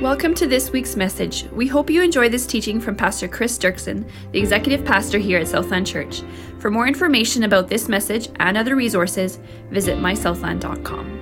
Welcome 0.00 0.34
to 0.36 0.46
this 0.46 0.70
week's 0.72 0.96
message. 0.96 1.44
We 1.52 1.66
hope 1.66 1.90
you 1.90 2.02
enjoy 2.02 2.30
this 2.30 2.46
teaching 2.46 2.80
from 2.80 2.96
Pastor 2.96 3.28
Chris 3.28 3.58
Dirksen, 3.58 4.10
the 4.32 4.38
executive 4.38 4.82
pastor 4.82 5.18
here 5.18 5.38
at 5.38 5.46
Southland 5.46 5.86
Church. 5.86 6.22
For 6.58 6.70
more 6.70 6.88
information 6.88 7.42
about 7.42 7.68
this 7.68 7.86
message 7.86 8.30
and 8.36 8.56
other 8.56 8.76
resources, 8.76 9.38
visit 9.68 9.98
mysouthland.com. 9.98 11.20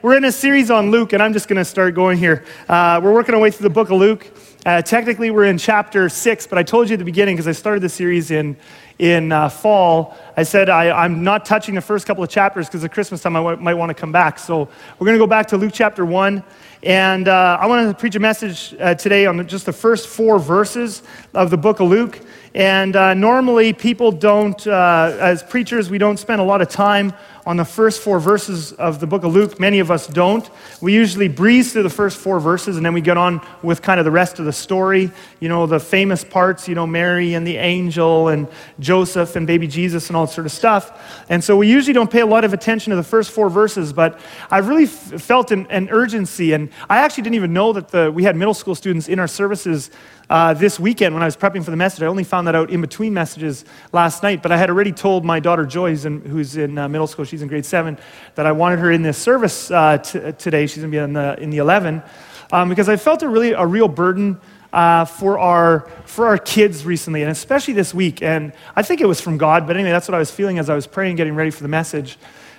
We're 0.00 0.16
in 0.16 0.26
a 0.26 0.30
series 0.30 0.70
on 0.70 0.92
Luke, 0.92 1.12
and 1.12 1.20
I'm 1.20 1.32
just 1.32 1.48
going 1.48 1.58
to 1.58 1.64
start 1.64 1.96
going 1.96 2.16
here. 2.16 2.44
Uh, 2.68 3.00
we're 3.02 3.12
working 3.12 3.34
our 3.34 3.40
way 3.40 3.50
through 3.50 3.64
the 3.64 3.74
book 3.74 3.90
of 3.90 3.98
Luke. 3.98 4.30
Uh, 4.66 4.82
technically, 4.82 5.30
we're 5.30 5.44
in 5.44 5.56
chapter 5.56 6.10
six, 6.10 6.46
but 6.46 6.58
I 6.58 6.62
told 6.62 6.90
you 6.90 6.94
at 6.94 6.98
the 6.98 7.04
beginning 7.04 7.34
because 7.34 7.48
I 7.48 7.52
started 7.52 7.80
the 7.80 7.88
series 7.88 8.30
in 8.30 8.56
in 9.00 9.32
uh, 9.32 9.48
fall, 9.48 10.14
I 10.36 10.42
said 10.42 10.68
I, 10.68 11.06
am 11.06 11.24
not 11.24 11.46
touching 11.46 11.74
the 11.74 11.80
first 11.80 12.06
couple 12.06 12.22
of 12.22 12.28
chapters 12.28 12.66
because 12.66 12.84
at 12.84 12.92
Christmas 12.92 13.22
time 13.22 13.34
I 13.34 13.38
w- 13.38 13.56
might 13.56 13.72
want 13.72 13.88
to 13.88 13.94
come 13.94 14.12
back. 14.12 14.38
So 14.38 14.68
we're 14.98 15.06
going 15.06 15.18
to 15.18 15.22
go 15.22 15.26
back 15.26 15.46
to 15.48 15.56
Luke 15.56 15.72
chapter 15.72 16.04
1. 16.04 16.44
And 16.82 17.26
uh, 17.26 17.56
I 17.58 17.66
want 17.66 17.88
to 17.88 17.98
preach 17.98 18.14
a 18.14 18.20
message 18.20 18.74
uh, 18.78 18.94
today 18.94 19.24
on 19.24 19.46
just 19.48 19.64
the 19.64 19.72
first 19.72 20.06
four 20.06 20.38
verses 20.38 21.02
of 21.32 21.48
the 21.48 21.56
book 21.56 21.80
of 21.80 21.88
Luke. 21.88 22.20
And 22.54 22.94
uh, 22.94 23.14
normally, 23.14 23.72
people 23.72 24.12
don't, 24.12 24.66
uh, 24.66 25.16
as 25.18 25.42
preachers, 25.42 25.88
we 25.88 25.96
don't 25.96 26.18
spend 26.18 26.42
a 26.42 26.44
lot 26.44 26.60
of 26.60 26.68
time 26.68 27.14
on 27.46 27.56
the 27.56 27.64
first 27.64 28.02
four 28.02 28.20
verses 28.20 28.72
of 28.72 29.00
the 29.00 29.06
book 29.06 29.24
of 29.24 29.32
Luke. 29.32 29.58
Many 29.58 29.78
of 29.78 29.90
us 29.90 30.06
don't. 30.06 30.48
We 30.80 30.92
usually 30.92 31.28
breeze 31.28 31.72
through 31.72 31.84
the 31.84 31.90
first 31.90 32.18
four 32.18 32.40
verses 32.40 32.76
and 32.76 32.84
then 32.84 32.92
we 32.92 33.00
get 33.00 33.16
on 33.16 33.40
with 33.62 33.82
kind 33.82 33.98
of 33.98 34.04
the 34.04 34.10
rest 34.10 34.38
of 34.38 34.44
the 34.44 34.52
story. 34.52 35.10
You 35.40 35.48
know, 35.48 35.66
the 35.66 35.80
famous 35.80 36.24
parts, 36.24 36.68
you 36.68 36.74
know, 36.74 36.86
Mary 36.86 37.34
and 37.34 37.46
the 37.46 37.56
angel 37.56 38.28
and 38.28 38.48
Joseph 38.78 39.36
and 39.36 39.46
baby 39.46 39.66
Jesus 39.66 40.08
and 40.08 40.16
all 40.16 40.26
that 40.26 40.32
sort 40.32 40.46
of 40.46 40.52
stuff. 40.52 41.24
And 41.28 41.42
so 41.42 41.56
we 41.56 41.68
usually 41.68 41.94
don't 41.94 42.10
pay 42.10 42.20
a 42.20 42.26
lot 42.26 42.44
of 42.44 42.52
attention 42.52 42.90
to 42.90 42.96
the 42.96 43.02
first 43.02 43.30
four 43.30 43.48
verses, 43.48 43.92
but 43.92 44.20
I've 44.50 44.68
really 44.68 44.84
f- 44.84 45.22
felt 45.22 45.50
an, 45.50 45.66
an, 45.68 45.88
urgency. 45.90 46.52
And 46.52 46.70
I 46.88 46.98
actually 46.98 47.24
didn't 47.24 47.36
even 47.36 47.52
know 47.52 47.72
that 47.72 47.88
the, 47.88 48.12
we 48.12 48.24
had 48.24 48.36
middle 48.36 48.54
school 48.54 48.74
students 48.74 49.08
in 49.08 49.18
our 49.18 49.28
services 49.28 49.90
uh, 50.30 50.54
this 50.54 50.78
weekend 50.78 51.14
when 51.14 51.22
I 51.22 51.26
was 51.26 51.36
prepping 51.36 51.64
for 51.64 51.72
the 51.72 51.76
message. 51.76 52.02
I 52.02 52.06
only 52.06 52.24
found 52.24 52.46
that 52.46 52.54
out 52.54 52.70
in 52.70 52.80
between 52.80 53.12
messages 53.12 53.64
last 53.92 54.22
night, 54.22 54.42
but 54.42 54.52
I 54.52 54.56
had 54.56 54.70
already 54.70 54.92
told 54.92 55.24
my 55.24 55.40
daughter 55.40 55.66
Joy, 55.66 55.90
who's 55.90 56.04
in, 56.04 56.20
who's 56.20 56.56
in 56.56 56.78
uh, 56.78 56.88
middle 56.88 57.08
school, 57.08 57.24
she's 57.30 57.42
in 57.42 57.48
grade 57.48 57.64
seven, 57.64 57.96
that 58.34 58.44
I 58.44 58.52
wanted 58.52 58.80
her 58.80 58.90
in 58.90 59.02
this 59.02 59.16
service 59.16 59.70
uh, 59.70 59.98
t- 59.98 60.32
today. 60.32 60.66
She's 60.66 60.82
going 60.82 60.90
to 60.90 60.96
be 60.96 61.02
in 61.02 61.12
the, 61.12 61.40
in 61.40 61.50
the 61.50 61.58
11, 61.58 62.02
um, 62.50 62.68
because 62.68 62.88
I 62.88 62.96
felt 62.96 63.22
a 63.22 63.28
really 63.28 63.52
a 63.52 63.64
real 63.64 63.88
burden 63.88 64.40
uh, 64.72 65.04
for, 65.04 65.38
our, 65.38 65.88
for 66.04 66.26
our 66.26 66.38
kids 66.38 66.84
recently, 66.84 67.22
and 67.22 67.30
especially 67.30 67.74
this 67.74 67.94
week. 67.94 68.22
And 68.22 68.52
I 68.74 68.82
think 68.82 69.00
it 69.00 69.06
was 69.06 69.20
from 69.20 69.38
God, 69.38 69.66
but 69.66 69.76
anyway, 69.76 69.90
that's 69.90 70.08
what 70.08 70.14
I 70.14 70.18
was 70.18 70.30
feeling 70.30 70.58
as 70.58 70.68
I 70.68 70.74
was 70.74 70.86
praying, 70.86 71.16
getting 71.16 71.34
ready 71.34 71.50
for 71.50 71.62
the 71.62 71.68
message. 71.68 72.18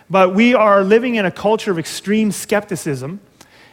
But 0.09 0.35
we 0.35 0.53
are 0.53 0.83
living 0.83 1.15
in 1.15 1.25
a 1.25 1.31
culture 1.31 1.71
of 1.71 1.79
extreme 1.79 2.31
skepticism, 2.31 3.21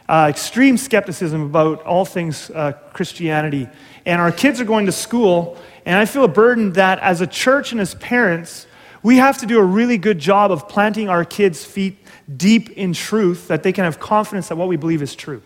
uh, 0.08 0.26
extreme 0.30 0.76
skepticism 0.76 1.42
about 1.42 1.82
all 1.82 2.04
things 2.04 2.50
uh, 2.50 2.72
Christianity. 2.92 3.68
And 4.06 4.20
our 4.20 4.32
kids 4.32 4.60
are 4.60 4.64
going 4.64 4.86
to 4.86 4.92
school, 4.92 5.58
and 5.84 5.96
I 5.96 6.04
feel 6.04 6.24
a 6.24 6.28
burden 6.28 6.74
that 6.74 7.00
as 7.00 7.20
a 7.20 7.26
church 7.26 7.72
and 7.72 7.80
as 7.80 7.94
parents, 7.96 8.67
we 9.02 9.16
have 9.16 9.38
to 9.38 9.46
do 9.46 9.58
a 9.58 9.64
really 9.64 9.98
good 9.98 10.18
job 10.18 10.50
of 10.50 10.68
planting 10.68 11.08
our 11.08 11.24
kids' 11.24 11.64
feet 11.64 11.98
deep 12.36 12.70
in 12.70 12.92
truth 12.92 13.48
that 13.48 13.62
they 13.62 13.72
can 13.72 13.84
have 13.84 14.00
confidence 14.00 14.48
that 14.48 14.56
what 14.56 14.68
we 14.68 14.76
believe 14.76 15.02
is 15.02 15.14
true. 15.14 15.42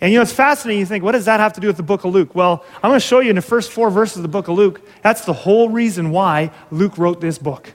And 0.00 0.12
you 0.12 0.18
know, 0.18 0.22
it's 0.22 0.32
fascinating. 0.32 0.80
You 0.80 0.86
think, 0.86 1.02
what 1.02 1.12
does 1.12 1.24
that 1.24 1.40
have 1.40 1.54
to 1.54 1.60
do 1.60 1.66
with 1.66 1.76
the 1.76 1.82
book 1.82 2.04
of 2.04 2.12
Luke? 2.12 2.34
Well, 2.34 2.64
I'm 2.76 2.90
going 2.90 3.00
to 3.00 3.06
show 3.06 3.18
you 3.18 3.30
in 3.30 3.36
the 3.36 3.42
first 3.42 3.72
four 3.72 3.90
verses 3.90 4.18
of 4.18 4.22
the 4.22 4.28
book 4.28 4.48
of 4.48 4.56
Luke. 4.56 4.80
That's 5.02 5.24
the 5.24 5.32
whole 5.32 5.68
reason 5.70 6.10
why 6.10 6.52
Luke 6.70 6.98
wrote 6.98 7.20
this 7.20 7.38
book. 7.38 7.74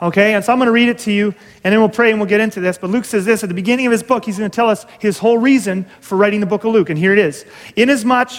Okay, 0.00 0.34
and 0.34 0.44
so 0.44 0.52
I'm 0.52 0.58
going 0.58 0.66
to 0.66 0.72
read 0.72 0.90
it 0.90 0.98
to 1.00 1.12
you, 1.12 1.34
and 1.64 1.72
then 1.72 1.80
we'll 1.80 1.88
pray 1.88 2.10
and 2.10 2.20
we'll 2.20 2.28
get 2.28 2.40
into 2.40 2.60
this. 2.60 2.76
But 2.76 2.90
Luke 2.90 3.06
says 3.06 3.24
this 3.24 3.42
at 3.42 3.48
the 3.48 3.54
beginning 3.54 3.86
of 3.86 3.92
his 3.92 4.02
book, 4.02 4.26
he's 4.26 4.36
going 4.36 4.50
to 4.50 4.54
tell 4.54 4.68
us 4.68 4.84
his 4.98 5.18
whole 5.18 5.38
reason 5.38 5.86
for 6.00 6.16
writing 6.16 6.40
the 6.40 6.46
book 6.46 6.64
of 6.64 6.72
Luke. 6.72 6.90
And 6.90 6.98
here 6.98 7.12
it 7.12 7.18
is 7.18 7.46
Inasmuch 7.76 8.30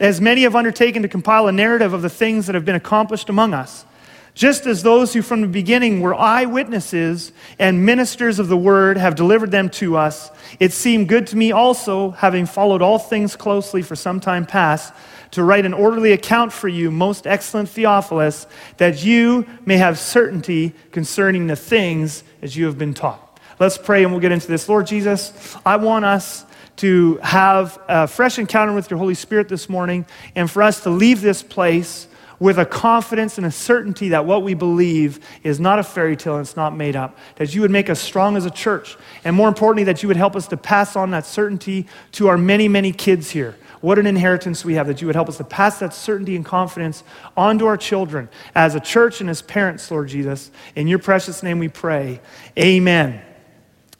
as 0.00 0.20
many 0.20 0.42
have 0.42 0.56
undertaken 0.56 1.02
to 1.02 1.08
compile 1.08 1.46
a 1.46 1.52
narrative 1.52 1.92
of 1.92 2.02
the 2.02 2.10
things 2.10 2.46
that 2.46 2.54
have 2.54 2.64
been 2.64 2.74
accomplished 2.74 3.28
among 3.28 3.54
us, 3.54 3.86
just 4.34 4.66
as 4.66 4.82
those 4.82 5.14
who 5.14 5.22
from 5.22 5.40
the 5.40 5.46
beginning 5.46 6.00
were 6.00 6.14
eyewitnesses 6.14 7.32
and 7.58 7.86
ministers 7.86 8.40
of 8.40 8.48
the 8.48 8.56
word 8.56 8.96
have 8.96 9.14
delivered 9.14 9.52
them 9.52 9.70
to 9.70 9.96
us, 9.96 10.30
it 10.58 10.72
seemed 10.72 11.08
good 11.08 11.28
to 11.28 11.36
me 11.36 11.52
also, 11.52 12.10
having 12.10 12.44
followed 12.44 12.82
all 12.82 12.98
things 12.98 13.36
closely 13.36 13.80
for 13.80 13.94
some 13.94 14.18
time 14.18 14.44
past, 14.44 14.92
to 15.30 15.42
write 15.42 15.66
an 15.66 15.74
orderly 15.74 16.12
account 16.12 16.52
for 16.52 16.68
you, 16.68 16.90
most 16.90 17.26
excellent 17.26 17.68
Theophilus, 17.68 18.46
that 18.76 19.04
you 19.04 19.46
may 19.64 19.76
have 19.76 19.98
certainty 19.98 20.74
concerning 20.90 21.46
the 21.46 21.56
things 21.56 22.22
as 22.42 22.56
you 22.56 22.66
have 22.66 22.78
been 22.78 22.94
taught. 22.94 23.20
Let's 23.58 23.78
pray 23.78 24.02
and 24.02 24.12
we'll 24.12 24.20
get 24.20 24.32
into 24.32 24.48
this. 24.48 24.68
Lord 24.68 24.86
Jesus, 24.86 25.56
I 25.64 25.76
want 25.76 26.04
us 26.04 26.44
to 26.76 27.18
have 27.22 27.80
a 27.88 28.08
fresh 28.08 28.38
encounter 28.38 28.72
with 28.74 28.90
your 28.90 28.98
Holy 28.98 29.14
Spirit 29.14 29.48
this 29.48 29.68
morning 29.68 30.06
and 30.34 30.50
for 30.50 30.62
us 30.62 30.82
to 30.82 30.90
leave 30.90 31.20
this 31.20 31.42
place 31.42 32.08
with 32.38 32.58
a 32.58 32.66
confidence 32.66 33.38
and 33.38 33.46
a 33.46 33.50
certainty 33.50 34.10
that 34.10 34.26
what 34.26 34.42
we 34.42 34.54
believe 34.54 35.24
is 35.42 35.60
not 35.60 35.78
a 35.78 35.82
fairy 35.82 36.16
tale 36.16 36.34
and 36.34 36.42
it's 36.42 36.56
not 36.56 36.76
made 36.76 36.96
up. 36.96 37.16
That 37.36 37.54
you 37.54 37.60
would 37.60 37.70
make 37.70 37.88
us 37.88 38.00
strong 38.00 38.36
as 38.36 38.44
a 38.44 38.50
church. 38.50 38.96
And 39.24 39.36
more 39.36 39.48
importantly, 39.48 39.84
that 39.84 40.02
you 40.02 40.08
would 40.08 40.16
help 40.16 40.36
us 40.36 40.48
to 40.48 40.56
pass 40.56 40.96
on 40.96 41.10
that 41.12 41.26
certainty 41.26 41.86
to 42.12 42.28
our 42.28 42.38
many, 42.38 42.68
many 42.68 42.92
kids 42.92 43.30
here. 43.30 43.56
What 43.80 43.98
an 43.98 44.06
inheritance 44.06 44.64
we 44.64 44.74
have 44.74 44.86
that 44.86 45.02
you 45.02 45.06
would 45.06 45.16
help 45.16 45.28
us 45.28 45.36
to 45.36 45.44
pass 45.44 45.78
that 45.80 45.92
certainty 45.92 46.36
and 46.36 46.44
confidence 46.44 47.04
on 47.36 47.58
to 47.58 47.66
our 47.66 47.76
children 47.76 48.30
as 48.54 48.74
a 48.74 48.80
church 48.80 49.20
and 49.20 49.28
as 49.28 49.42
parents, 49.42 49.90
Lord 49.90 50.08
Jesus. 50.08 50.50
In 50.74 50.88
your 50.88 50.98
precious 50.98 51.42
name 51.42 51.58
we 51.58 51.68
pray. 51.68 52.20
Amen. 52.58 53.20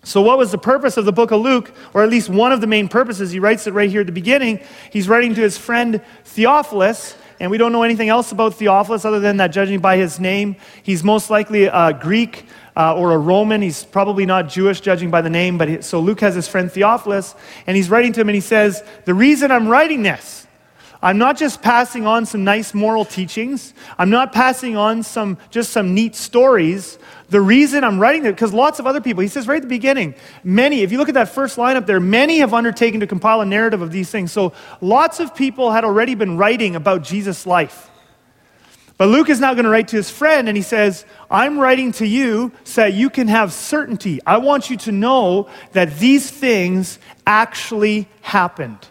So, 0.04 0.20
what 0.20 0.36
was 0.36 0.52
the 0.52 0.58
purpose 0.58 0.98
of 0.98 1.06
the 1.06 1.12
book 1.12 1.30
of 1.30 1.40
Luke, 1.40 1.74
or 1.94 2.02
at 2.02 2.10
least 2.10 2.28
one 2.28 2.52
of 2.52 2.60
the 2.60 2.66
main 2.66 2.88
purposes? 2.88 3.30
He 3.30 3.38
writes 3.38 3.66
it 3.66 3.72
right 3.72 3.90
here 3.90 4.00
at 4.00 4.06
the 4.06 4.12
beginning. 4.12 4.60
He's 4.90 5.08
writing 5.08 5.34
to 5.34 5.40
his 5.40 5.56
friend 5.56 6.02
Theophilus, 6.24 7.16
and 7.44 7.50
we 7.50 7.58
don't 7.58 7.72
know 7.72 7.82
anything 7.82 8.08
else 8.08 8.32
about 8.32 8.54
Theophilus 8.54 9.04
other 9.04 9.20
than 9.20 9.36
that, 9.36 9.48
judging 9.48 9.78
by 9.78 9.98
his 9.98 10.18
name, 10.18 10.56
he's 10.82 11.04
most 11.04 11.28
likely 11.28 11.64
a 11.64 11.92
Greek 11.92 12.46
uh, 12.74 12.96
or 12.96 13.12
a 13.12 13.18
Roman. 13.18 13.60
He's 13.60 13.84
probably 13.84 14.24
not 14.24 14.48
Jewish, 14.48 14.80
judging 14.80 15.10
by 15.10 15.20
the 15.20 15.28
name. 15.28 15.58
But 15.58 15.68
he, 15.68 15.82
so 15.82 16.00
Luke 16.00 16.20
has 16.20 16.34
his 16.34 16.48
friend 16.48 16.72
Theophilus, 16.72 17.34
and 17.66 17.76
he's 17.76 17.90
writing 17.90 18.14
to 18.14 18.22
him, 18.22 18.30
and 18.30 18.34
he 18.34 18.40
says, 18.40 18.82
The 19.04 19.12
reason 19.12 19.50
I'm 19.50 19.68
writing 19.68 20.02
this 20.02 20.43
I'm 21.04 21.18
not 21.18 21.36
just 21.36 21.60
passing 21.60 22.06
on 22.06 22.24
some 22.24 22.44
nice 22.44 22.72
moral 22.72 23.04
teachings. 23.04 23.74
I'm 23.98 24.08
not 24.08 24.32
passing 24.32 24.74
on 24.74 25.02
some 25.02 25.36
just 25.50 25.70
some 25.70 25.92
neat 25.92 26.16
stories. 26.16 26.98
The 27.28 27.42
reason 27.42 27.84
I'm 27.84 28.00
writing 28.00 28.24
it, 28.24 28.30
because 28.30 28.54
lots 28.54 28.78
of 28.78 28.86
other 28.86 29.02
people, 29.02 29.20
he 29.20 29.28
says 29.28 29.46
right 29.46 29.56
at 29.56 29.62
the 29.62 29.68
beginning, 29.68 30.14
many, 30.42 30.80
if 30.80 30.90
you 30.90 30.96
look 30.96 31.10
at 31.10 31.14
that 31.14 31.28
first 31.28 31.58
line 31.58 31.76
up 31.76 31.84
there, 31.84 32.00
many 32.00 32.38
have 32.38 32.54
undertaken 32.54 33.00
to 33.00 33.06
compile 33.06 33.42
a 33.42 33.44
narrative 33.44 33.82
of 33.82 33.92
these 33.92 34.08
things. 34.08 34.32
So 34.32 34.54
lots 34.80 35.20
of 35.20 35.34
people 35.34 35.72
had 35.72 35.84
already 35.84 36.14
been 36.14 36.38
writing 36.38 36.74
about 36.74 37.02
Jesus' 37.02 37.44
life. 37.44 37.90
But 38.96 39.08
Luke 39.08 39.28
is 39.28 39.40
now 39.40 39.52
going 39.52 39.64
to 39.64 39.70
write 39.70 39.88
to 39.88 39.96
his 39.96 40.08
friend, 40.08 40.48
and 40.48 40.56
he 40.56 40.62
says, 40.62 41.04
I'm 41.30 41.58
writing 41.58 41.92
to 41.92 42.06
you 42.06 42.50
so 42.62 42.80
that 42.80 42.94
you 42.94 43.10
can 43.10 43.28
have 43.28 43.52
certainty. 43.52 44.20
I 44.24 44.38
want 44.38 44.70
you 44.70 44.78
to 44.78 44.92
know 44.92 45.50
that 45.72 45.98
these 45.98 46.30
things 46.30 46.98
actually 47.26 48.08
happened. 48.22 48.88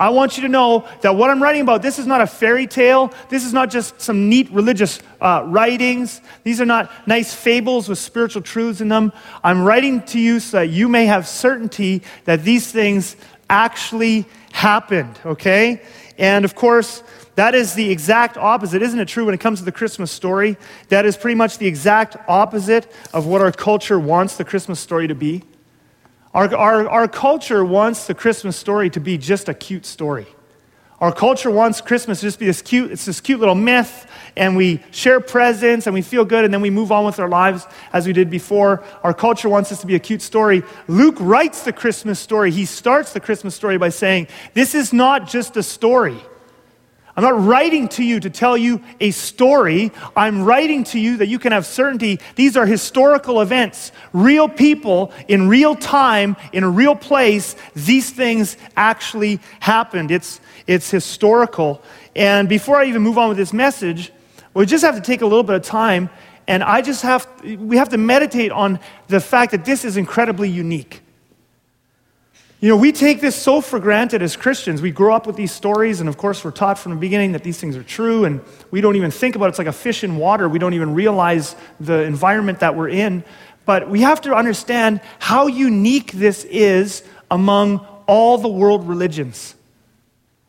I 0.00 0.10
want 0.10 0.36
you 0.36 0.42
to 0.44 0.48
know 0.48 0.86
that 1.00 1.16
what 1.16 1.28
I'm 1.28 1.42
writing 1.42 1.62
about, 1.62 1.82
this 1.82 1.98
is 1.98 2.06
not 2.06 2.20
a 2.20 2.26
fairy 2.26 2.68
tale. 2.68 3.12
This 3.28 3.44
is 3.44 3.52
not 3.52 3.68
just 3.68 4.00
some 4.00 4.28
neat 4.28 4.48
religious 4.52 5.00
uh, 5.20 5.42
writings. 5.46 6.20
These 6.44 6.60
are 6.60 6.66
not 6.66 6.90
nice 7.08 7.34
fables 7.34 7.88
with 7.88 7.98
spiritual 7.98 8.42
truths 8.42 8.80
in 8.80 8.88
them. 8.88 9.12
I'm 9.42 9.64
writing 9.64 10.02
to 10.02 10.20
you 10.20 10.38
so 10.38 10.58
that 10.58 10.68
you 10.68 10.88
may 10.88 11.06
have 11.06 11.26
certainty 11.26 12.02
that 12.26 12.44
these 12.44 12.70
things 12.70 13.16
actually 13.50 14.26
happened, 14.52 15.18
okay? 15.24 15.82
And 16.16 16.44
of 16.44 16.54
course, 16.54 17.02
that 17.34 17.54
is 17.54 17.74
the 17.74 17.90
exact 17.90 18.36
opposite. 18.36 18.82
Isn't 18.82 19.00
it 19.00 19.08
true 19.08 19.24
when 19.24 19.34
it 19.34 19.40
comes 19.40 19.58
to 19.60 19.64
the 19.64 19.72
Christmas 19.72 20.12
story? 20.12 20.56
That 20.90 21.06
is 21.06 21.16
pretty 21.16 21.36
much 21.36 21.58
the 21.58 21.66
exact 21.66 22.16
opposite 22.28 22.90
of 23.12 23.26
what 23.26 23.40
our 23.40 23.52
culture 23.52 23.98
wants 23.98 24.36
the 24.36 24.44
Christmas 24.44 24.78
story 24.78 25.08
to 25.08 25.14
be. 25.14 25.42
Our, 26.34 26.54
our, 26.54 26.88
our 26.88 27.08
culture 27.08 27.64
wants 27.64 28.06
the 28.06 28.14
Christmas 28.14 28.56
story 28.56 28.90
to 28.90 29.00
be 29.00 29.18
just 29.18 29.48
a 29.48 29.54
cute 29.54 29.86
story. 29.86 30.26
Our 31.00 31.12
culture 31.12 31.50
wants 31.50 31.80
Christmas 31.80 32.20
to 32.20 32.26
just 32.26 32.40
be 32.40 32.46
this 32.46 32.60
cute, 32.60 32.90
it's 32.90 33.04
this 33.04 33.20
cute 33.20 33.38
little 33.38 33.54
myth, 33.54 34.10
and 34.36 34.56
we 34.56 34.82
share 34.90 35.20
presents 35.20 35.86
and 35.86 35.94
we 35.94 36.02
feel 36.02 36.24
good, 36.24 36.44
and 36.44 36.52
then 36.52 36.60
we 36.60 36.70
move 36.70 36.90
on 36.90 37.04
with 37.04 37.20
our 37.20 37.28
lives 37.28 37.66
as 37.92 38.04
we 38.04 38.12
did 38.12 38.30
before. 38.30 38.82
Our 39.04 39.14
culture 39.14 39.48
wants 39.48 39.70
this 39.70 39.80
to 39.80 39.86
be 39.86 39.94
a 39.94 40.00
cute 40.00 40.22
story. 40.22 40.64
Luke 40.88 41.14
writes 41.20 41.62
the 41.62 41.72
Christmas 41.72 42.18
story. 42.18 42.50
He 42.50 42.64
starts 42.64 43.12
the 43.12 43.20
Christmas 43.20 43.54
story 43.54 43.78
by 43.78 43.90
saying, 43.90 44.26
This 44.54 44.74
is 44.74 44.92
not 44.92 45.28
just 45.28 45.56
a 45.56 45.62
story. 45.62 46.18
I'm 47.18 47.24
not 47.24 47.44
writing 47.44 47.88
to 47.88 48.04
you 48.04 48.20
to 48.20 48.30
tell 48.30 48.56
you 48.56 48.80
a 49.00 49.10
story. 49.10 49.90
I'm 50.16 50.44
writing 50.44 50.84
to 50.84 51.00
you 51.00 51.16
that 51.16 51.26
you 51.26 51.40
can 51.40 51.50
have 51.50 51.66
certainty. 51.66 52.20
These 52.36 52.56
are 52.56 52.64
historical 52.64 53.40
events, 53.40 53.90
real 54.12 54.48
people 54.48 55.12
in 55.26 55.48
real 55.48 55.74
time, 55.74 56.36
in 56.52 56.62
a 56.62 56.70
real 56.70 56.94
place. 56.94 57.56
These 57.74 58.10
things 58.10 58.56
actually 58.76 59.40
happened. 59.58 60.12
It's, 60.12 60.40
it's 60.68 60.92
historical. 60.92 61.82
And 62.14 62.48
before 62.48 62.76
I 62.76 62.84
even 62.84 63.02
move 63.02 63.18
on 63.18 63.30
with 63.30 63.36
this 63.36 63.52
message, 63.52 64.12
we 64.54 64.64
just 64.64 64.84
have 64.84 64.94
to 64.94 65.00
take 65.02 65.20
a 65.20 65.26
little 65.26 65.42
bit 65.42 65.56
of 65.56 65.62
time 65.62 66.10
and 66.46 66.62
I 66.62 66.82
just 66.82 67.02
have, 67.02 67.26
we 67.42 67.78
have 67.78 67.88
to 67.88 67.98
meditate 67.98 68.52
on 68.52 68.78
the 69.08 69.18
fact 69.18 69.50
that 69.50 69.64
this 69.64 69.84
is 69.84 69.96
incredibly 69.96 70.48
unique. 70.48 71.02
You 72.60 72.68
know, 72.68 72.76
we 72.76 72.90
take 72.90 73.20
this 73.20 73.36
so 73.36 73.60
for 73.60 73.78
granted 73.78 74.20
as 74.20 74.34
Christians. 74.34 74.82
We 74.82 74.90
grow 74.90 75.14
up 75.14 75.28
with 75.28 75.36
these 75.36 75.52
stories, 75.52 76.00
and 76.00 76.08
of 76.08 76.16
course, 76.16 76.44
we're 76.44 76.50
taught 76.50 76.76
from 76.76 76.90
the 76.90 76.98
beginning 76.98 77.32
that 77.32 77.44
these 77.44 77.60
things 77.60 77.76
are 77.76 77.84
true, 77.84 78.24
and 78.24 78.40
we 78.72 78.80
don't 78.80 78.96
even 78.96 79.12
think 79.12 79.36
about 79.36 79.46
it. 79.46 79.48
It's 79.50 79.58
like 79.58 79.68
a 79.68 79.72
fish 79.72 80.02
in 80.02 80.16
water. 80.16 80.48
We 80.48 80.58
don't 80.58 80.74
even 80.74 80.92
realize 80.92 81.54
the 81.78 82.02
environment 82.02 82.58
that 82.60 82.74
we're 82.74 82.88
in. 82.88 83.22
But 83.64 83.88
we 83.88 84.00
have 84.00 84.22
to 84.22 84.34
understand 84.34 85.02
how 85.20 85.46
unique 85.46 86.10
this 86.10 86.42
is 86.44 87.04
among 87.30 87.86
all 88.08 88.38
the 88.38 88.48
world 88.48 88.88
religions. 88.88 89.54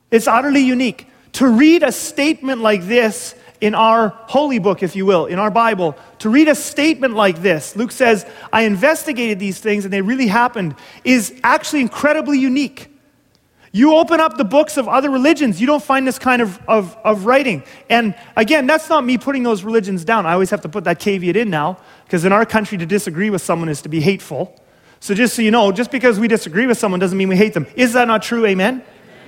It's 0.09 0.27
utterly 0.27 0.61
unique. 0.61 1.05
To 1.33 1.47
read 1.47 1.83
a 1.83 1.91
statement 1.91 2.61
like 2.61 2.87
this 2.87 3.35
in 3.61 3.75
our 3.75 4.09
holy 4.27 4.59
book, 4.59 4.83
if 4.83 4.95
you 4.95 5.05
will, 5.05 5.25
in 5.25 5.39
our 5.39 5.51
Bible, 5.51 5.97
to 6.19 6.29
read 6.29 6.47
a 6.47 6.55
statement 6.55 7.13
like 7.15 7.41
this, 7.41 7.75
Luke 7.75 7.91
says, 7.91 8.25
I 8.53 8.61
investigated 8.61 9.39
these 9.39 9.59
things 9.59 9.85
and 9.85 9.93
they 9.93 10.01
really 10.01 10.27
happened, 10.27 10.75
is 11.03 11.39
actually 11.43 11.81
incredibly 11.81 12.39
unique. 12.39 12.87
You 13.71 13.95
open 13.95 14.19
up 14.19 14.37
the 14.37 14.45
books 14.45 14.77
of 14.77 14.87
other 14.87 15.09
religions, 15.11 15.61
you 15.61 15.67
don't 15.67 15.83
find 15.83 16.07
this 16.07 16.17
kind 16.17 16.41
of, 16.41 16.59
of, 16.67 16.97
of 17.03 17.25
writing. 17.25 17.63
And 17.89 18.15
again, 18.35 18.65
that's 18.65 18.89
not 18.89 19.05
me 19.05 19.17
putting 19.17 19.43
those 19.43 19.63
religions 19.63 20.03
down. 20.03 20.25
I 20.25 20.33
always 20.33 20.49
have 20.49 20.61
to 20.61 20.69
put 20.69 20.85
that 20.85 20.99
caveat 20.99 21.35
in 21.35 21.49
now, 21.49 21.77
because 22.05 22.25
in 22.25 22.31
our 22.31 22.45
country, 22.45 22.77
to 22.79 22.85
disagree 22.85 23.29
with 23.29 23.41
someone 23.41 23.69
is 23.69 23.81
to 23.83 23.89
be 23.89 23.99
hateful. 23.99 24.59
So 25.01 25.13
just 25.13 25.35
so 25.35 25.41
you 25.41 25.51
know, 25.51 25.71
just 25.71 25.91
because 25.91 26.19
we 26.19 26.27
disagree 26.27 26.65
with 26.65 26.77
someone 26.77 26.99
doesn't 26.99 27.17
mean 27.17 27.29
we 27.29 27.37
hate 27.37 27.53
them. 27.53 27.67
Is 27.75 27.93
that 27.93 28.07
not 28.07 28.23
true? 28.23 28.45
Amen? 28.45 28.83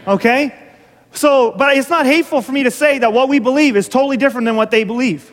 Okay? 0.07 0.70
So, 1.13 1.51
but 1.51 1.75
it's 1.77 1.89
not 1.89 2.05
hateful 2.05 2.41
for 2.41 2.51
me 2.51 2.63
to 2.63 2.71
say 2.71 2.99
that 2.99 3.13
what 3.13 3.29
we 3.29 3.39
believe 3.39 3.75
is 3.75 3.89
totally 3.89 4.17
different 4.17 4.45
than 4.45 4.55
what 4.55 4.71
they 4.71 4.83
believe. 4.83 5.31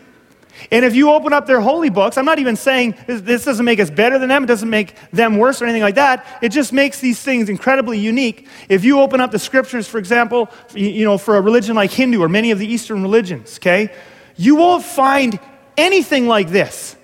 And 0.73 0.85
if 0.85 0.95
you 0.95 1.11
open 1.11 1.33
up 1.33 1.47
their 1.47 1.61
holy 1.61 1.89
books, 1.89 2.19
I'm 2.19 2.25
not 2.25 2.39
even 2.41 2.57
saying 2.57 2.97
this 3.07 3.45
doesn't 3.45 3.65
make 3.65 3.79
us 3.79 3.91
better 3.91 4.19
than 4.19 4.29
them, 4.29 4.45
it 4.45 4.49
doesn't 4.49 4.69
make 4.69 4.95
them 5.13 5.37
worse 5.39 5.63
or 5.63 5.67
anything 5.67 5.83
like 5.83 5.95
that. 5.95 6.27
It 6.43 6.49
just 6.51 6.73
makes 6.73 7.01
these 7.01 7.21
things 7.21 7.49
incredibly 7.49 7.99
unique. 7.99 8.49
If 8.69 8.85
you 8.85 9.01
open 9.01 9.21
up 9.21 9.31
the 9.31 9.39
scriptures, 9.39 9.87
for 9.87 9.99
example, 9.99 10.51
you 10.75 11.05
know, 11.05 11.17
for 11.17 11.37
a 11.37 11.41
religion 11.41 11.77
like 11.77 11.93
Hindu 11.93 12.21
or 12.21 12.29
many 12.29 12.51
of 12.51 12.59
the 12.59 12.67
Eastern 12.67 13.03
religions, 13.03 13.59
okay, 13.59 13.93
you 14.37 14.57
won't 14.57 14.85
find 14.85 15.39
anything 15.77 16.27
like 16.27 16.49
this. 16.49 16.97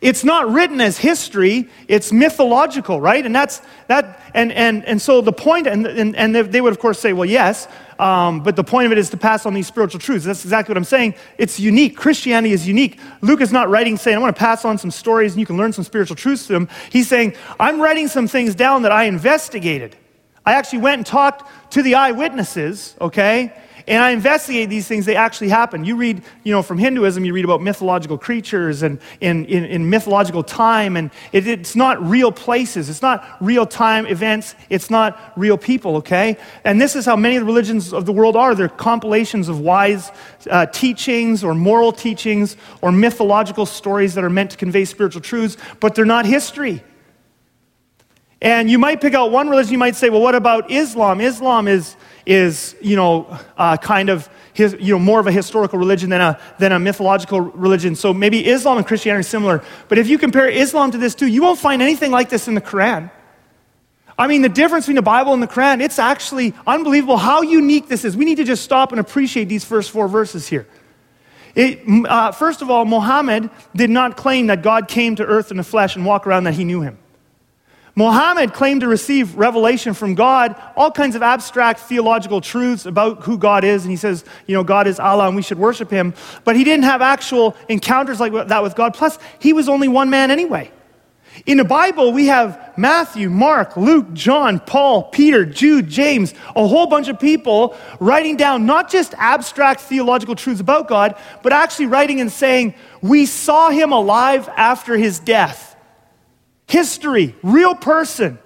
It's 0.00 0.22
not 0.22 0.48
written 0.50 0.80
as 0.80 0.96
history, 0.96 1.68
it's 1.88 2.12
mythological, 2.12 3.00
right? 3.00 3.24
And 3.24 3.34
that's 3.34 3.62
that, 3.88 4.20
and 4.32 4.52
and 4.52 4.84
and 4.84 5.02
so 5.02 5.20
the 5.20 5.32
point, 5.32 5.66
and 5.66 5.86
and, 5.86 6.14
and 6.14 6.34
they 6.34 6.60
would 6.60 6.72
of 6.72 6.78
course 6.78 7.00
say, 7.00 7.12
well, 7.12 7.28
yes, 7.28 7.66
um, 7.98 8.40
but 8.42 8.54
the 8.54 8.62
point 8.62 8.86
of 8.86 8.92
it 8.92 8.98
is 8.98 9.10
to 9.10 9.16
pass 9.16 9.44
on 9.44 9.54
these 9.54 9.66
spiritual 9.66 9.98
truths. 9.98 10.24
That's 10.24 10.44
exactly 10.44 10.72
what 10.72 10.76
I'm 10.76 10.84
saying. 10.84 11.14
It's 11.36 11.58
unique. 11.58 11.96
Christianity 11.96 12.52
is 12.52 12.66
unique. 12.66 13.00
Luke 13.22 13.40
is 13.40 13.52
not 13.52 13.68
writing 13.68 13.96
saying, 13.96 14.16
I 14.16 14.20
want 14.20 14.34
to 14.36 14.38
pass 14.38 14.64
on 14.64 14.78
some 14.78 14.90
stories 14.90 15.32
and 15.32 15.40
you 15.40 15.46
can 15.46 15.56
learn 15.56 15.72
some 15.72 15.84
spiritual 15.84 16.14
truths 16.14 16.46
to 16.46 16.52
them. 16.52 16.68
He's 16.90 17.08
saying, 17.08 17.34
I'm 17.58 17.80
writing 17.80 18.06
some 18.06 18.28
things 18.28 18.54
down 18.54 18.82
that 18.82 18.92
I 18.92 19.04
investigated. 19.04 19.96
I 20.46 20.52
actually 20.52 20.78
went 20.78 20.98
and 20.98 21.06
talked 21.06 21.50
to 21.72 21.82
the 21.82 21.96
eyewitnesses, 21.96 22.94
okay? 23.00 23.52
And 23.88 24.04
I 24.04 24.10
investigate 24.10 24.68
these 24.68 24.86
things, 24.86 25.06
they 25.06 25.16
actually 25.16 25.48
happen. 25.48 25.86
You 25.86 25.96
read, 25.96 26.22
you 26.44 26.52
know, 26.52 26.62
from 26.62 26.76
Hinduism, 26.76 27.24
you 27.24 27.32
read 27.32 27.46
about 27.46 27.62
mythological 27.62 28.18
creatures 28.18 28.82
and 28.82 29.00
in, 29.22 29.46
in, 29.46 29.64
in 29.64 29.88
mythological 29.88 30.42
time, 30.42 30.94
and 30.94 31.10
it, 31.32 31.46
it's 31.46 31.74
not 31.74 32.00
real 32.06 32.30
places, 32.30 32.90
it's 32.90 33.00
not 33.00 33.24
real 33.40 33.64
time 33.64 34.06
events, 34.06 34.54
it's 34.68 34.90
not 34.90 35.32
real 35.36 35.56
people, 35.56 35.96
okay? 35.96 36.36
And 36.64 36.78
this 36.78 36.94
is 36.94 37.06
how 37.06 37.16
many 37.16 37.36
of 37.36 37.40
the 37.40 37.46
religions 37.46 37.94
of 37.94 38.04
the 38.04 38.12
world 38.12 38.36
are. 38.36 38.54
They're 38.54 38.68
compilations 38.68 39.48
of 39.48 39.58
wise 39.58 40.12
uh, 40.50 40.66
teachings 40.66 41.42
or 41.42 41.54
moral 41.54 41.90
teachings 41.90 42.58
or 42.82 42.92
mythological 42.92 43.64
stories 43.64 44.14
that 44.14 44.22
are 44.22 44.30
meant 44.30 44.50
to 44.50 44.58
convey 44.58 44.84
spiritual 44.84 45.22
truths, 45.22 45.56
but 45.80 45.94
they're 45.94 46.04
not 46.04 46.26
history. 46.26 46.82
And 48.40 48.70
you 48.70 48.78
might 48.78 49.00
pick 49.00 49.14
out 49.14 49.32
one 49.32 49.48
religion, 49.48 49.72
you 49.72 49.78
might 49.78 49.96
say, 49.96 50.10
well, 50.10 50.20
what 50.20 50.34
about 50.34 50.70
Islam? 50.70 51.20
Islam 51.20 51.66
is, 51.66 51.96
is 52.28 52.76
you 52.82 52.94
know, 52.94 53.26
uh, 53.56 53.78
kind 53.78 54.10
of 54.10 54.28
his, 54.52 54.76
you 54.78 54.92
know, 54.92 54.98
more 54.98 55.18
of 55.18 55.26
a 55.26 55.32
historical 55.32 55.78
religion 55.78 56.10
than 56.10 56.20
a, 56.20 56.38
than 56.58 56.72
a 56.72 56.78
mythological 56.78 57.40
religion. 57.40 57.96
So 57.96 58.12
maybe 58.12 58.46
Islam 58.46 58.76
and 58.76 58.86
Christianity 58.86 59.20
are 59.20 59.22
similar. 59.22 59.64
But 59.88 59.96
if 59.96 60.08
you 60.08 60.18
compare 60.18 60.46
Islam 60.46 60.90
to 60.90 60.98
this 60.98 61.14
too, 61.14 61.26
you 61.26 61.40
won't 61.40 61.58
find 61.58 61.80
anything 61.80 62.10
like 62.10 62.28
this 62.28 62.46
in 62.46 62.54
the 62.54 62.60
Quran. 62.60 63.10
I 64.18 64.26
mean, 64.26 64.42
the 64.42 64.50
difference 64.50 64.84
between 64.84 64.96
the 64.96 65.02
Bible 65.02 65.32
and 65.32 65.42
the 65.42 65.46
Quran, 65.46 65.80
it's 65.80 65.98
actually 65.98 66.52
unbelievable 66.66 67.16
how 67.16 67.40
unique 67.40 67.88
this 67.88 68.04
is. 68.04 68.14
We 68.14 68.26
need 68.26 68.36
to 68.36 68.44
just 68.44 68.62
stop 68.62 68.92
and 68.92 69.00
appreciate 69.00 69.44
these 69.48 69.64
first 69.64 69.90
four 69.90 70.06
verses 70.06 70.46
here. 70.46 70.66
It, 71.54 71.80
uh, 72.06 72.32
first 72.32 72.60
of 72.60 72.70
all, 72.70 72.84
Muhammad 72.84 73.48
did 73.74 73.88
not 73.88 74.18
claim 74.18 74.48
that 74.48 74.62
God 74.62 74.86
came 74.86 75.16
to 75.16 75.24
earth 75.24 75.50
in 75.50 75.56
the 75.56 75.64
flesh 75.64 75.96
and 75.96 76.04
walk 76.04 76.26
around 76.26 76.44
that 76.44 76.54
he 76.54 76.64
knew 76.64 76.82
him. 76.82 76.98
Muhammad 77.98 78.54
claimed 78.54 78.82
to 78.82 78.86
receive 78.86 79.34
revelation 79.34 79.92
from 79.92 80.14
God, 80.14 80.54
all 80.76 80.92
kinds 80.92 81.16
of 81.16 81.22
abstract 81.22 81.80
theological 81.80 82.40
truths 82.40 82.86
about 82.86 83.24
who 83.24 83.36
God 83.36 83.64
is. 83.64 83.82
And 83.82 83.90
he 83.90 83.96
says, 83.96 84.24
you 84.46 84.54
know, 84.54 84.62
God 84.62 84.86
is 84.86 85.00
Allah 85.00 85.26
and 85.26 85.34
we 85.34 85.42
should 85.42 85.58
worship 85.58 85.90
him. 85.90 86.14
But 86.44 86.54
he 86.54 86.62
didn't 86.62 86.84
have 86.84 87.02
actual 87.02 87.56
encounters 87.68 88.20
like 88.20 88.32
that 88.32 88.62
with 88.62 88.76
God. 88.76 88.94
Plus, 88.94 89.18
he 89.40 89.52
was 89.52 89.68
only 89.68 89.88
one 89.88 90.10
man 90.10 90.30
anyway. 90.30 90.70
In 91.44 91.58
the 91.58 91.64
Bible, 91.64 92.12
we 92.12 92.26
have 92.26 92.72
Matthew, 92.78 93.30
Mark, 93.30 93.76
Luke, 93.76 94.12
John, 94.12 94.60
Paul, 94.60 95.10
Peter, 95.10 95.44
Jude, 95.44 95.88
James, 95.88 96.34
a 96.54 96.68
whole 96.68 96.86
bunch 96.86 97.08
of 97.08 97.18
people 97.18 97.76
writing 97.98 98.36
down 98.36 98.64
not 98.64 98.88
just 98.88 99.12
abstract 99.18 99.80
theological 99.80 100.36
truths 100.36 100.60
about 100.60 100.86
God, 100.86 101.16
but 101.42 101.52
actually 101.52 101.86
writing 101.86 102.20
and 102.20 102.30
saying, 102.30 102.74
We 103.02 103.26
saw 103.26 103.70
him 103.70 103.90
alive 103.90 104.48
after 104.56 104.96
his 104.96 105.18
death 105.18 105.67
history, 106.68 107.34
real 107.42 107.74
person, 107.74 108.38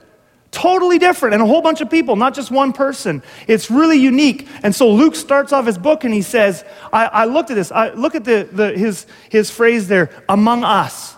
totally 0.53 0.99
different, 0.99 1.35
and 1.35 1.43
a 1.43 1.47
whole 1.47 1.61
bunch 1.61 1.81
of 1.81 1.91
people, 1.91 2.17
not 2.17 2.35
just 2.35 2.51
one 2.51 2.73
person. 2.73 3.23
It's 3.49 3.71
really 3.71 3.99
unique. 3.99 4.49
And 4.63 4.75
so 4.75 4.91
Luke 4.91 5.17
starts 5.17 5.53
off 5.53 5.67
his 5.67 5.77
book 5.77 6.05
and 6.05 6.15
he 6.15 6.23
says, 6.23 6.65
I, 6.93 7.07
I 7.07 7.25
looked 7.25 7.51
at 7.51 7.55
this, 7.55 7.73
I 7.73 7.93
look 7.93 8.15
at 8.15 8.25
the, 8.25 8.49
the, 8.51 8.73
his, 8.73 9.07
his 9.29 9.51
phrase 9.51 9.89
there, 9.89 10.11
among 10.29 10.65
us. 10.65 11.17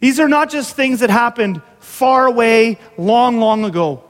These 0.00 0.20
are 0.20 0.28
not 0.28 0.50
just 0.50 0.76
things 0.76 1.00
that 1.00 1.10
happened 1.10 1.62
far 1.78 2.26
away, 2.26 2.78
long, 2.98 3.38
long 3.38 3.64
ago. 3.64 4.04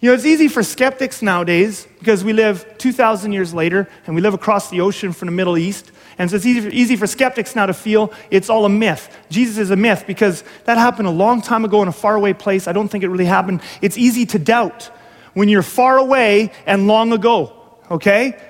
You 0.00 0.10
know, 0.10 0.14
it's 0.14 0.26
easy 0.26 0.48
for 0.48 0.62
skeptics 0.62 1.22
nowadays 1.22 1.86
because 1.98 2.24
we 2.24 2.32
live 2.32 2.66
2,000 2.78 3.32
years 3.32 3.54
later 3.54 3.88
and 4.06 4.14
we 4.14 4.20
live 4.20 4.34
across 4.34 4.68
the 4.68 4.80
ocean 4.80 5.12
from 5.12 5.26
the 5.26 5.32
Middle 5.32 5.56
East 5.56 5.92
and 6.18 6.30
so 6.30 6.36
it's 6.36 6.46
easy, 6.46 6.68
easy 6.68 6.96
for 6.96 7.06
skeptics 7.06 7.56
now 7.56 7.66
to 7.66 7.74
feel 7.74 8.12
it's 8.30 8.48
all 8.48 8.64
a 8.64 8.68
myth. 8.68 9.14
Jesus 9.30 9.58
is 9.58 9.70
a 9.70 9.76
myth 9.76 10.04
because 10.06 10.44
that 10.64 10.78
happened 10.78 11.08
a 11.08 11.12
long 11.12 11.42
time 11.42 11.64
ago 11.64 11.82
in 11.82 11.88
a 11.88 11.92
faraway 11.92 12.32
place. 12.32 12.68
I 12.68 12.72
don't 12.72 12.88
think 12.88 13.02
it 13.02 13.08
really 13.08 13.24
happened. 13.24 13.62
It's 13.82 13.98
easy 13.98 14.26
to 14.26 14.38
doubt 14.38 14.90
when 15.34 15.48
you're 15.48 15.62
far 15.62 15.98
away 15.98 16.52
and 16.66 16.86
long 16.86 17.12
ago, 17.12 17.52
okay? 17.90 18.40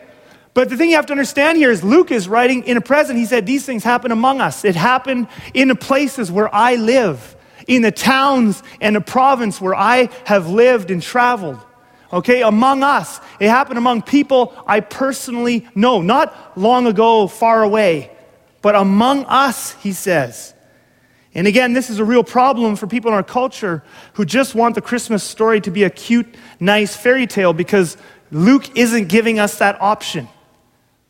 But 0.52 0.68
the 0.68 0.76
thing 0.76 0.90
you 0.90 0.96
have 0.96 1.06
to 1.06 1.12
understand 1.12 1.58
here 1.58 1.70
is 1.70 1.82
Luke 1.82 2.12
is 2.12 2.28
writing 2.28 2.64
in 2.64 2.76
a 2.76 2.80
present. 2.80 3.18
He 3.18 3.26
said, 3.26 3.46
These 3.46 3.66
things 3.66 3.82
happen 3.82 4.12
among 4.12 4.40
us. 4.40 4.64
It 4.64 4.76
happened 4.76 5.26
in 5.52 5.68
the 5.68 5.74
places 5.74 6.30
where 6.30 6.54
I 6.54 6.76
live, 6.76 7.34
in 7.66 7.82
the 7.82 7.90
towns 7.90 8.62
and 8.80 8.94
the 8.94 9.00
province 9.00 9.60
where 9.60 9.74
I 9.74 10.10
have 10.26 10.48
lived 10.50 10.90
and 10.90 11.02
traveled 11.02 11.58
okay, 12.12 12.42
among 12.42 12.82
us. 12.82 13.20
It 13.40 13.48
happened 13.48 13.78
among 13.78 14.02
people 14.02 14.54
I 14.66 14.80
personally 14.80 15.66
know, 15.74 16.00
not 16.00 16.58
long 16.58 16.86
ago, 16.86 17.26
far 17.26 17.62
away, 17.62 18.10
but 18.62 18.74
among 18.74 19.24
us, 19.24 19.72
he 19.82 19.92
says. 19.92 20.54
And 21.34 21.48
again, 21.48 21.72
this 21.72 21.90
is 21.90 21.98
a 21.98 22.04
real 22.04 22.22
problem 22.22 22.76
for 22.76 22.86
people 22.86 23.10
in 23.10 23.14
our 23.14 23.24
culture 23.24 23.82
who 24.12 24.24
just 24.24 24.54
want 24.54 24.76
the 24.76 24.80
Christmas 24.80 25.24
story 25.24 25.60
to 25.62 25.70
be 25.70 25.82
a 25.82 25.90
cute, 25.90 26.32
nice 26.60 26.94
fairy 26.94 27.26
tale 27.26 27.52
because 27.52 27.96
Luke 28.30 28.76
isn't 28.76 29.08
giving 29.08 29.40
us 29.40 29.58
that 29.58 29.80
option. 29.80 30.28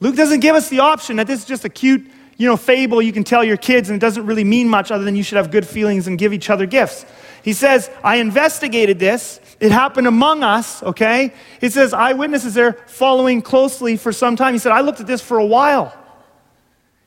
Luke 0.00 0.16
doesn't 0.16 0.40
give 0.40 0.56
us 0.56 0.70
the 0.70 0.80
option 0.80 1.16
that 1.16 1.26
this 1.26 1.40
is 1.40 1.46
just 1.46 1.64
a 1.64 1.68
cute, 1.68 2.06
you 2.38 2.48
know, 2.48 2.56
fable 2.56 3.02
you 3.02 3.12
can 3.12 3.22
tell 3.22 3.44
your 3.44 3.56
kids 3.58 3.90
and 3.90 3.96
it 3.96 4.00
doesn't 4.00 4.24
really 4.26 4.44
mean 4.44 4.68
much 4.68 4.90
other 4.90 5.04
than 5.04 5.14
you 5.14 5.22
should 5.22 5.36
have 5.36 5.50
good 5.50 5.66
feelings 5.66 6.06
and 6.06 6.18
give 6.18 6.32
each 6.32 6.48
other 6.48 6.66
gifts. 6.66 7.04
He 7.42 7.52
says, 7.52 7.90
I 8.02 8.16
investigated 8.16 8.98
this. 8.98 9.40
It 9.64 9.72
happened 9.72 10.06
among 10.06 10.42
us, 10.42 10.82
okay? 10.82 11.32
He 11.58 11.70
says, 11.70 11.94
eyewitnesses 11.94 12.52
there 12.52 12.74
following 12.86 13.40
closely 13.40 13.96
for 13.96 14.12
some 14.12 14.36
time. 14.36 14.52
He 14.52 14.58
said, 14.58 14.72
I 14.72 14.82
looked 14.82 15.00
at 15.00 15.06
this 15.06 15.22
for 15.22 15.38
a 15.38 15.46
while. 15.46 15.96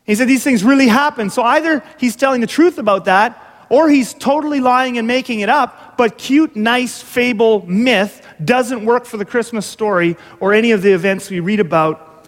He 0.05 0.15
said, 0.15 0.27
these 0.27 0.43
things 0.43 0.63
really 0.63 0.87
happened. 0.87 1.31
So 1.31 1.43
either 1.43 1.83
he's 1.99 2.15
telling 2.15 2.41
the 2.41 2.47
truth 2.47 2.79
about 2.79 3.05
that, 3.05 3.67
or 3.69 3.91
he's 3.91 4.15
totally 4.15 4.59
lying 4.59 4.97
and 4.97 5.07
making 5.07 5.41
it 5.41 5.49
up. 5.49 5.99
But 5.99 6.17
cute, 6.17 6.55
nice 6.55 6.99
fable 6.99 7.63
myth 7.67 8.25
doesn't 8.43 8.83
work 8.83 9.05
for 9.05 9.17
the 9.17 9.25
Christmas 9.25 9.67
story 9.67 10.17
or 10.39 10.51
any 10.51 10.71
of 10.71 10.81
the 10.81 10.93
events 10.93 11.29
we 11.29 11.39
read 11.39 11.59
about 11.59 12.27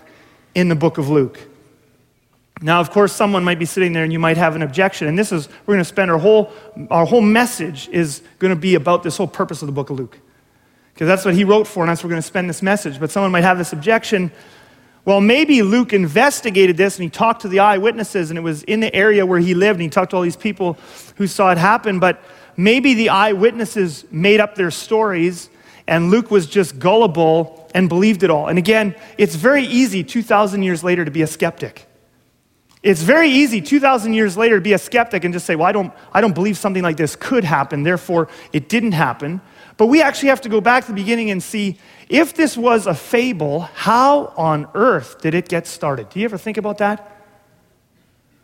in 0.54 0.70
the 0.70 0.76
book 0.76 1.00
of 1.00 1.10
Luke. 1.10 1.40
Now, 2.62 2.82
of 2.82 2.92
course, 2.92 3.14
someone 3.14 3.44
might 3.44 3.60
be 3.60 3.66
sitting 3.66 3.94
there 3.94 4.04
and 4.04 4.12
you 4.12 4.20
might 4.20 4.38
have 4.38 4.56
an 4.56 4.62
objection. 4.62 5.08
And 5.08 5.18
this 5.18 5.32
is, 5.32 5.48
we're 5.66 5.76
going 5.76 5.80
to 5.80 5.86
spend 5.86 6.12
our 6.12 6.18
whole, 6.18 6.52
our 6.90 7.06
whole 7.06 7.22
message 7.22 7.88
is 7.90 8.22
going 8.38 8.54
to 8.54 8.60
be 8.60 8.76
about 8.76 9.02
this 9.04 9.16
whole 9.16 9.28
purpose 9.28 9.62
of 9.62 9.68
the 9.68 9.72
book 9.72 9.90
of 9.90 9.98
Luke. 9.98 10.20
Because 10.94 11.08
that's 11.08 11.24
what 11.24 11.34
he 11.34 11.46
wrote 11.46 11.68
for, 11.68 11.84
and 11.84 11.90
that's 11.90 12.04
where 12.04 12.10
we're 12.10 12.16
going 12.16 12.22
to 12.22 12.28
spend 12.28 12.50
this 12.50 12.62
message. 12.62 13.00
But 13.00 13.12
someone 13.12 13.32
might 13.32 13.46
have 13.46 13.58
this 13.58 13.72
objection. 13.72 14.32
Well, 15.06 15.22
maybe 15.22 15.62
Luke 15.62 15.94
investigated 15.94 16.76
this 16.76 16.98
and 16.98 17.04
he 17.04 17.10
talked 17.10 17.44
to 17.44 17.48
the 17.48 17.60
eyewitnesses, 17.60 18.30
and 18.30 18.38
it 18.38 18.42
was 18.42 18.64
in 18.64 18.82
the 18.82 18.94
area 18.94 19.26
where 19.26 19.40
he 19.40 19.54
lived, 19.54 19.78
and 19.78 19.84
he 19.84 19.90
talked 19.90 20.12
to 20.12 20.18
all 20.18 20.22
these 20.22 20.36
people 20.36 20.78
who 21.16 21.28
saw 21.28 21.52
it 21.52 21.58
happen. 21.58 22.00
But 22.00 22.22
maybe 22.58 22.94
the 22.94 23.10
eyewitnesses 23.10 24.04
made 24.12 24.42
up 24.42 24.56
their 24.56 24.72
stories 24.72 25.50
and 25.90 26.12
Luke 26.12 26.30
was 26.30 26.46
just 26.46 26.78
gullible 26.78 27.68
and 27.74 27.90
believed 27.90 28.22
it 28.22 28.30
all. 28.30 28.48
And 28.48 28.60
again, 28.60 28.94
it's 29.18 29.34
very 29.34 29.64
easy 29.64 30.04
2,000 30.04 30.62
years 30.62 30.84
later 30.84 31.04
to 31.04 31.10
be 31.10 31.24
a 31.24 31.28
skeptic. 31.28 31.89
It's 32.82 33.02
very 33.02 33.30
easy 33.30 33.62
2,000 33.62 34.14
years 34.14 34.38
later 34.38 34.56
to 34.56 34.62
be 34.62 34.74
a 34.74 34.78
skeptic 34.78 35.26
and 35.26 35.34
just 35.34 35.46
say, 35.46 35.56
well, 35.56 35.68
I 35.68 35.74
don't, 35.74 35.94
I 36.14 36.22
don't 36.22 36.34
believe 36.34 36.58
something 36.58 36.82
like 36.82 36.96
this 36.96 37.16
could 37.16 37.44
happen, 37.44 37.84
therefore 37.84 38.30
it 38.54 38.70
didn't 38.70 38.94
happen. 38.94 39.42
But 39.76 39.88
we 39.88 40.02
actually 40.02 40.30
have 40.30 40.42
to 40.42 40.50
go 40.50 40.62
back 40.62 40.86
to 40.86 40.92
the 40.92 40.96
beginning 40.96 41.30
and 41.30 41.44
see 41.44 41.78
if 42.08 42.34
this 42.34 42.58
was 42.58 42.88
a 42.88 42.94
fable, 42.94 43.62
how 43.62 44.34
on 44.38 44.68
earth 44.76 45.22
did 45.22 45.34
it 45.34 45.50
get 45.50 45.68
started? 45.68 46.10
Do 46.10 46.20
you 46.20 46.26
ever 46.26 46.38
think 46.38 46.58
about 46.58 46.78
that? 46.80 47.18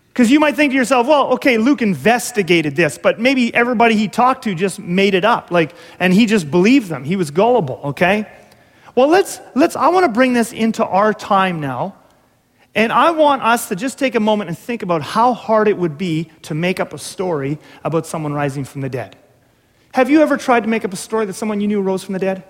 Because 0.09 0.31
you 0.31 0.39
might 0.39 0.55
think 0.55 0.71
to 0.71 0.77
yourself, 0.77 1.07
well, 1.07 1.33
okay, 1.33 1.57
Luke 1.57 1.81
investigated 1.81 2.75
this, 2.75 2.97
but 2.97 3.19
maybe 3.19 3.53
everybody 3.53 3.95
he 3.95 4.07
talked 4.07 4.45
to 4.45 4.55
just 4.55 4.79
made 4.79 5.13
it 5.13 5.25
up, 5.25 5.51
like, 5.51 5.73
and 5.99 6.13
he 6.13 6.25
just 6.25 6.49
believed 6.49 6.87
them. 6.87 7.03
He 7.03 7.17
was 7.17 7.31
gullible, 7.31 7.81
okay? 7.85 8.25
Well, 8.95 9.09
let's, 9.09 9.41
let's, 9.55 9.75
I 9.75 9.89
want 9.89 10.05
to 10.05 10.11
bring 10.11 10.31
this 10.31 10.53
into 10.53 10.85
our 10.85 11.13
time 11.13 11.59
now. 11.59 11.95
And 12.75 12.91
I 12.91 13.11
want 13.11 13.41
us 13.41 13.69
to 13.69 13.75
just 13.75 13.97
take 13.97 14.15
a 14.15 14.19
moment 14.19 14.49
and 14.49 14.57
think 14.57 14.83
about 14.83 15.01
how 15.01 15.33
hard 15.33 15.69
it 15.69 15.77
would 15.77 15.97
be 15.97 16.29
to 16.43 16.53
make 16.53 16.81
up 16.81 16.93
a 16.93 16.97
story 16.97 17.57
about 17.85 18.05
someone 18.05 18.33
rising 18.33 18.65
from 18.65 18.81
the 18.81 18.89
dead. 18.89 19.15
Have 19.93 20.09
you 20.09 20.21
ever 20.21 20.35
tried 20.35 20.63
to 20.63 20.69
make 20.69 20.83
up 20.83 20.91
a 20.91 20.97
story 20.97 21.25
that 21.25 21.33
someone 21.33 21.61
you 21.61 21.69
knew 21.69 21.81
rose 21.81 22.03
from 22.03 22.13
the 22.13 22.19
dead? 22.19 22.43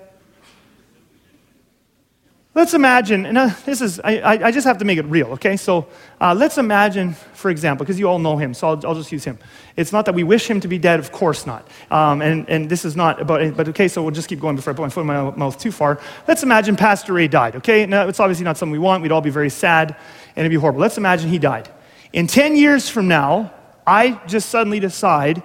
Let's 2.55 2.73
imagine, 2.73 3.25
and 3.25 3.37
uh, 3.37 3.49
this 3.65 3.81
is, 3.81 3.99
I, 3.99 4.45
I, 4.45 4.51
just 4.51 4.65
have 4.65 4.77
to 4.77 4.85
make 4.85 4.97
it 4.97 5.05
real, 5.07 5.27
okay? 5.33 5.57
So 5.57 5.87
uh, 6.21 6.33
let's 6.33 6.57
imagine, 6.57 7.11
for 7.33 7.51
example, 7.51 7.83
because 7.83 7.99
you 7.99 8.07
all 8.07 8.17
know 8.17 8.37
him, 8.37 8.53
so 8.53 8.69
I'll, 8.69 8.87
I'll, 8.87 8.95
just 8.95 9.11
use 9.11 9.25
him. 9.25 9.37
It's 9.75 9.91
not 9.91 10.05
that 10.05 10.15
we 10.15 10.23
wish 10.23 10.49
him 10.49 10.61
to 10.61 10.69
be 10.69 10.77
dead, 10.77 11.01
of 11.01 11.11
course 11.11 11.45
not. 11.45 11.67
Um, 11.91 12.21
and, 12.21 12.49
and 12.49 12.69
this 12.69 12.85
is 12.85 12.95
not 12.95 13.21
about, 13.21 13.57
but 13.57 13.67
okay, 13.67 13.89
so 13.89 14.01
we'll 14.01 14.11
just 14.11 14.29
keep 14.29 14.39
going 14.39 14.55
before 14.55 14.71
I 14.71 14.75
put 14.77 14.83
my 14.83 14.87
foot 14.89 15.01
in 15.01 15.07
my 15.07 15.31
mouth 15.31 15.59
too 15.59 15.73
far. 15.73 15.99
Let's 16.29 16.43
imagine 16.43 16.77
Pastor 16.77 17.11
Ray 17.11 17.27
died, 17.27 17.57
okay? 17.57 17.85
Now, 17.85 18.07
it's 18.07 18.21
obviously 18.21 18.45
not 18.45 18.55
something 18.55 18.71
we 18.71 18.79
want. 18.79 19.03
We'd 19.03 19.11
all 19.11 19.19
be 19.19 19.29
very 19.29 19.49
sad, 19.49 19.89
and 20.37 20.45
it'd 20.45 20.49
be 20.49 20.55
horrible. 20.55 20.79
Let's 20.79 20.97
imagine 20.97 21.29
he 21.29 21.39
died. 21.39 21.69
In 22.13 22.25
10 22.25 22.55
years 22.55 22.87
from 22.87 23.09
now, 23.09 23.53
I 23.85 24.21
just 24.27 24.47
suddenly 24.47 24.79
decide, 24.79 25.43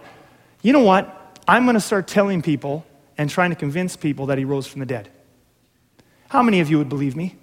you 0.62 0.72
know 0.72 0.84
what? 0.84 1.42
I'm 1.48 1.64
going 1.64 1.74
to 1.74 1.80
start 1.80 2.06
telling 2.06 2.40
people 2.40 2.86
and 3.18 3.28
trying 3.28 3.50
to 3.50 3.56
convince 3.56 3.96
people 3.96 4.26
that 4.26 4.38
he 4.38 4.44
rose 4.44 4.68
from 4.68 4.78
the 4.78 4.86
dead. 4.86 5.10
How 6.30 6.42
many 6.44 6.60
of 6.60 6.70
you 6.70 6.78
would 6.78 6.88
believe 6.88 7.16
me? 7.16 7.34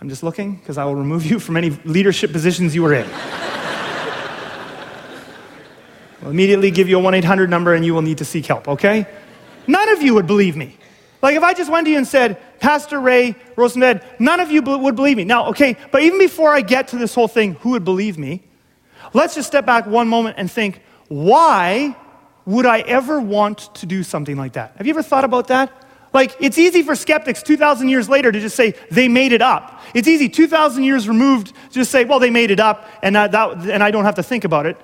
I'm 0.00 0.08
just 0.08 0.22
looking 0.22 0.54
because 0.54 0.78
I 0.78 0.84
will 0.84 0.94
remove 0.94 1.26
you 1.26 1.40
from 1.40 1.56
any 1.56 1.70
leadership 1.84 2.30
positions 2.30 2.72
you 2.72 2.84
were 2.84 2.94
in. 2.94 3.04
I'll 6.22 6.30
immediately 6.30 6.70
give 6.70 6.88
you 6.88 6.96
a 6.96 7.02
1 7.02 7.14
800 7.14 7.50
number 7.50 7.74
and 7.74 7.84
you 7.84 7.94
will 7.94 8.02
need 8.02 8.18
to 8.18 8.24
seek 8.24 8.46
help, 8.46 8.68
okay? 8.68 9.08
None 9.66 9.88
of 9.88 10.02
you 10.02 10.14
would 10.14 10.28
believe 10.28 10.54
me. 10.54 10.76
Like 11.20 11.34
if 11.34 11.42
I 11.42 11.52
just 11.52 11.68
went 11.68 11.86
to 11.86 11.90
you 11.90 11.96
and 11.96 12.06
said, 12.06 12.40
Pastor 12.60 13.00
Ray 13.00 13.34
Rosenbed, 13.56 14.04
none 14.20 14.38
of 14.38 14.52
you 14.52 14.62
would 14.62 14.94
believe 14.94 15.16
me. 15.16 15.24
Now, 15.24 15.46
okay, 15.46 15.76
but 15.90 16.04
even 16.04 16.20
before 16.20 16.54
I 16.54 16.60
get 16.60 16.86
to 16.88 16.96
this 16.96 17.12
whole 17.12 17.26
thing, 17.26 17.54
who 17.54 17.70
would 17.70 17.84
believe 17.84 18.18
me? 18.18 18.44
Let's 19.14 19.34
just 19.34 19.48
step 19.48 19.66
back 19.66 19.86
one 19.86 20.06
moment 20.06 20.36
and 20.38 20.48
think, 20.48 20.80
why 21.08 21.96
would 22.46 22.66
I 22.66 22.82
ever 22.82 23.20
want 23.20 23.74
to 23.74 23.86
do 23.86 24.04
something 24.04 24.36
like 24.36 24.52
that? 24.52 24.74
Have 24.76 24.86
you 24.86 24.92
ever 24.92 25.02
thought 25.02 25.24
about 25.24 25.48
that? 25.48 25.86
Like, 26.12 26.36
it's 26.40 26.58
easy 26.58 26.82
for 26.82 26.96
skeptics 26.96 27.42
2,000 27.42 27.88
years 27.88 28.08
later 28.08 28.32
to 28.32 28.40
just 28.40 28.56
say 28.56 28.74
they 28.90 29.08
made 29.08 29.32
it 29.32 29.42
up. 29.42 29.82
It's 29.94 30.08
easy 30.08 30.28
2,000 30.28 30.84
years 30.84 31.08
removed 31.08 31.48
to 31.48 31.74
just 31.74 31.90
say, 31.90 32.04
well, 32.04 32.18
they 32.18 32.30
made 32.30 32.50
it 32.50 32.60
up 32.60 32.88
and, 33.02 33.16
that, 33.16 33.34
and 33.34 33.82
I 33.82 33.90
don't 33.90 34.04
have 34.04 34.14
to 34.16 34.22
think 34.22 34.44
about 34.44 34.66
it. 34.66 34.76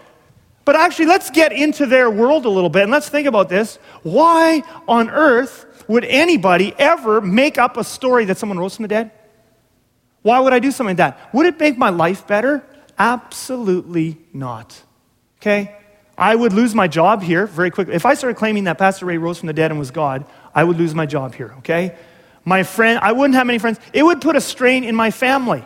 But 0.64 0.76
actually, 0.76 1.06
let's 1.06 1.30
get 1.30 1.52
into 1.52 1.86
their 1.86 2.10
world 2.10 2.46
a 2.46 2.48
little 2.48 2.70
bit 2.70 2.82
and 2.82 2.92
let's 2.92 3.08
think 3.08 3.26
about 3.26 3.48
this. 3.48 3.78
Why 4.02 4.62
on 4.88 5.10
earth 5.10 5.66
would 5.88 6.04
anybody 6.04 6.74
ever 6.78 7.20
make 7.20 7.58
up 7.58 7.76
a 7.76 7.84
story 7.84 8.24
that 8.26 8.38
someone 8.38 8.58
rose 8.58 8.76
from 8.76 8.84
the 8.84 8.88
dead? 8.88 9.10
Why 10.22 10.40
would 10.40 10.54
I 10.54 10.58
do 10.58 10.70
something 10.70 10.96
like 10.96 11.16
that? 11.16 11.34
Would 11.34 11.46
it 11.46 11.60
make 11.60 11.76
my 11.76 11.90
life 11.90 12.26
better? 12.26 12.64
Absolutely 12.98 14.18
not. 14.32 14.82
Okay? 15.38 15.76
I 16.16 16.34
would 16.34 16.52
lose 16.52 16.74
my 16.74 16.86
job 16.86 17.22
here 17.22 17.46
very 17.46 17.70
quickly. 17.70 17.94
If 17.94 18.06
I 18.06 18.14
started 18.14 18.36
claiming 18.36 18.64
that 18.64 18.78
Pastor 18.78 19.06
Ray 19.06 19.18
rose 19.18 19.38
from 19.38 19.48
the 19.48 19.52
dead 19.52 19.70
and 19.70 19.80
was 19.80 19.90
God, 19.90 20.24
I 20.54 20.62
would 20.62 20.78
lose 20.78 20.94
my 20.94 21.06
job 21.06 21.34
here, 21.34 21.54
okay? 21.58 21.96
My 22.44 22.62
friend, 22.62 22.98
I 23.02 23.12
wouldn't 23.12 23.34
have 23.34 23.46
many 23.46 23.58
friends. 23.58 23.80
It 23.92 24.02
would 24.02 24.20
put 24.20 24.36
a 24.36 24.40
strain 24.40 24.84
in 24.84 24.94
my 24.94 25.10
family. 25.10 25.64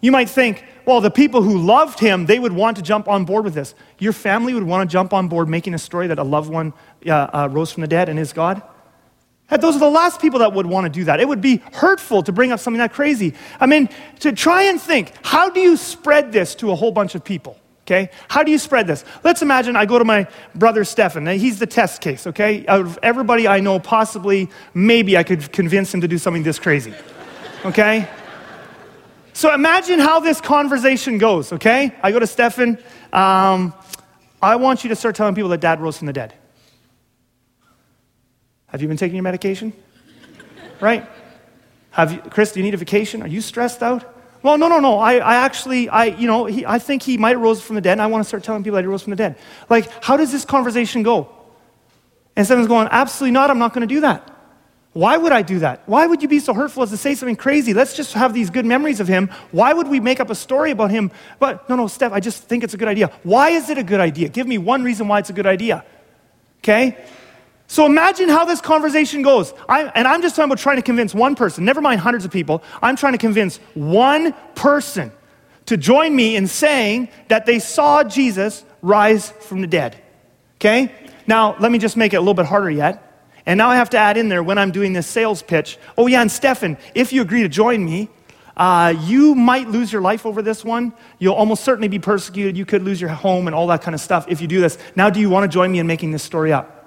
You 0.00 0.12
might 0.12 0.28
think, 0.28 0.64
well, 0.84 1.00
the 1.00 1.10
people 1.10 1.42
who 1.42 1.58
loved 1.58 1.98
him, 1.98 2.26
they 2.26 2.38
would 2.38 2.52
want 2.52 2.76
to 2.76 2.82
jump 2.82 3.08
on 3.08 3.24
board 3.24 3.44
with 3.44 3.54
this. 3.54 3.74
Your 3.98 4.12
family 4.12 4.54
would 4.54 4.62
want 4.62 4.88
to 4.88 4.92
jump 4.92 5.12
on 5.12 5.26
board 5.26 5.48
making 5.48 5.74
a 5.74 5.78
story 5.78 6.06
that 6.06 6.18
a 6.18 6.22
loved 6.22 6.50
one 6.50 6.72
uh, 7.06 7.10
uh, 7.10 7.48
rose 7.50 7.72
from 7.72 7.80
the 7.80 7.88
dead 7.88 8.08
and 8.08 8.18
is 8.18 8.32
God? 8.32 8.62
And 9.50 9.60
Those 9.60 9.76
are 9.76 9.80
the 9.80 9.90
last 9.90 10.20
people 10.20 10.40
that 10.40 10.52
would 10.52 10.66
want 10.66 10.84
to 10.84 10.90
do 10.90 11.04
that. 11.04 11.20
It 11.20 11.26
would 11.26 11.40
be 11.40 11.62
hurtful 11.72 12.22
to 12.24 12.32
bring 12.32 12.52
up 12.52 12.60
something 12.60 12.78
that 12.78 12.92
crazy. 12.92 13.34
I 13.58 13.66
mean, 13.66 13.88
to 14.20 14.32
try 14.32 14.64
and 14.64 14.80
think, 14.80 15.12
how 15.22 15.48
do 15.48 15.60
you 15.60 15.76
spread 15.76 16.32
this 16.32 16.54
to 16.56 16.70
a 16.70 16.74
whole 16.74 16.92
bunch 16.92 17.14
of 17.14 17.24
people? 17.24 17.58
Okay? 17.88 18.10
How 18.28 18.42
do 18.42 18.50
you 18.50 18.58
spread 18.58 18.86
this? 18.86 19.02
Let's 19.24 19.40
imagine 19.40 19.74
I 19.74 19.86
go 19.86 19.98
to 19.98 20.04
my 20.04 20.26
brother 20.54 20.84
Stefan. 20.84 21.26
He's 21.26 21.58
the 21.58 21.66
test 21.66 22.02
case, 22.02 22.26
okay? 22.26 22.66
Out 22.66 22.82
of 22.82 22.98
everybody 23.02 23.48
I 23.48 23.60
know, 23.60 23.78
possibly, 23.80 24.50
maybe 24.74 25.16
I 25.16 25.22
could 25.22 25.50
convince 25.52 25.94
him 25.94 26.02
to 26.02 26.08
do 26.08 26.18
something 26.18 26.42
this 26.42 26.58
crazy. 26.58 26.92
Okay? 27.64 28.06
So 29.32 29.54
imagine 29.54 30.00
how 30.00 30.20
this 30.20 30.38
conversation 30.38 31.16
goes, 31.16 31.50
okay? 31.54 31.94
I 32.02 32.12
go 32.12 32.18
to 32.18 32.26
Stefan. 32.26 32.76
Um, 33.10 33.72
I 34.42 34.56
want 34.56 34.84
you 34.84 34.88
to 34.90 34.96
start 34.96 35.16
telling 35.16 35.34
people 35.34 35.48
that 35.48 35.62
dad 35.62 35.80
rose 35.80 35.96
from 35.96 36.08
the 36.08 36.12
dead. 36.12 36.34
Have 38.66 38.82
you 38.82 38.88
been 38.88 38.98
taking 38.98 39.16
your 39.16 39.22
medication? 39.22 39.72
right? 40.82 41.08
Have 41.92 42.12
you, 42.12 42.18
Chris, 42.18 42.52
do 42.52 42.60
you 42.60 42.64
need 42.64 42.74
a 42.74 42.76
vacation? 42.76 43.22
Are 43.22 43.28
you 43.28 43.40
stressed 43.40 43.82
out? 43.82 44.17
Well, 44.42 44.56
no, 44.56 44.68
no, 44.68 44.78
no. 44.78 44.98
I, 44.98 45.14
I 45.14 45.34
actually, 45.36 45.88
I, 45.88 46.06
you 46.06 46.26
know, 46.26 46.46
he, 46.46 46.64
I 46.64 46.78
think 46.78 47.02
he 47.02 47.18
might 47.18 47.30
have 47.30 47.40
rose 47.40 47.60
from 47.60 47.74
the 47.74 47.80
dead, 47.80 47.92
and 47.92 48.02
I 48.02 48.06
want 48.06 48.22
to 48.22 48.28
start 48.28 48.44
telling 48.44 48.62
people 48.62 48.76
that 48.76 48.82
he 48.82 48.88
rose 48.88 49.02
from 49.02 49.10
the 49.10 49.16
dead. 49.16 49.36
Like, 49.68 49.90
how 50.02 50.16
does 50.16 50.30
this 50.30 50.44
conversation 50.44 51.02
go? 51.02 51.28
And 52.36 52.46
someone's 52.46 52.68
going, 52.68 52.88
absolutely 52.90 53.32
not. 53.32 53.50
I'm 53.50 53.58
not 53.58 53.74
going 53.74 53.86
to 53.86 53.92
do 53.92 54.00
that. 54.02 54.34
Why 54.92 55.16
would 55.16 55.32
I 55.32 55.42
do 55.42 55.58
that? 55.60 55.82
Why 55.86 56.06
would 56.06 56.22
you 56.22 56.28
be 56.28 56.40
so 56.40 56.54
hurtful 56.54 56.82
as 56.82 56.90
to 56.90 56.96
say 56.96 57.14
something 57.14 57.36
crazy? 57.36 57.74
Let's 57.74 57.94
just 57.94 58.14
have 58.14 58.32
these 58.32 58.50
good 58.50 58.64
memories 58.64 59.00
of 59.00 59.08
him. 59.08 59.28
Why 59.50 59.72
would 59.72 59.88
we 59.88 60.00
make 60.00 60.18
up 60.18 60.30
a 60.30 60.34
story 60.34 60.70
about 60.70 60.90
him? 60.90 61.10
But 61.38 61.68
no, 61.68 61.76
no, 61.76 61.86
Steph, 61.88 62.12
I 62.12 62.20
just 62.20 62.44
think 62.44 62.64
it's 62.64 62.74
a 62.74 62.76
good 62.76 62.88
idea. 62.88 63.12
Why 63.22 63.50
is 63.50 63.70
it 63.70 63.78
a 63.78 63.82
good 63.82 64.00
idea? 64.00 64.28
Give 64.28 64.46
me 64.46 64.58
one 64.58 64.82
reason 64.82 65.06
why 65.06 65.18
it's 65.18 65.30
a 65.30 65.34
good 65.34 65.46
idea. 65.46 65.84
Okay? 66.60 66.96
So 67.68 67.84
imagine 67.84 68.30
how 68.30 68.46
this 68.46 68.62
conversation 68.62 69.20
goes. 69.20 69.52
I, 69.68 69.84
and 69.94 70.08
I'm 70.08 70.22
just 70.22 70.34
talking 70.34 70.50
about 70.50 70.58
trying 70.58 70.76
to 70.76 70.82
convince 70.82 71.14
one 71.14 71.36
person, 71.36 71.66
never 71.66 71.82
mind 71.82 72.00
hundreds 72.00 72.24
of 72.24 72.30
people. 72.30 72.62
I'm 72.82 72.96
trying 72.96 73.12
to 73.12 73.18
convince 73.18 73.58
one 73.74 74.34
person 74.54 75.12
to 75.66 75.76
join 75.76 76.16
me 76.16 76.34
in 76.34 76.46
saying 76.46 77.10
that 77.28 77.44
they 77.44 77.58
saw 77.58 78.02
Jesus 78.02 78.64
rise 78.80 79.30
from 79.30 79.60
the 79.60 79.66
dead. 79.66 80.02
Okay? 80.56 80.90
Now, 81.26 81.56
let 81.60 81.70
me 81.70 81.78
just 81.78 81.94
make 81.94 82.14
it 82.14 82.16
a 82.16 82.20
little 82.20 82.32
bit 82.32 82.46
harder 82.46 82.70
yet. 82.70 83.04
And 83.44 83.58
now 83.58 83.68
I 83.68 83.76
have 83.76 83.90
to 83.90 83.98
add 83.98 84.16
in 84.16 84.30
there 84.30 84.42
when 84.42 84.56
I'm 84.56 84.70
doing 84.70 84.94
this 84.94 85.06
sales 85.06 85.42
pitch. 85.42 85.78
Oh, 85.98 86.06
yeah, 86.06 86.22
and 86.22 86.32
Stefan, 86.32 86.78
if 86.94 87.12
you 87.12 87.20
agree 87.20 87.42
to 87.42 87.50
join 87.50 87.84
me, 87.84 88.08
uh, 88.56 88.94
you 89.04 89.34
might 89.34 89.68
lose 89.68 89.92
your 89.92 90.00
life 90.00 90.24
over 90.24 90.40
this 90.40 90.64
one. 90.64 90.94
You'll 91.18 91.34
almost 91.34 91.64
certainly 91.64 91.88
be 91.88 91.98
persecuted. 91.98 92.56
You 92.56 92.64
could 92.64 92.82
lose 92.82 92.98
your 92.98 93.10
home 93.10 93.46
and 93.46 93.54
all 93.54 93.66
that 93.66 93.82
kind 93.82 93.94
of 93.94 94.00
stuff 94.00 94.26
if 94.28 94.40
you 94.40 94.48
do 94.48 94.60
this. 94.60 94.78
Now, 94.96 95.10
do 95.10 95.20
you 95.20 95.28
want 95.28 95.50
to 95.50 95.54
join 95.54 95.70
me 95.70 95.78
in 95.78 95.86
making 95.86 96.12
this 96.12 96.22
story 96.22 96.50
up? 96.50 96.77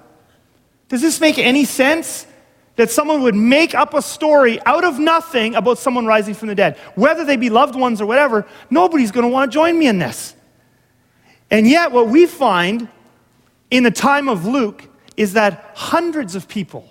Does 0.92 1.00
this 1.00 1.22
make 1.22 1.38
any 1.38 1.64
sense? 1.64 2.26
That 2.76 2.90
someone 2.90 3.22
would 3.22 3.34
make 3.34 3.74
up 3.74 3.94
a 3.94 4.02
story 4.02 4.60
out 4.66 4.84
of 4.84 4.98
nothing 4.98 5.54
about 5.54 5.78
someone 5.78 6.04
rising 6.04 6.34
from 6.34 6.48
the 6.48 6.54
dead. 6.54 6.76
Whether 6.96 7.24
they 7.24 7.36
be 7.36 7.48
loved 7.48 7.74
ones 7.74 8.02
or 8.02 8.04
whatever, 8.04 8.46
nobody's 8.68 9.10
going 9.10 9.24
to 9.24 9.32
want 9.32 9.50
to 9.50 9.54
join 9.54 9.78
me 9.78 9.86
in 9.86 9.98
this. 9.98 10.36
And 11.50 11.66
yet, 11.66 11.92
what 11.92 12.08
we 12.08 12.26
find 12.26 12.88
in 13.70 13.84
the 13.84 13.90
time 13.90 14.28
of 14.28 14.44
Luke 14.44 14.86
is 15.16 15.32
that 15.32 15.70
hundreds 15.74 16.34
of 16.34 16.46
people, 16.46 16.86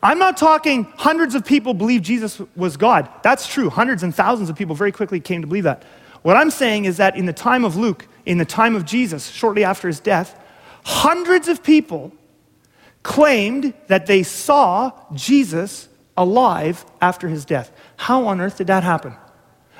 I'm 0.00 0.20
not 0.20 0.36
talking 0.36 0.84
hundreds 0.96 1.34
of 1.34 1.44
people 1.44 1.74
believe 1.74 2.02
Jesus 2.02 2.40
was 2.54 2.76
God. 2.76 3.08
That's 3.24 3.48
true. 3.48 3.68
Hundreds 3.68 4.04
and 4.04 4.14
thousands 4.14 4.48
of 4.48 4.54
people 4.54 4.76
very 4.76 4.92
quickly 4.92 5.18
came 5.18 5.40
to 5.40 5.48
believe 5.48 5.64
that. 5.64 5.82
What 6.22 6.36
I'm 6.36 6.52
saying 6.52 6.84
is 6.84 6.98
that 6.98 7.16
in 7.16 7.26
the 7.26 7.32
time 7.32 7.64
of 7.64 7.74
Luke, 7.74 8.06
in 8.26 8.38
the 8.38 8.44
time 8.44 8.76
of 8.76 8.84
Jesus, 8.84 9.28
shortly 9.28 9.64
after 9.64 9.88
his 9.88 9.98
death, 9.98 10.40
hundreds 10.84 11.48
of 11.48 11.64
people 11.64 12.12
claimed 13.06 13.72
that 13.86 14.06
they 14.06 14.24
saw 14.24 14.90
Jesus 15.14 15.88
alive 16.16 16.84
after 17.00 17.28
his 17.28 17.44
death. 17.44 17.70
How 17.96 18.26
on 18.26 18.40
earth 18.40 18.58
did 18.58 18.66
that 18.66 18.82
happen? 18.82 19.14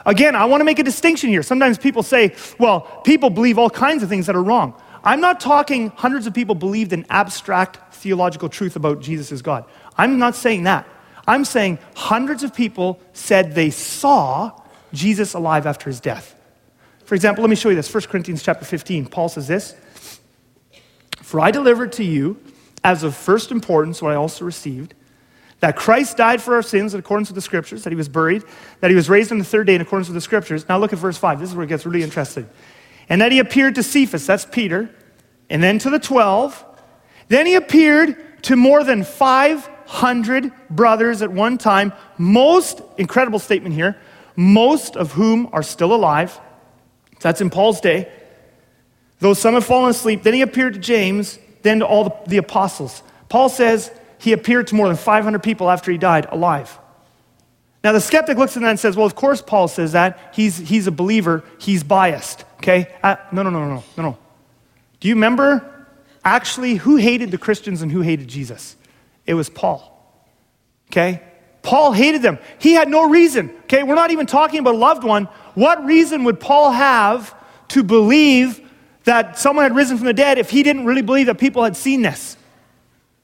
Again, 0.06 0.37
I 0.37 0.45
want 0.45 0.61
to 0.61 0.64
make 0.64 0.78
a 0.78 0.85
distinction 0.85 1.28
here. 1.28 1.42
Sometimes 1.42 1.76
people 1.76 2.04
say, 2.04 2.37
well, 2.61 2.83
people 3.02 3.28
believe 3.28 3.59
all 3.59 3.68
kinds 3.68 4.04
of 4.04 4.09
things 4.09 4.26
that 4.26 4.37
are 4.37 4.42
wrong. 4.42 4.80
I'm 5.02 5.21
not 5.21 5.40
talking 5.40 5.88
hundreds 5.90 6.28
of 6.28 6.35
people 6.35 6.54
believed 6.54 6.92
an 6.92 7.04
abstract 7.11 7.95
theological 7.97 8.49
truth 8.49 8.76
about 8.76 9.00
Jesus 9.00 9.33
as 9.33 9.42
God. 9.42 9.64
I'm 9.99 10.21
not 10.21 10.37
saying 10.37 10.62
that. 10.62 10.87
I'm 11.26 11.45
saying 11.45 11.80
hundreds 11.97 12.45
of 12.45 12.54
people 12.54 13.00
said 13.12 13.56
they 13.56 13.71
saw 13.71 14.52
Jesus 14.92 15.35
alive 15.35 15.66
after 15.66 15.90
his 15.90 15.99
death. 15.99 16.37
For 17.04 17.16
example, 17.16 17.42
let 17.42 17.50
me 17.50 17.56
show 17.56 17.71
you 17.71 17.75
this. 17.76 17.92
1 17.92 18.04
Corinthians 18.04 18.45
chapter 18.45 18.64
15. 18.64 19.06
Paul 19.06 19.28
says 19.28 19.49
this 19.49 19.75
For 21.23 21.40
I 21.40 21.50
delivered 21.50 21.90
to 21.95 22.04
you 22.04 22.40
as 22.87 23.02
of 23.02 23.16
first 23.16 23.50
importance 23.50 24.00
what 24.00 24.12
I 24.12 24.14
also 24.14 24.45
received 24.45 24.95
that 25.59 25.75
Christ 25.75 26.16
died 26.16 26.40
for 26.40 26.55
our 26.55 26.62
sins 26.62 26.95
in 26.95 27.00
accordance 27.00 27.28
with 27.28 27.35
the 27.35 27.40
scriptures, 27.40 27.83
that 27.83 27.90
he 27.90 27.97
was 27.97 28.09
buried, 28.09 28.45
that 28.81 28.90
he 28.90 28.95
was 28.95 29.11
raised 29.11 29.33
on 29.33 29.38
the 29.38 29.45
third 29.45 29.66
day 29.66 29.75
in 29.75 29.81
accordance 29.81 30.07
with 30.07 30.14
the 30.14 30.21
scriptures. 30.21 30.69
Now 30.69 30.78
look 30.78 30.93
at 30.93 30.99
verse 31.00 31.16
5. 31.16 31.40
This 31.40 31.50
is 31.50 31.57
where 31.57 31.64
it 31.64 31.69
gets 31.69 31.85
really 31.85 32.05
interesting. 32.05 32.49
And 33.09 33.21
that 33.21 33.33
he 33.33 33.40
appeared 33.40 33.75
to 33.75 33.83
Cephas, 33.83 34.25
that's 34.25 34.45
Peter, 34.45 34.88
and 35.50 35.61
then 35.61 35.81
to 35.81 35.90
the 35.90 35.99
12. 35.99 36.64
Then 37.26 37.47
he 37.47 37.57
appeared 37.57 38.43
to 38.45 38.55
more 38.55 38.85
than 38.85 39.02
500 39.02 40.52
brothers 40.71 41.23
at 41.23 41.33
one 41.33 41.59
time, 41.59 41.93
most, 42.19 42.83
incredible 42.99 43.40
statement 43.40 43.75
here, 43.75 43.99
most 44.37 44.95
of 44.95 45.12
whom 45.12 45.49
are 45.52 45.64
still 45.64 45.93
alive. 45.93 46.38
That's 47.19 47.40
in 47.40 47.50
Paul's 47.50 47.81
day. 47.81 48.12
Though 49.19 49.35
some 49.35 49.55
have 49.55 49.64
fallen 49.64 49.90
asleep, 49.90 50.23
then 50.23 50.35
he 50.35 50.43
appeared 50.43 50.75
to 50.75 50.81
James, 50.81 51.40
then 51.62 51.80
to 51.80 51.86
all 51.86 52.04
the, 52.04 52.14
the 52.26 52.36
apostles. 52.36 53.02
Paul 53.28 53.48
says 53.48 53.90
he 54.18 54.32
appeared 54.32 54.68
to 54.68 54.75
more 54.75 54.88
than 54.88 54.96
500 54.96 55.42
people 55.42 55.70
after 55.70 55.90
he 55.90 55.98
died 55.98 56.26
alive. 56.30 56.78
Now, 57.86 57.92
the 57.92 58.00
skeptic 58.00 58.36
looks 58.36 58.56
at 58.56 58.62
that 58.62 58.70
and 58.70 58.80
says, 58.80 58.96
Well, 58.96 59.06
of 59.06 59.14
course, 59.14 59.40
Paul 59.40 59.68
says 59.68 59.92
that. 59.92 60.32
He's, 60.34 60.56
he's 60.58 60.88
a 60.88 60.90
believer. 60.90 61.44
He's 61.58 61.84
biased. 61.84 62.44
Okay? 62.56 62.92
Uh, 63.02 63.14
no, 63.30 63.44
no, 63.44 63.50
no, 63.50 63.60
no, 63.60 63.84
no, 63.96 64.02
no. 64.02 64.18
Do 64.98 65.08
you 65.08 65.14
remember 65.14 65.86
actually 66.25 66.75
who 66.75 66.96
hated 66.96 67.30
the 67.30 67.38
Christians 67.38 67.82
and 67.82 67.92
who 67.92 68.00
hated 68.00 68.26
Jesus? 68.26 68.75
It 69.25 69.34
was 69.34 69.48
Paul. 69.48 69.92
Okay? 70.90 71.22
Paul 71.62 71.92
hated 71.92 72.22
them. 72.22 72.38
He 72.58 72.72
had 72.72 72.88
no 72.88 73.08
reason. 73.08 73.50
Okay? 73.64 73.84
We're 73.84 73.94
not 73.94 74.10
even 74.10 74.26
talking 74.26 74.58
about 74.58 74.75
a 74.75 74.78
loved 74.78 75.04
one. 75.04 75.26
What 75.54 75.84
reason 75.84 76.25
would 76.25 76.40
Paul 76.40 76.72
have 76.72 77.36
to 77.68 77.84
believe 77.84 78.65
that 79.06 79.38
someone 79.38 79.64
had 79.64 79.75
risen 79.75 79.96
from 79.96 80.06
the 80.06 80.12
dead 80.12 80.36
if 80.36 80.50
he 80.50 80.62
didn't 80.62 80.84
really 80.84 81.02
believe 81.02 81.26
that 81.26 81.38
people 81.38 81.64
had 81.64 81.76
seen 81.76 82.02
this. 82.02 82.36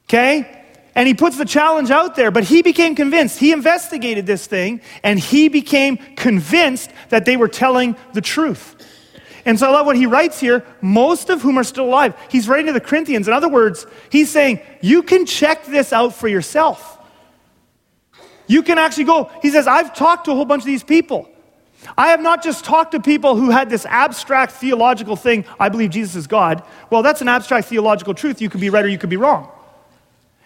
Okay? 0.09 0.61
And 0.95 1.07
he 1.07 1.13
puts 1.13 1.37
the 1.37 1.45
challenge 1.45 1.91
out 1.91 2.15
there, 2.15 2.31
but 2.31 2.43
he 2.45 2.61
became 2.61 2.95
convinced. 2.95 3.37
He 3.37 3.51
investigated 3.51 4.25
this 4.25 4.47
thing 4.47 4.81
and 5.03 5.19
he 5.19 5.49
became 5.49 5.97
convinced 6.15 6.89
that 7.09 7.25
they 7.25 7.35
were 7.35 7.47
telling 7.47 7.95
the 8.13 8.21
truth. 8.21 8.75
And 9.45 9.59
so 9.59 9.67
I 9.67 9.71
love 9.71 9.85
what 9.85 9.97
he 9.97 10.05
writes 10.05 10.39
here, 10.39 10.65
most 10.81 11.29
of 11.29 11.41
whom 11.41 11.57
are 11.57 11.65
still 11.65 11.85
alive. 11.85 12.15
He's 12.29 12.47
writing 12.47 12.67
to 12.67 12.73
the 12.73 12.79
Corinthians. 12.79 13.27
In 13.27 13.33
other 13.33 13.49
words, 13.49 13.85
he's 14.09 14.29
saying, 14.29 14.61
you 14.81 15.03
can 15.03 15.25
check 15.25 15.65
this 15.65 15.91
out 15.91 16.15
for 16.15 16.29
yourself. 16.29 16.97
You 18.47 18.63
can 18.63 18.77
actually 18.77 19.05
go, 19.05 19.29
he 19.41 19.49
says, 19.49 19.67
I've 19.67 19.93
talked 19.93 20.25
to 20.25 20.31
a 20.31 20.35
whole 20.35 20.45
bunch 20.45 20.61
of 20.61 20.67
these 20.67 20.83
people. 20.83 21.29
I 21.97 22.09
have 22.09 22.21
not 22.21 22.43
just 22.43 22.65
talked 22.65 22.91
to 22.91 22.99
people 22.99 23.35
who 23.35 23.49
had 23.49 23.69
this 23.69 23.85
abstract 23.85 24.53
theological 24.53 25.15
thing, 25.15 25.45
I 25.59 25.69
believe 25.69 25.91
Jesus 25.91 26.15
is 26.15 26.27
God. 26.27 26.63
Well, 26.89 27.03
that's 27.03 27.21
an 27.21 27.27
abstract 27.27 27.67
theological 27.67 28.13
truth. 28.13 28.41
You 28.41 28.49
could 28.49 28.61
be 28.61 28.69
right 28.69 28.85
or 28.85 28.87
you 28.87 28.97
could 28.97 29.09
be 29.09 29.17
wrong. 29.17 29.49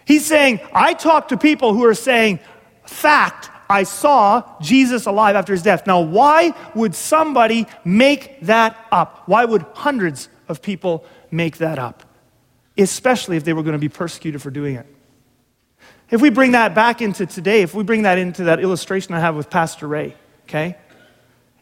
He's 0.05 0.25
saying, 0.25 0.61
I 0.73 0.93
talk 0.93 1.27
to 1.29 1.37
people 1.37 1.73
who 1.73 1.85
are 1.85 1.93
saying, 1.93 2.39
fact, 2.85 3.49
I 3.69 3.83
saw 3.83 4.43
Jesus 4.61 5.05
alive 5.05 5.35
after 5.35 5.51
his 5.51 5.61
death. 5.61 5.85
Now, 5.85 5.99
why 6.01 6.53
would 6.73 6.95
somebody 6.95 7.67
make 7.83 8.39
that 8.41 8.77
up? 8.91 9.23
Why 9.25 9.43
would 9.43 9.63
hundreds 9.73 10.29
of 10.47 10.61
people 10.61 11.05
make 11.29 11.57
that 11.57 11.77
up? 11.77 12.03
Especially 12.77 13.35
if 13.35 13.43
they 13.43 13.53
were 13.53 13.63
going 13.63 13.73
to 13.73 13.79
be 13.79 13.89
persecuted 13.89 14.41
for 14.41 14.49
doing 14.49 14.75
it. 14.75 14.85
If 16.09 16.21
we 16.21 16.29
bring 16.29 16.53
that 16.53 16.73
back 16.73 17.01
into 17.01 17.25
today, 17.25 17.61
if 17.61 17.73
we 17.73 17.83
bring 17.83 18.03
that 18.03 18.17
into 18.17 18.45
that 18.45 18.61
illustration 18.61 19.13
I 19.13 19.19
have 19.19 19.35
with 19.35 19.49
Pastor 19.49 19.87
Ray, 19.87 20.15
okay? 20.43 20.77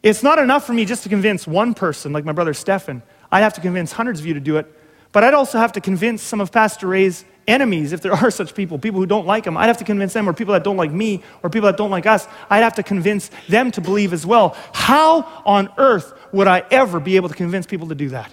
It's 0.06 0.22
not 0.22 0.38
enough 0.38 0.68
for 0.68 0.74
me 0.74 0.86
just 0.86 1.02
to 1.02 1.10
convince 1.10 1.48
one 1.48 1.74
person, 1.74 2.14
like 2.14 2.26
my 2.26 2.32
brother 2.32 2.54
Stefan. 2.54 3.02
I'd 3.32 3.42
have 3.42 3.56
to 3.56 3.62
convince 3.62 3.92
hundreds 3.92 4.20
of 4.20 4.28
you 4.28 4.36
to 4.36 4.40
do 4.40 4.58
it. 4.58 4.72
But 5.12 5.24
I'd 5.24 5.34
also 5.34 5.58
have 5.58 5.72
to 5.72 5.82
convince 5.82 6.22
some 6.22 6.40
of 6.40 6.52
Pastor 6.52 6.86
Ray's 6.86 7.26
enemies, 7.48 7.92
if 7.92 8.02
there 8.02 8.14
are 8.14 8.30
such 8.42 8.54
people, 8.54 8.78
people 8.78 9.00
who 9.00 9.08
don't 9.08 9.26
like 9.26 9.48
him. 9.48 9.58
I'd 9.58 9.66
have 9.66 9.80
to 9.80 9.84
convince 9.84 10.14
them, 10.14 10.30
or 10.30 10.34
people 10.34 10.54
that 10.54 10.64
don't 10.64 10.78
like 10.78 10.92
me, 10.92 11.24
or 11.42 11.50
people 11.50 11.66
that 11.66 11.76
don't 11.76 11.90
like 11.90 12.06
us. 12.06 12.28
I'd 12.52 12.62
have 12.62 12.76
to 12.76 12.84
convince 12.84 13.32
them 13.50 13.72
to 13.72 13.82
believe 13.82 14.14
as 14.14 14.28
well. 14.28 14.56
How 14.74 15.24
on 15.44 15.72
earth 15.80 16.14
would 16.32 16.46
I 16.46 16.64
ever 16.70 17.00
be 17.00 17.16
able 17.16 17.30
to 17.30 17.36
convince 17.36 17.66
people 17.66 17.88
to 17.88 17.96
do 17.96 18.10
that? 18.10 18.32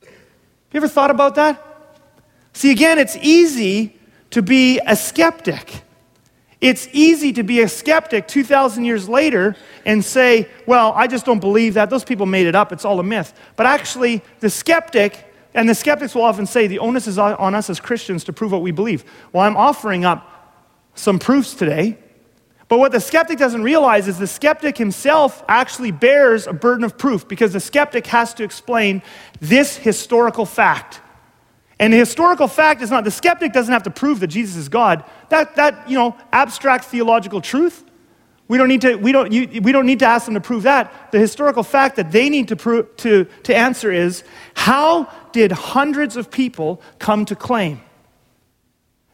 Have 0.00 0.10
you 0.72 0.78
ever 0.78 0.88
thought 0.88 1.10
about 1.10 1.34
that? 1.34 1.62
See, 2.54 2.70
again, 2.70 2.98
it's 2.98 3.16
easy 3.16 3.94
to 4.30 4.40
be 4.40 4.80
a 4.86 4.96
skeptic. 4.96 5.82
It's 6.60 6.88
easy 6.92 7.32
to 7.34 7.44
be 7.44 7.60
a 7.60 7.68
skeptic 7.68 8.26
2,000 8.26 8.84
years 8.84 9.08
later 9.08 9.54
and 9.86 10.04
say, 10.04 10.48
well, 10.66 10.92
I 10.96 11.06
just 11.06 11.24
don't 11.24 11.38
believe 11.38 11.74
that. 11.74 11.88
Those 11.88 12.04
people 12.04 12.26
made 12.26 12.48
it 12.48 12.56
up. 12.56 12.72
It's 12.72 12.84
all 12.84 12.98
a 12.98 13.04
myth. 13.04 13.32
But 13.54 13.66
actually, 13.66 14.22
the 14.40 14.50
skeptic, 14.50 15.32
and 15.54 15.68
the 15.68 15.74
skeptics 15.74 16.16
will 16.16 16.22
often 16.22 16.46
say, 16.46 16.66
the 16.66 16.80
onus 16.80 17.06
is 17.06 17.16
on 17.16 17.54
us 17.54 17.70
as 17.70 17.78
Christians 17.78 18.24
to 18.24 18.32
prove 18.32 18.50
what 18.50 18.62
we 18.62 18.72
believe. 18.72 19.04
Well, 19.32 19.44
I'm 19.44 19.56
offering 19.56 20.04
up 20.04 20.34
some 20.94 21.20
proofs 21.20 21.54
today. 21.54 21.96
But 22.66 22.80
what 22.80 22.92
the 22.92 23.00
skeptic 23.00 23.38
doesn't 23.38 23.62
realize 23.62 24.08
is 24.08 24.18
the 24.18 24.26
skeptic 24.26 24.76
himself 24.76 25.42
actually 25.48 25.90
bears 25.90 26.46
a 26.46 26.52
burden 26.52 26.84
of 26.84 26.98
proof 26.98 27.26
because 27.26 27.52
the 27.54 27.60
skeptic 27.60 28.06
has 28.08 28.34
to 28.34 28.44
explain 28.44 29.00
this 29.40 29.76
historical 29.76 30.44
fact. 30.44 31.00
And 31.80 31.92
the 31.92 31.98
historical 31.98 32.48
fact 32.48 32.82
is 32.82 32.90
not, 32.90 33.04
the 33.04 33.10
skeptic 33.10 33.52
doesn't 33.52 33.72
have 33.72 33.84
to 33.84 33.90
prove 33.90 34.20
that 34.20 34.28
Jesus 34.28 34.56
is 34.56 34.68
God. 34.68 35.04
That, 35.28 35.56
that 35.56 35.88
you 35.88 35.96
know, 35.96 36.16
abstract 36.32 36.86
theological 36.86 37.40
truth, 37.40 37.84
we 38.48 38.56
don't, 38.58 38.68
need 38.68 38.80
to, 38.80 38.96
we, 38.96 39.12
don't, 39.12 39.30
you, 39.30 39.60
we 39.60 39.72
don't 39.72 39.86
need 39.86 39.98
to 39.98 40.06
ask 40.06 40.24
them 40.24 40.34
to 40.34 40.40
prove 40.40 40.62
that. 40.62 41.12
The 41.12 41.18
historical 41.18 41.62
fact 41.62 41.96
that 41.96 42.10
they 42.10 42.30
need 42.30 42.48
to, 42.48 42.56
prove, 42.56 42.96
to, 42.98 43.26
to 43.44 43.54
answer 43.54 43.92
is 43.92 44.24
how 44.54 45.12
did 45.32 45.52
hundreds 45.52 46.16
of 46.16 46.30
people 46.30 46.80
come 46.98 47.24
to 47.26 47.36
claim 47.36 47.80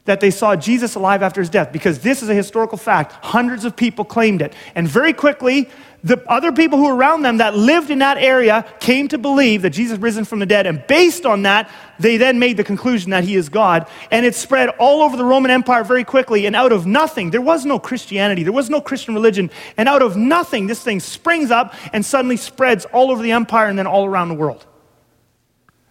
that 0.05 0.21
they 0.21 0.31
saw 0.31 0.55
Jesus 0.55 0.95
alive 0.95 1.23
after 1.23 1.41
his 1.41 1.51
death? 1.51 1.73
Because 1.73 2.01
this 2.01 2.23
is 2.23 2.29
a 2.29 2.35
historical 2.35 2.79
fact. 2.79 3.13
Hundreds 3.25 3.65
of 3.65 3.75
people 3.75 4.05
claimed 4.05 4.43
it. 4.43 4.53
And 4.75 4.87
very 4.87 5.13
quickly, 5.13 5.69
the 6.05 6.23
other 6.31 6.53
people 6.53 6.77
who 6.77 6.85
were 6.85 6.95
around 6.95 7.23
them 7.23 7.39
that 7.39 7.57
lived 7.57 7.91
in 7.91 8.01
that 8.01 8.19
area 8.19 8.67
came 8.79 9.09
to 9.09 9.17
believe 9.17 9.63
that 9.63 9.71
Jesus 9.71 9.99
risen 9.99 10.27
from 10.27 10.39
the 10.39 10.45
dead. 10.45 10.67
And 10.67 10.87
based 10.87 11.25
on 11.25 11.43
that, 11.43 11.71
they 11.99 12.19
then 12.19 12.39
made 12.39 12.59
the 12.59 12.65
conclusion 12.65 13.11
that 13.13 13.25
he 13.25 13.37
is 13.37 13.49
God. 13.49 13.89
And 14.11 14.27
it 14.27 14.35
spread 14.35 14.69
all 14.79 15.01
over 15.01 15.17
the 15.17 15.25
Roman 15.25 15.51
Empire 15.51 15.83
very 15.83 16.05
quickly. 16.05 16.45
And 16.45 16.55
out 16.55 16.73
of 16.73 16.85
nothing, 16.85 17.31
there 17.31 17.41
was 17.41 17.65
no 17.65 17.79
Christianity, 17.79 18.43
there 18.43 18.53
was 18.53 18.69
no 18.69 18.83
Christian 18.83 19.15
religion. 19.15 19.51
And 19.79 19.89
out 19.89 20.03
of 20.03 20.15
nothing, 20.15 20.67
this 20.67 20.83
thing 20.83 21.01
springs 21.01 21.51
up 21.51 21.73
and 21.95 22.05
suddenly 22.05 22.37
spreads 22.37 22.85
all 22.87 23.11
over 23.11 23.23
the 23.23 23.33
empire 23.33 23.69
and 23.69 23.79
then 23.79 23.87
all 23.87 24.05
around 24.05 24.29
the 24.29 24.35
world. 24.35 24.67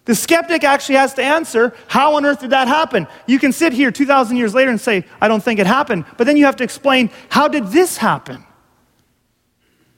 The 0.04 0.14
skeptic 0.14 0.64
actually 0.64 0.96
has 0.96 1.14
to 1.14 1.22
answer, 1.22 1.74
how 1.88 2.16
on 2.16 2.26
earth 2.26 2.40
did 2.40 2.50
that 2.50 2.68
happen? 2.68 3.06
You 3.26 3.38
can 3.38 3.52
sit 3.52 3.72
here 3.72 3.90
2,000 3.90 4.36
years 4.36 4.54
later 4.54 4.70
and 4.70 4.80
say, 4.80 5.04
I 5.20 5.28
don't 5.28 5.42
think 5.42 5.58
it 5.60 5.66
happened. 5.66 6.04
But 6.18 6.26
then 6.26 6.36
you 6.36 6.44
have 6.44 6.56
to 6.56 6.64
explain, 6.64 7.10
how 7.30 7.48
did 7.48 7.68
this 7.68 7.96
happen? 7.96 8.44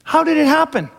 How 0.03 0.23
did 0.23 0.37
it 0.37 0.47
happen? 0.47 0.89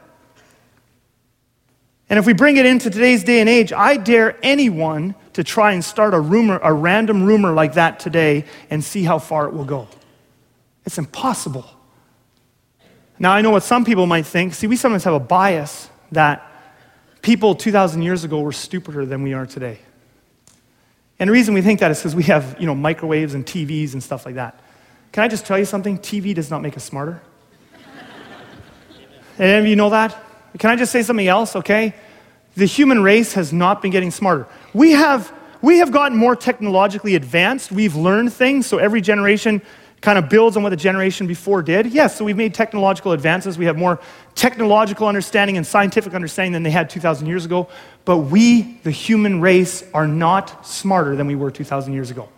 And 2.10 2.18
if 2.18 2.26
we 2.26 2.34
bring 2.34 2.58
it 2.58 2.66
into 2.66 2.90
today's 2.90 3.24
day 3.24 3.40
and 3.40 3.48
age, 3.48 3.72
I 3.72 3.96
dare 3.96 4.38
anyone 4.42 5.14
to 5.34 5.44
try 5.44 5.72
and 5.72 5.84
start 5.84 6.14
a 6.14 6.20
rumor, 6.20 6.58
a 6.62 6.72
random 6.72 7.24
rumor 7.24 7.52
like 7.52 7.74
that 7.74 8.00
today 8.00 8.44
and 8.70 8.82
see 8.82 9.04
how 9.04 9.18
far 9.18 9.46
it 9.46 9.54
will 9.54 9.64
go. 9.64 9.88
It's 10.84 10.98
impossible. 10.98 11.66
Now, 13.18 13.32
I 13.32 13.40
know 13.40 13.50
what 13.50 13.62
some 13.62 13.84
people 13.84 14.06
might 14.06 14.26
think. 14.26 14.54
See, 14.54 14.66
we 14.66 14.76
sometimes 14.76 15.04
have 15.04 15.14
a 15.14 15.20
bias 15.20 15.90
that 16.12 16.47
people 17.28 17.54
2,000 17.54 18.00
years 18.00 18.24
ago 18.24 18.40
were 18.40 18.52
stupider 18.52 19.04
than 19.04 19.22
we 19.22 19.34
are 19.34 19.44
today. 19.44 19.78
And 21.18 21.28
the 21.28 21.32
reason 21.32 21.52
we 21.52 21.60
think 21.60 21.78
that 21.80 21.90
is 21.90 21.98
because 21.98 22.16
we 22.16 22.22
have, 22.22 22.56
you 22.58 22.64
know, 22.64 22.74
microwaves 22.74 23.34
and 23.34 23.44
TVs 23.44 23.92
and 23.92 24.02
stuff 24.02 24.24
like 24.24 24.36
that. 24.36 24.58
Can 25.12 25.24
I 25.24 25.28
just 25.28 25.44
tell 25.44 25.58
you 25.58 25.66
something? 25.66 25.98
TV 25.98 26.34
does 26.34 26.50
not 26.50 26.62
make 26.62 26.74
us 26.74 26.84
smarter. 26.84 27.20
Any 29.38 29.58
of 29.58 29.66
you 29.66 29.76
know 29.76 29.90
that? 29.90 30.16
Can 30.58 30.70
I 30.70 30.76
just 30.76 30.90
say 30.90 31.02
something 31.02 31.28
else, 31.28 31.54
okay? 31.54 31.94
The 32.56 32.64
human 32.64 33.02
race 33.02 33.34
has 33.34 33.52
not 33.52 33.82
been 33.82 33.90
getting 33.90 34.10
smarter. 34.10 34.46
We 34.72 34.92
have, 34.92 35.30
we 35.60 35.80
have 35.80 35.92
gotten 35.92 36.16
more 36.16 36.34
technologically 36.34 37.14
advanced. 37.14 37.70
We've 37.70 37.94
learned 37.94 38.32
things, 38.32 38.66
so 38.66 38.78
every 38.78 39.02
generation 39.02 39.60
kind 40.00 40.18
of 40.18 40.28
builds 40.28 40.56
on 40.56 40.62
what 40.62 40.70
the 40.70 40.76
generation 40.76 41.26
before 41.26 41.62
did. 41.62 41.86
Yes, 41.86 42.16
so 42.16 42.24
we've 42.24 42.36
made 42.36 42.54
technological 42.54 43.12
advances. 43.12 43.58
We 43.58 43.64
have 43.64 43.76
more 43.76 44.00
technological 44.34 45.08
understanding 45.08 45.56
and 45.56 45.66
scientific 45.66 46.14
understanding 46.14 46.52
than 46.52 46.62
they 46.62 46.70
had 46.70 46.88
2,000 46.88 47.26
years 47.26 47.44
ago. 47.44 47.68
But 48.04 48.18
we, 48.18 48.78
the 48.84 48.90
human 48.90 49.40
race, 49.40 49.82
are 49.92 50.06
not 50.06 50.66
smarter 50.66 51.16
than 51.16 51.26
we 51.26 51.34
were 51.34 51.50
2,000 51.50 51.92
years 51.92 52.10
ago. 52.10 52.28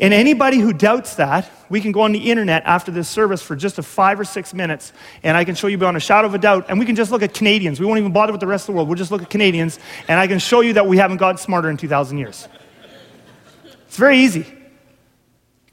And 0.00 0.12
anybody 0.12 0.58
who 0.58 0.72
doubts 0.72 1.16
that, 1.16 1.48
we 1.68 1.80
can 1.80 1.92
go 1.92 2.00
on 2.00 2.12
the 2.12 2.30
internet 2.30 2.64
after 2.64 2.90
this 2.90 3.08
service 3.08 3.42
for 3.42 3.54
just 3.54 3.78
a 3.78 3.82
five 3.82 4.18
or 4.18 4.24
six 4.24 4.52
minutes, 4.52 4.92
and 5.22 5.36
I 5.36 5.44
can 5.44 5.54
show 5.54 5.68
you 5.68 5.78
beyond 5.78 5.96
a 5.96 6.00
shadow 6.00 6.26
of 6.26 6.34
a 6.34 6.38
doubt. 6.38 6.66
And 6.68 6.80
we 6.80 6.86
can 6.86 6.96
just 6.96 7.12
look 7.12 7.22
at 7.22 7.32
Canadians. 7.32 7.78
We 7.78 7.86
won't 7.86 8.00
even 8.00 8.12
bother 8.12 8.32
with 8.32 8.40
the 8.40 8.46
rest 8.46 8.64
of 8.64 8.66
the 8.68 8.72
world. 8.72 8.88
We'll 8.88 8.98
just 8.98 9.12
look 9.12 9.22
at 9.22 9.30
Canadians, 9.30 9.78
and 10.08 10.18
I 10.18 10.26
can 10.26 10.40
show 10.40 10.62
you 10.62 10.72
that 10.72 10.86
we 10.86 10.96
haven't 10.96 11.18
gotten 11.18 11.38
smarter 11.38 11.70
in 11.70 11.76
2,000 11.76 12.18
years. 12.18 12.48
It's 13.86 13.96
very 13.96 14.18
easy. 14.18 14.46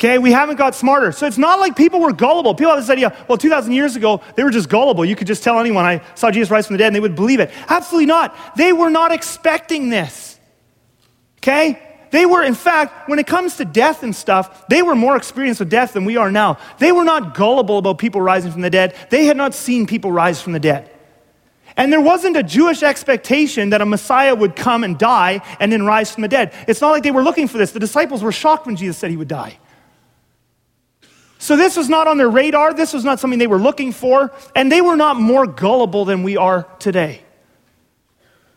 Okay, 0.01 0.17
we 0.17 0.31
haven't 0.31 0.55
got 0.55 0.73
smarter. 0.73 1.11
So 1.11 1.27
it's 1.27 1.37
not 1.37 1.59
like 1.59 1.75
people 1.75 1.99
were 1.99 2.11
gullible. 2.11 2.55
People 2.55 2.71
have 2.73 2.81
this 2.81 2.89
idea, 2.89 3.15
well, 3.27 3.37
2,000 3.37 3.71
years 3.71 3.95
ago, 3.95 4.19
they 4.35 4.43
were 4.43 4.49
just 4.49 4.67
gullible. 4.67 5.05
You 5.05 5.15
could 5.15 5.27
just 5.27 5.43
tell 5.43 5.59
anyone, 5.59 5.85
I 5.85 6.01
saw 6.15 6.31
Jesus 6.31 6.49
rise 6.49 6.65
from 6.65 6.73
the 6.73 6.79
dead, 6.79 6.87
and 6.87 6.95
they 6.95 6.99
would 6.99 7.15
believe 7.15 7.39
it. 7.39 7.51
Absolutely 7.69 8.07
not. 8.07 8.35
They 8.57 8.73
were 8.73 8.89
not 8.89 9.11
expecting 9.11 9.89
this. 9.89 10.39
Okay? 11.37 11.79
They 12.09 12.25
were, 12.25 12.41
in 12.41 12.55
fact, 12.55 13.09
when 13.09 13.19
it 13.19 13.27
comes 13.27 13.57
to 13.57 13.65
death 13.65 14.01
and 14.01 14.15
stuff, 14.15 14.67
they 14.69 14.81
were 14.81 14.95
more 14.95 15.15
experienced 15.15 15.59
with 15.59 15.69
death 15.69 15.93
than 15.93 16.05
we 16.05 16.17
are 16.17 16.31
now. 16.31 16.57
They 16.79 16.91
were 16.91 17.03
not 17.03 17.35
gullible 17.35 17.77
about 17.77 17.99
people 17.99 18.21
rising 18.21 18.51
from 18.51 18.61
the 18.61 18.71
dead. 18.71 18.95
They 19.11 19.25
had 19.25 19.37
not 19.37 19.53
seen 19.53 19.85
people 19.85 20.11
rise 20.11 20.41
from 20.41 20.53
the 20.53 20.59
dead. 20.59 20.89
And 21.77 21.93
there 21.93 22.01
wasn't 22.01 22.37
a 22.37 22.43
Jewish 22.43 22.81
expectation 22.81 23.69
that 23.69 23.81
a 23.81 23.85
Messiah 23.85 24.33
would 24.33 24.55
come 24.55 24.83
and 24.83 24.97
die 24.97 25.41
and 25.59 25.71
then 25.71 25.85
rise 25.85 26.11
from 26.11 26.23
the 26.23 26.27
dead. 26.27 26.55
It's 26.67 26.81
not 26.81 26.89
like 26.89 27.03
they 27.03 27.11
were 27.11 27.21
looking 27.21 27.47
for 27.47 27.59
this. 27.59 27.71
The 27.71 27.79
disciples 27.79 28.23
were 28.23 28.31
shocked 28.31 28.65
when 28.65 28.75
Jesus 28.75 28.97
said 28.97 29.11
he 29.11 29.17
would 29.17 29.27
die. 29.27 29.59
So 31.41 31.55
this 31.55 31.75
was 31.75 31.89
not 31.89 32.07
on 32.07 32.19
their 32.19 32.29
radar. 32.29 32.71
This 32.71 32.93
was 32.93 33.03
not 33.03 33.19
something 33.19 33.39
they 33.39 33.47
were 33.47 33.57
looking 33.57 33.93
for. 33.93 34.31
And 34.55 34.71
they 34.71 34.79
were 34.79 34.95
not 34.95 35.15
more 35.15 35.47
gullible 35.47 36.05
than 36.05 36.21
we 36.21 36.37
are 36.37 36.67
today. 36.77 37.23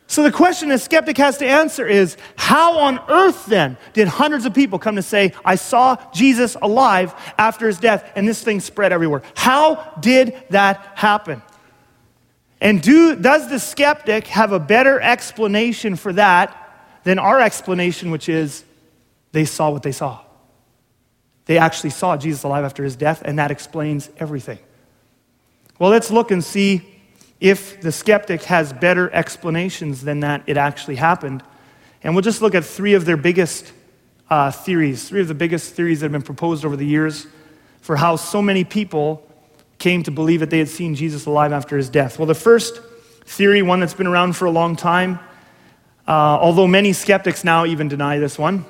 So 0.05 0.21
the 0.21 0.31
question 0.31 0.69
a 0.69 0.77
skeptic 0.77 1.17
has 1.17 1.39
to 1.39 1.47
answer 1.47 1.87
is 1.87 2.15
how 2.35 2.77
on 2.77 2.99
earth 3.09 3.47
then 3.47 3.77
did 3.93 4.07
hundreds 4.07 4.45
of 4.45 4.53
people 4.53 4.77
come 4.77 4.97
to 4.97 5.01
say, 5.01 5.33
I 5.43 5.55
saw 5.55 5.97
Jesus 6.13 6.55
alive 6.61 7.15
after 7.39 7.65
his 7.65 7.79
death, 7.79 8.11
and 8.15 8.27
this 8.27 8.43
thing 8.43 8.59
spread 8.59 8.93
everywhere? 8.93 9.23
How 9.33 9.95
did 9.99 10.39
that 10.51 10.91
happen? 10.93 11.41
And 12.61 12.83
do, 12.83 13.15
does 13.15 13.49
the 13.49 13.59
skeptic 13.59 14.27
have 14.27 14.51
a 14.51 14.59
better 14.59 15.01
explanation 15.01 15.95
for 15.95 16.13
that 16.13 16.55
than 17.03 17.17
our 17.17 17.41
explanation, 17.41 18.11
which 18.11 18.29
is 18.29 18.63
they 19.31 19.45
saw 19.45 19.71
what 19.71 19.81
they 19.81 19.91
saw? 19.91 20.24
They 21.45 21.57
actually 21.57 21.91
saw 21.91 22.17
Jesus 22.17 22.43
alive 22.43 22.63
after 22.63 22.83
his 22.83 22.95
death, 22.95 23.21
and 23.23 23.37
that 23.39 23.51
explains 23.51 24.09
everything. 24.17 24.59
Well, 25.77 25.89
let's 25.89 26.09
look 26.09 26.31
and 26.31 26.43
see 26.43 26.81
if 27.39 27.81
the 27.81 27.91
skeptic 27.91 28.43
has 28.43 28.73
better 28.73 29.11
explanations 29.13 30.01
than 30.01 30.21
that 30.21 30.43
it 30.47 30.57
actually 30.57 30.95
happened. 30.95 31.43
And 32.03 32.15
we'll 32.15 32.21
just 32.21 32.41
look 32.41 32.55
at 32.55 32.63
three 32.63 32.93
of 32.93 33.05
their 33.05 33.17
biggest 33.17 33.73
uh, 34.29 34.51
theories, 34.51 35.07
three 35.07 35.21
of 35.21 35.27
the 35.27 35.35
biggest 35.35 35.73
theories 35.73 35.99
that 35.99 36.05
have 36.05 36.11
been 36.11 36.21
proposed 36.21 36.65
over 36.65 36.75
the 36.75 36.85
years 36.85 37.27
for 37.81 37.95
how 37.95 38.15
so 38.15 38.41
many 38.41 38.63
people 38.63 39.21
came 39.77 40.01
to 40.03 40.11
believe 40.11 40.39
that 40.39 40.49
they 40.49 40.59
had 40.59 40.69
seen 40.69 40.95
Jesus 40.95 41.25
alive 41.25 41.51
after 41.51 41.77
his 41.77 41.89
death. 41.89 42.17
Well, 42.17 42.25
the 42.25 42.33
first 42.33 42.81
theory, 43.25 43.61
one 43.61 43.79
that's 43.79 43.93
been 43.93 44.07
around 44.07 44.35
for 44.35 44.45
a 44.45 44.51
long 44.51 44.75
time, 44.75 45.19
uh, 46.07 46.11
although 46.11 46.67
many 46.67 46.93
skeptics 46.93 47.43
now 47.43 47.65
even 47.65 47.87
deny 47.87 48.17
this 48.17 48.39
one, 48.39 48.65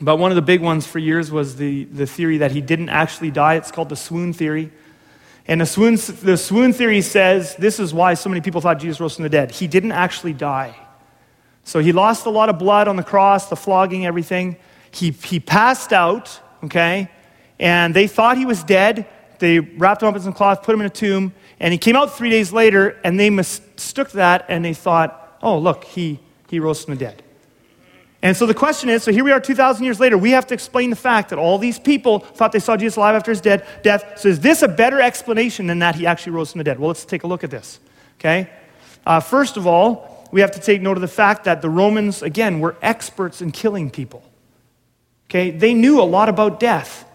but 0.00 0.16
one 0.16 0.30
of 0.30 0.36
the 0.36 0.42
big 0.42 0.60
ones 0.60 0.86
for 0.86 0.98
years 0.98 1.30
was 1.30 1.56
the, 1.56 1.84
the 1.84 2.06
theory 2.06 2.38
that 2.38 2.50
he 2.50 2.60
didn't 2.60 2.90
actually 2.90 3.30
die. 3.30 3.54
It's 3.54 3.70
called 3.70 3.88
the 3.88 3.96
swoon 3.96 4.32
theory. 4.32 4.70
And 5.48 5.60
the 5.60 5.66
swoon, 5.66 5.94
the 6.22 6.36
swoon 6.36 6.72
theory 6.72 7.00
says 7.00 7.56
this 7.56 7.78
is 7.80 7.94
why 7.94 8.14
so 8.14 8.28
many 8.28 8.40
people 8.40 8.60
thought 8.60 8.78
Jesus 8.78 9.00
rose 9.00 9.14
from 9.14 9.22
the 9.22 9.28
dead. 9.28 9.52
He 9.52 9.66
didn't 9.66 9.92
actually 9.92 10.32
die. 10.32 10.76
So 11.64 11.80
he 11.80 11.92
lost 11.92 12.26
a 12.26 12.30
lot 12.30 12.48
of 12.48 12.58
blood 12.58 12.88
on 12.88 12.96
the 12.96 13.02
cross, 13.02 13.48
the 13.48 13.56
flogging, 13.56 14.06
everything. 14.06 14.56
He, 14.90 15.10
he 15.10 15.40
passed 15.40 15.92
out, 15.92 16.40
okay? 16.64 17.10
And 17.58 17.94
they 17.94 18.06
thought 18.06 18.36
he 18.36 18.46
was 18.46 18.62
dead. 18.62 19.06
They 19.38 19.60
wrapped 19.60 20.02
him 20.02 20.08
up 20.08 20.16
in 20.16 20.22
some 20.22 20.32
cloth, 20.32 20.62
put 20.62 20.74
him 20.74 20.80
in 20.80 20.86
a 20.86 20.90
tomb, 20.90 21.34
and 21.58 21.72
he 21.72 21.78
came 21.78 21.96
out 21.96 22.16
three 22.16 22.30
days 22.30 22.52
later, 22.52 22.98
and 23.02 23.18
they 23.18 23.30
mistook 23.30 24.12
that, 24.12 24.46
and 24.48 24.64
they 24.64 24.74
thought, 24.74 25.38
oh, 25.42 25.58
look, 25.58 25.84
he, 25.84 26.20
he 26.48 26.60
rose 26.60 26.84
from 26.84 26.94
the 26.94 27.00
dead. 27.00 27.22
And 28.26 28.36
so 28.36 28.44
the 28.44 28.54
question 28.54 28.88
is 28.88 29.04
so 29.04 29.12
here 29.12 29.22
we 29.22 29.30
are 29.30 29.38
2,000 29.38 29.84
years 29.84 30.00
later, 30.00 30.18
we 30.18 30.32
have 30.32 30.48
to 30.48 30.54
explain 30.54 30.90
the 30.90 30.96
fact 30.96 31.30
that 31.30 31.38
all 31.38 31.58
these 31.58 31.78
people 31.78 32.18
thought 32.18 32.50
they 32.50 32.58
saw 32.58 32.76
Jesus 32.76 32.96
alive 32.96 33.14
after 33.14 33.30
his 33.30 33.40
dead, 33.40 33.64
death. 33.84 34.18
So 34.18 34.28
is 34.28 34.40
this 34.40 34.62
a 34.62 34.68
better 34.68 35.00
explanation 35.00 35.68
than 35.68 35.78
that 35.78 35.94
he 35.94 36.08
actually 36.08 36.32
rose 36.32 36.50
from 36.50 36.58
the 36.58 36.64
dead? 36.64 36.80
Well, 36.80 36.88
let's 36.88 37.04
take 37.04 37.22
a 37.22 37.28
look 37.28 37.44
at 37.44 37.52
this, 37.52 37.78
okay? 38.18 38.50
Uh, 39.06 39.20
first 39.20 39.56
of 39.56 39.68
all, 39.68 40.28
we 40.32 40.40
have 40.40 40.50
to 40.50 40.60
take 40.60 40.82
note 40.82 40.96
of 40.96 41.02
the 41.02 41.06
fact 41.06 41.44
that 41.44 41.62
the 41.62 41.70
Romans, 41.70 42.20
again, 42.20 42.58
were 42.58 42.74
experts 42.82 43.40
in 43.40 43.52
killing 43.52 43.90
people. 43.90 44.24
Okay? 45.30 45.52
They 45.52 45.72
knew 45.72 46.00
a 46.00 46.02
lot 46.02 46.28
about 46.28 46.58
death. 46.58 47.08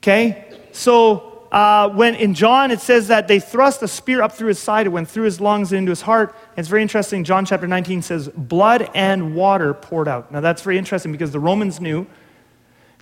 Okay? 0.00 0.44
So 0.72 1.33
uh, 1.54 1.88
when 1.90 2.16
in 2.16 2.34
John 2.34 2.72
it 2.72 2.80
says 2.80 3.06
that 3.06 3.28
they 3.28 3.38
thrust 3.38 3.80
a 3.80 3.86
spear 3.86 4.22
up 4.22 4.32
through 4.32 4.48
his 4.48 4.58
side, 4.58 4.86
it 4.86 4.88
went 4.88 5.08
through 5.08 5.22
his 5.22 5.40
lungs 5.40 5.70
and 5.70 5.78
into 5.78 5.90
his 5.90 6.00
heart. 6.00 6.30
And 6.48 6.58
it's 6.58 6.68
very 6.68 6.82
interesting. 6.82 7.22
John 7.22 7.46
chapter 7.46 7.68
19 7.68 8.02
says, 8.02 8.28
blood 8.28 8.90
and 8.92 9.36
water 9.36 9.72
poured 9.72 10.08
out. 10.08 10.32
Now 10.32 10.40
that's 10.40 10.62
very 10.62 10.78
interesting 10.78 11.12
because 11.12 11.30
the 11.30 11.38
Romans 11.38 11.80
knew 11.80 12.08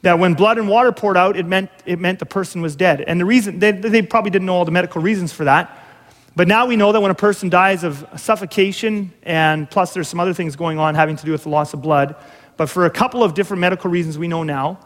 that 0.02 0.18
when 0.18 0.34
blood 0.34 0.58
and 0.58 0.68
water 0.68 0.92
poured 0.92 1.16
out, 1.16 1.34
it 1.34 1.46
meant, 1.46 1.70
it 1.86 1.98
meant 1.98 2.18
the 2.18 2.26
person 2.26 2.60
was 2.60 2.76
dead. 2.76 3.00
And 3.00 3.18
the 3.18 3.24
reason, 3.24 3.58
they, 3.58 3.72
they 3.72 4.02
probably 4.02 4.30
didn't 4.30 4.44
know 4.44 4.56
all 4.56 4.66
the 4.66 4.70
medical 4.70 5.00
reasons 5.00 5.32
for 5.32 5.44
that. 5.44 5.88
But 6.36 6.46
now 6.46 6.66
we 6.66 6.76
know 6.76 6.92
that 6.92 7.00
when 7.00 7.10
a 7.10 7.14
person 7.14 7.48
dies 7.48 7.84
of 7.84 8.06
suffocation, 8.18 9.14
and 9.22 9.70
plus 9.70 9.94
there's 9.94 10.08
some 10.08 10.20
other 10.20 10.34
things 10.34 10.56
going 10.56 10.78
on 10.78 10.94
having 10.94 11.16
to 11.16 11.24
do 11.24 11.32
with 11.32 11.44
the 11.44 11.48
loss 11.48 11.72
of 11.72 11.80
blood, 11.80 12.16
but 12.58 12.68
for 12.68 12.84
a 12.84 12.90
couple 12.90 13.22
of 13.22 13.32
different 13.32 13.62
medical 13.62 13.90
reasons 13.90 14.18
we 14.18 14.28
know 14.28 14.42
now, 14.42 14.78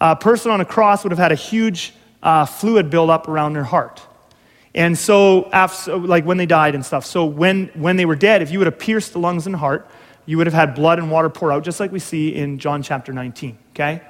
a 0.00 0.16
person 0.16 0.50
on 0.50 0.60
a 0.60 0.64
cross 0.64 1.04
would 1.04 1.12
have 1.12 1.20
had 1.20 1.30
a 1.30 1.36
huge 1.36 1.94
uh, 2.26 2.44
fluid 2.44 2.90
build 2.90 3.08
up 3.08 3.28
around 3.28 3.52
their 3.52 3.64
heart. 3.64 4.02
And 4.74 4.98
so, 4.98 5.48
after, 5.52 5.96
like 5.96 6.24
when 6.24 6.36
they 6.36 6.44
died 6.44 6.74
and 6.74 6.84
stuff. 6.84 7.06
So, 7.06 7.24
when, 7.24 7.68
when 7.68 7.96
they 7.96 8.04
were 8.04 8.16
dead, 8.16 8.42
if 8.42 8.50
you 8.50 8.58
would 8.58 8.66
have 8.66 8.80
pierced 8.80 9.12
the 9.12 9.20
lungs 9.20 9.46
and 9.46 9.54
heart, 9.54 9.88
you 10.26 10.36
would 10.36 10.48
have 10.48 10.52
had 10.52 10.74
blood 10.74 10.98
and 10.98 11.08
water 11.08 11.30
pour 11.30 11.52
out, 11.52 11.62
just 11.62 11.78
like 11.78 11.92
we 11.92 12.00
see 12.00 12.34
in 12.34 12.58
John 12.58 12.82
chapter 12.82 13.12
19, 13.12 13.56
okay? 13.70 14.02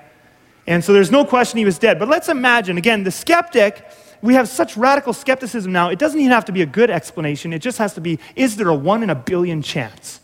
And 0.67 0.83
so, 0.83 0.95
there's 0.95 1.11
no 1.11 1.27
question 1.27 1.59
he 1.59 1.67
was 1.67 1.79
dead. 1.79 1.99
But 1.99 2.09
let's 2.09 2.31
imagine, 2.31 2.79
again, 2.79 3.05
the 3.05 3.11
skeptic, 3.11 3.87
we 4.23 4.33
have 4.33 4.49
such 4.49 4.79
radical 4.79 5.13
skepticism 5.13 5.71
now, 5.71 5.91
it 5.91 5.99
doesn't 5.99 6.19
even 6.19 6.33
have 6.33 6.47
to 6.47 6.53
be 6.53 6.63
a 6.63 6.67
good 6.67 6.91
explanation. 6.91 7.53
It 7.53 7.61
just 7.61 7.77
has 7.77 7.93
to 7.95 8.01
be, 8.01 8.19
is 8.35 8.57
there 8.57 8.71
a 8.71 8.75
one 8.75 9.03
in 9.03 9.11
a 9.11 9.15
billion 9.15 9.61
chance? 9.61 10.21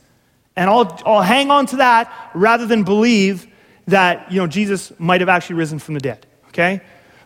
And 0.57 0.71
I'll, 0.71 0.99
I'll 1.05 1.23
hang 1.23 1.51
on 1.51 1.67
to 1.67 1.77
that 1.77 2.31
rather 2.35 2.67
than 2.67 2.85
believe 2.85 3.47
that, 3.87 4.33
you 4.33 4.39
know, 4.39 4.47
Jesus 4.47 4.93
might 4.99 5.21
have 5.21 5.29
actually 5.29 5.57
risen 5.57 5.79
from 5.79 5.93
the 5.93 6.01
dead, 6.01 6.27
okay? 6.49 6.81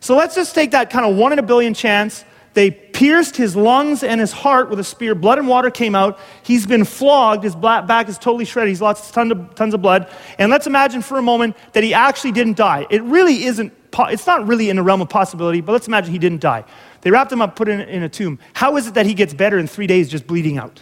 So 0.07 0.17
let's 0.17 0.37
just 0.37 0.55
take 0.55 0.71
that 0.71 0.89
kind 0.89 1.05
of 1.05 1.17
one 1.17 1.33
in 1.33 1.41
a 1.41 1.43
billion 1.43 1.75
chance. 1.75 2.25
They 2.55 2.71
pierced 2.71 3.37
his 3.37 3.57
lungs 3.57 4.05
and 4.05 4.21
his 4.21 4.31
heart 4.31 4.71
with 4.71 4.79
a 4.79 4.85
spear. 4.85 5.17
Blood 5.17 5.41
and 5.41 5.49
water 5.49 5.69
came 5.69 5.97
out. 5.97 6.21
He's 6.45 6.65
been 6.65 6.85
flogged. 6.85 7.43
His 7.43 7.57
back 7.57 8.09
is 8.09 8.17
totally 8.17 8.45
shredded. 8.45 8.69
He's 8.69 8.81
lost 8.81 9.13
tons 9.13 9.33
of, 9.33 9.57
tons 9.57 9.75
of 9.75 9.83
blood. 9.83 10.09
And 10.39 10.49
let's 10.49 10.69
imagine 10.69 11.03
for 11.03 11.19
a 11.19 11.23
moment 11.23 11.57
that 11.73 11.83
he 11.83 11.93
actually 11.93 12.31
didn't 12.31 12.57
die. 12.57 12.87
It 12.89 13.03
really 13.03 13.47
isn't, 13.47 13.73
it's 13.99 14.29
not 14.29 14.47
really 14.47 14.71
in 14.71 14.77
the 14.77 14.85
realm 14.85 15.03
of 15.03 15.09
possibility, 15.09 15.61
but 15.61 15.73
let's 15.73 15.89
imagine 15.89 16.13
he 16.13 16.21
didn't 16.21 16.41
die. 16.41 16.65
They 17.01 17.11
wrapped 17.11 17.33
him 17.33 17.43
up, 17.43 17.57
put 17.57 17.67
him 17.67 17.81
in 17.81 18.05
a 18.05 18.09
tomb. 18.09 18.39
How 18.55 18.77
is 18.77 18.87
it 18.87 18.95
that 18.95 19.07
he 19.07 19.15
gets 19.15 19.35
better 19.35 19.59
in 19.59 19.67
three 19.67 19.89
days 19.89 20.09
just 20.09 20.29
bleeding 20.29 20.57
out? 20.57 20.81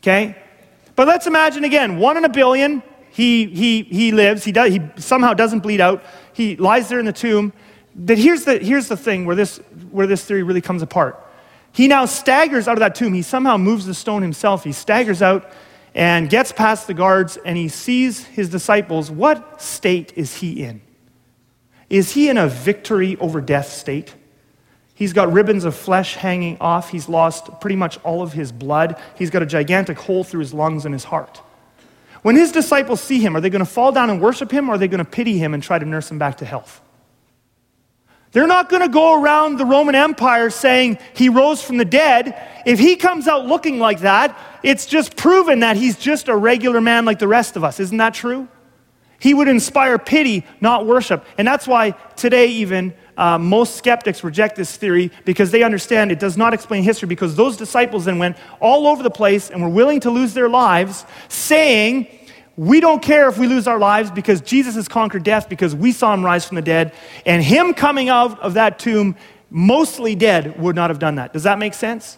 Okay? 0.00 0.42
But 0.96 1.06
let's 1.06 1.26
imagine 1.26 1.64
again, 1.64 1.98
one 1.98 2.16
in 2.16 2.24
a 2.24 2.30
billion, 2.30 2.82
he, 3.10 3.46
he, 3.46 3.82
he 3.82 4.10
lives, 4.10 4.42
he, 4.42 4.52
does, 4.52 4.72
he 4.72 4.80
somehow 4.96 5.34
doesn't 5.34 5.60
bleed 5.60 5.82
out. 5.82 6.02
He 6.32 6.56
lies 6.56 6.88
there 6.88 6.98
in 6.98 7.04
the 7.04 7.12
tomb. 7.12 7.52
But 7.94 8.18
here's 8.18 8.44
the, 8.44 8.58
here's 8.58 8.88
the 8.88 8.96
thing 8.96 9.24
where 9.24 9.36
this, 9.36 9.58
where 9.90 10.06
this 10.06 10.24
theory 10.24 10.42
really 10.42 10.60
comes 10.60 10.82
apart. 10.82 11.20
He 11.72 11.88
now 11.88 12.06
staggers 12.06 12.68
out 12.68 12.74
of 12.74 12.80
that 12.80 12.94
tomb. 12.94 13.14
He 13.14 13.22
somehow 13.22 13.56
moves 13.56 13.86
the 13.86 13.94
stone 13.94 14.22
himself. 14.22 14.64
He 14.64 14.72
staggers 14.72 15.22
out 15.22 15.50
and 15.94 16.28
gets 16.28 16.52
past 16.52 16.86
the 16.86 16.94
guards 16.94 17.36
and 17.36 17.56
he 17.56 17.68
sees 17.68 18.24
his 18.24 18.48
disciples. 18.48 19.10
What 19.10 19.60
state 19.60 20.12
is 20.16 20.36
he 20.36 20.64
in? 20.64 20.82
Is 21.90 22.12
he 22.12 22.28
in 22.28 22.38
a 22.38 22.48
victory 22.48 23.16
over 23.18 23.40
death 23.40 23.68
state? 23.68 24.14
He's 24.94 25.12
got 25.12 25.32
ribbons 25.32 25.64
of 25.64 25.74
flesh 25.74 26.14
hanging 26.14 26.58
off. 26.60 26.90
He's 26.90 27.08
lost 27.08 27.60
pretty 27.60 27.76
much 27.76 27.98
all 28.04 28.22
of 28.22 28.32
his 28.32 28.52
blood. 28.52 29.00
He's 29.16 29.30
got 29.30 29.42
a 29.42 29.46
gigantic 29.46 29.98
hole 29.98 30.22
through 30.22 30.40
his 30.40 30.54
lungs 30.54 30.84
and 30.84 30.92
his 30.92 31.04
heart. 31.04 31.40
When 32.22 32.36
his 32.36 32.52
disciples 32.52 33.00
see 33.00 33.20
him, 33.20 33.36
are 33.36 33.40
they 33.40 33.50
going 33.50 33.64
to 33.64 33.70
fall 33.70 33.92
down 33.92 34.10
and 34.10 34.20
worship 34.20 34.50
him 34.50 34.70
or 34.70 34.74
are 34.74 34.78
they 34.78 34.88
going 34.88 35.04
to 35.04 35.10
pity 35.10 35.38
him 35.38 35.52
and 35.52 35.62
try 35.62 35.78
to 35.78 35.84
nurse 35.84 36.10
him 36.10 36.18
back 36.18 36.38
to 36.38 36.44
health? 36.44 36.80
They're 38.34 38.48
not 38.48 38.68
going 38.68 38.82
to 38.82 38.88
go 38.88 39.22
around 39.22 39.58
the 39.58 39.64
Roman 39.64 39.94
Empire 39.94 40.50
saying 40.50 40.98
he 41.14 41.28
rose 41.28 41.62
from 41.62 41.76
the 41.76 41.84
dead. 41.84 42.36
If 42.66 42.80
he 42.80 42.96
comes 42.96 43.28
out 43.28 43.46
looking 43.46 43.78
like 43.78 44.00
that, 44.00 44.36
it's 44.64 44.86
just 44.86 45.16
proven 45.16 45.60
that 45.60 45.76
he's 45.76 45.96
just 45.96 46.26
a 46.26 46.36
regular 46.36 46.80
man 46.80 47.04
like 47.04 47.20
the 47.20 47.28
rest 47.28 47.54
of 47.54 47.62
us. 47.62 47.78
Isn't 47.78 47.98
that 47.98 48.12
true? 48.12 48.48
He 49.20 49.34
would 49.34 49.46
inspire 49.46 49.98
pity, 50.00 50.44
not 50.60 50.84
worship. 50.84 51.24
And 51.38 51.46
that's 51.46 51.68
why 51.68 51.92
today, 52.16 52.48
even, 52.48 52.92
uh, 53.16 53.38
most 53.38 53.76
skeptics 53.76 54.24
reject 54.24 54.56
this 54.56 54.76
theory 54.76 55.12
because 55.24 55.52
they 55.52 55.62
understand 55.62 56.10
it 56.10 56.18
does 56.18 56.36
not 56.36 56.52
explain 56.52 56.82
history 56.82 57.06
because 57.06 57.36
those 57.36 57.56
disciples 57.56 58.06
then 58.06 58.18
went 58.18 58.36
all 58.58 58.88
over 58.88 59.04
the 59.04 59.10
place 59.10 59.48
and 59.48 59.62
were 59.62 59.68
willing 59.68 60.00
to 60.00 60.10
lose 60.10 60.34
their 60.34 60.48
lives 60.48 61.06
saying, 61.28 62.08
we 62.56 62.80
don't 62.80 63.02
care 63.02 63.28
if 63.28 63.38
we 63.38 63.46
lose 63.46 63.66
our 63.66 63.78
lives 63.78 64.10
because 64.10 64.40
Jesus 64.40 64.76
has 64.76 64.86
conquered 64.86 65.24
death 65.24 65.48
because 65.48 65.74
we 65.74 65.92
saw 65.92 66.14
him 66.14 66.24
rise 66.24 66.44
from 66.44 66.56
the 66.56 66.62
dead. 66.62 66.92
And 67.26 67.42
him 67.42 67.74
coming 67.74 68.08
out 68.08 68.38
of 68.40 68.54
that 68.54 68.78
tomb, 68.78 69.16
mostly 69.50 70.14
dead, 70.14 70.60
would 70.60 70.76
not 70.76 70.90
have 70.90 70.98
done 70.98 71.16
that. 71.16 71.32
Does 71.32 71.42
that 71.42 71.58
make 71.58 71.74
sense? 71.74 72.16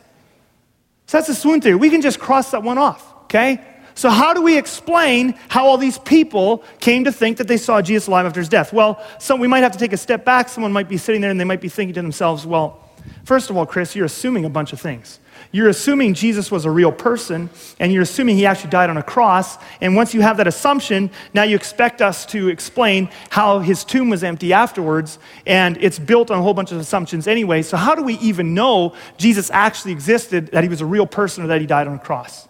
So 1.06 1.16
that's 1.18 1.28
the 1.28 1.34
swoon 1.34 1.60
theory. 1.60 1.76
We 1.76 1.90
can 1.90 2.02
just 2.02 2.18
cross 2.18 2.50
that 2.50 2.62
one 2.62 2.78
off, 2.78 3.14
okay? 3.24 3.64
So, 3.94 4.10
how 4.10 4.34
do 4.34 4.42
we 4.42 4.58
explain 4.58 5.34
how 5.48 5.66
all 5.66 5.78
these 5.78 5.98
people 5.98 6.62
came 6.80 7.04
to 7.04 7.12
think 7.12 7.38
that 7.38 7.48
they 7.48 7.56
saw 7.56 7.80
Jesus 7.80 8.08
alive 8.08 8.26
after 8.26 8.40
his 8.40 8.48
death? 8.48 8.70
Well, 8.70 9.02
so 9.18 9.36
we 9.36 9.48
might 9.48 9.62
have 9.62 9.72
to 9.72 9.78
take 9.78 9.94
a 9.94 9.96
step 9.96 10.22
back. 10.22 10.50
Someone 10.50 10.70
might 10.70 10.88
be 10.88 10.98
sitting 10.98 11.22
there 11.22 11.30
and 11.30 11.40
they 11.40 11.44
might 11.44 11.62
be 11.62 11.70
thinking 11.70 11.94
to 11.94 12.02
themselves, 12.02 12.44
well, 12.44 12.84
first 13.24 13.48
of 13.48 13.56
all, 13.56 13.64
Chris, 13.64 13.96
you're 13.96 14.04
assuming 14.04 14.44
a 14.44 14.50
bunch 14.50 14.74
of 14.74 14.80
things. 14.80 15.18
You're 15.56 15.70
assuming 15.70 16.12
Jesus 16.12 16.50
was 16.50 16.66
a 16.66 16.70
real 16.70 16.92
person, 16.92 17.48
and 17.80 17.90
you're 17.90 18.02
assuming 18.02 18.36
he 18.36 18.44
actually 18.44 18.68
died 18.68 18.90
on 18.90 18.98
a 18.98 19.02
cross. 19.02 19.56
And 19.80 19.96
once 19.96 20.12
you 20.12 20.20
have 20.20 20.36
that 20.36 20.46
assumption, 20.46 21.10
now 21.32 21.44
you 21.44 21.56
expect 21.56 22.02
us 22.02 22.26
to 22.26 22.50
explain 22.50 23.08
how 23.30 23.60
his 23.60 23.82
tomb 23.82 24.10
was 24.10 24.22
empty 24.22 24.52
afterwards, 24.52 25.18
and 25.46 25.78
it's 25.80 25.98
built 25.98 26.30
on 26.30 26.40
a 26.40 26.42
whole 26.42 26.52
bunch 26.52 26.72
of 26.72 26.78
assumptions 26.78 27.26
anyway. 27.26 27.62
So, 27.62 27.78
how 27.78 27.94
do 27.94 28.02
we 28.02 28.18
even 28.18 28.52
know 28.52 28.94
Jesus 29.16 29.50
actually 29.50 29.92
existed, 29.92 30.48
that 30.48 30.62
he 30.62 30.68
was 30.68 30.82
a 30.82 30.84
real 30.84 31.06
person, 31.06 31.42
or 31.42 31.46
that 31.46 31.62
he 31.62 31.66
died 31.66 31.88
on 31.88 31.94
a 31.94 32.00
cross? 32.00 32.46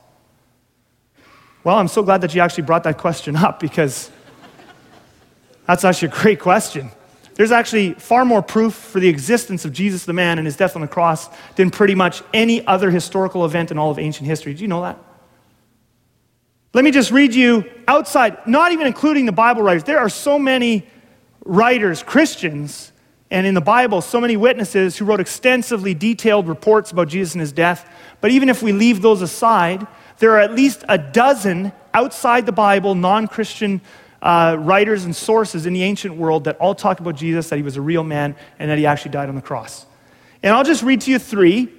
Well, 1.62 1.78
I'm 1.78 1.86
so 1.86 2.02
glad 2.02 2.22
that 2.22 2.34
you 2.34 2.40
actually 2.40 2.64
brought 2.64 2.82
that 2.82 2.98
question 2.98 3.36
up 3.36 3.60
because 3.60 4.10
that's 5.64 5.84
actually 5.84 6.08
a 6.08 6.10
great 6.22 6.40
question. 6.40 6.90
There's 7.36 7.52
actually 7.52 7.92
far 7.92 8.24
more 8.24 8.42
proof 8.42 8.74
for 8.74 8.98
the 8.98 9.08
existence 9.08 9.66
of 9.66 9.72
Jesus 9.72 10.06
the 10.06 10.14
man 10.14 10.38
and 10.38 10.46
his 10.46 10.56
death 10.56 10.74
on 10.74 10.80
the 10.80 10.88
cross 10.88 11.28
than 11.54 11.70
pretty 11.70 11.94
much 11.94 12.22
any 12.32 12.66
other 12.66 12.90
historical 12.90 13.44
event 13.44 13.70
in 13.70 13.78
all 13.78 13.90
of 13.90 13.98
ancient 13.98 14.26
history. 14.26 14.54
Do 14.54 14.62
you 14.62 14.68
know 14.68 14.80
that? 14.82 14.98
Let 16.72 16.82
me 16.82 16.90
just 16.90 17.10
read 17.10 17.34
you 17.34 17.64
outside, 17.86 18.46
not 18.46 18.72
even 18.72 18.86
including 18.86 19.26
the 19.26 19.32
Bible 19.32 19.62
writers. 19.62 19.84
There 19.84 19.98
are 19.98 20.08
so 20.08 20.38
many 20.38 20.86
writers, 21.44 22.02
Christians, 22.02 22.90
and 23.30 23.46
in 23.46 23.54
the 23.54 23.60
Bible, 23.60 24.00
so 24.00 24.20
many 24.20 24.36
witnesses 24.36 24.96
who 24.96 25.04
wrote 25.04 25.20
extensively 25.20 25.92
detailed 25.92 26.48
reports 26.48 26.90
about 26.90 27.08
Jesus 27.08 27.34
and 27.34 27.40
his 27.40 27.52
death. 27.52 27.90
But 28.22 28.30
even 28.30 28.48
if 28.48 28.62
we 28.62 28.72
leave 28.72 29.02
those 29.02 29.20
aside, 29.20 29.86
there 30.18 30.32
are 30.32 30.40
at 30.40 30.54
least 30.54 30.84
a 30.88 30.96
dozen 30.96 31.72
outside 31.92 32.46
the 32.46 32.52
Bible, 32.52 32.94
non 32.94 33.26
Christian 33.26 33.82
uh, 34.26 34.56
writers 34.58 35.04
and 35.04 35.14
sources 35.14 35.66
in 35.66 35.72
the 35.72 35.84
ancient 35.84 36.16
world 36.16 36.44
that 36.44 36.56
all 36.56 36.74
talk 36.74 36.98
about 36.98 37.14
Jesus, 37.14 37.48
that 37.48 37.56
he 37.58 37.62
was 37.62 37.76
a 37.76 37.80
real 37.80 38.02
man, 38.02 38.34
and 38.58 38.68
that 38.68 38.76
he 38.76 38.84
actually 38.84 39.12
died 39.12 39.28
on 39.28 39.36
the 39.36 39.40
cross. 39.40 39.86
And 40.42 40.52
I'll 40.52 40.64
just 40.64 40.82
read 40.82 41.02
to 41.02 41.12
you 41.12 41.20
three. 41.20 41.72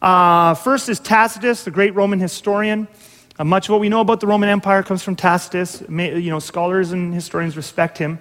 Uh, 0.00 0.54
first 0.54 0.88
is 0.88 1.00
Tacitus, 1.00 1.64
the 1.64 1.72
great 1.72 1.96
Roman 1.96 2.20
historian. 2.20 2.86
Uh, 3.36 3.42
much 3.42 3.66
of 3.66 3.72
what 3.72 3.80
we 3.80 3.88
know 3.88 4.00
about 4.00 4.20
the 4.20 4.28
Roman 4.28 4.48
Empire 4.48 4.84
comes 4.84 5.02
from 5.02 5.16
Tacitus. 5.16 5.82
You 5.88 6.30
know, 6.30 6.38
scholars 6.38 6.92
and 6.92 7.12
historians 7.12 7.56
respect 7.56 7.98
him. 7.98 8.20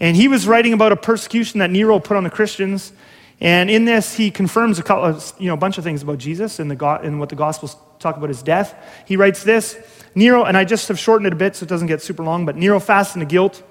And 0.00 0.16
he 0.16 0.26
was 0.26 0.48
writing 0.48 0.72
about 0.72 0.90
a 0.90 0.96
persecution 0.96 1.58
that 1.58 1.70
Nero 1.70 1.98
put 1.98 2.16
on 2.16 2.24
the 2.24 2.30
Christians. 2.30 2.92
And 3.38 3.68
in 3.68 3.84
this, 3.84 4.14
he 4.14 4.30
confirms 4.30 4.78
a, 4.78 4.82
couple, 4.82 5.20
you 5.38 5.48
know, 5.48 5.54
a 5.54 5.58
bunch 5.58 5.76
of 5.76 5.84
things 5.84 6.02
about 6.02 6.16
Jesus 6.16 6.58
and, 6.58 6.70
the, 6.70 7.00
and 7.02 7.20
what 7.20 7.28
the 7.28 7.36
Gospels 7.36 7.76
talk 7.98 8.16
about 8.16 8.30
his 8.30 8.42
death. 8.42 8.74
He 9.06 9.18
writes 9.18 9.44
this 9.44 9.76
Nero, 10.14 10.44
and 10.44 10.56
I 10.56 10.64
just 10.64 10.88
have 10.88 10.98
shortened 10.98 11.26
it 11.26 11.32
a 11.32 11.36
bit 11.36 11.56
so 11.56 11.64
it 11.64 11.68
doesn't 11.68 11.88
get 11.88 12.02
super 12.02 12.22
long, 12.22 12.46
but 12.46 12.56
Nero 12.56 12.80
fastened 12.80 13.22
a 13.22 13.26
guilt 13.26 13.62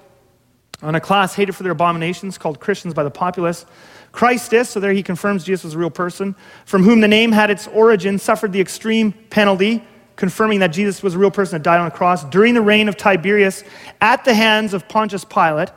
on 0.82 0.94
a 0.94 1.00
class 1.00 1.34
hated 1.34 1.52
for 1.52 1.64
their 1.64 1.72
abominations 1.72 2.38
called 2.38 2.60
Christians 2.60 2.94
by 2.94 3.02
the 3.02 3.10
populace. 3.10 3.66
Christus, 4.12 4.70
so 4.70 4.80
there 4.80 4.92
he 4.92 5.02
confirms 5.02 5.44
Jesus 5.44 5.64
was 5.64 5.74
a 5.74 5.78
real 5.78 5.90
person, 5.90 6.34
from 6.64 6.82
whom 6.82 7.00
the 7.00 7.08
name 7.08 7.32
had 7.32 7.50
its 7.50 7.66
origin, 7.68 8.18
suffered 8.18 8.52
the 8.52 8.60
extreme 8.60 9.12
penalty, 9.12 9.84
confirming 10.16 10.60
that 10.60 10.68
Jesus 10.68 11.02
was 11.02 11.14
a 11.14 11.18
real 11.18 11.30
person 11.30 11.56
that 11.56 11.62
died 11.62 11.80
on 11.80 11.86
a 11.86 11.90
cross 11.90 12.24
during 12.24 12.54
the 12.54 12.60
reign 12.60 12.88
of 12.88 12.96
Tiberius 12.96 13.64
at 14.00 14.24
the 14.24 14.34
hands 14.34 14.74
of 14.74 14.88
Pontius 14.88 15.24
Pilate. 15.24 15.70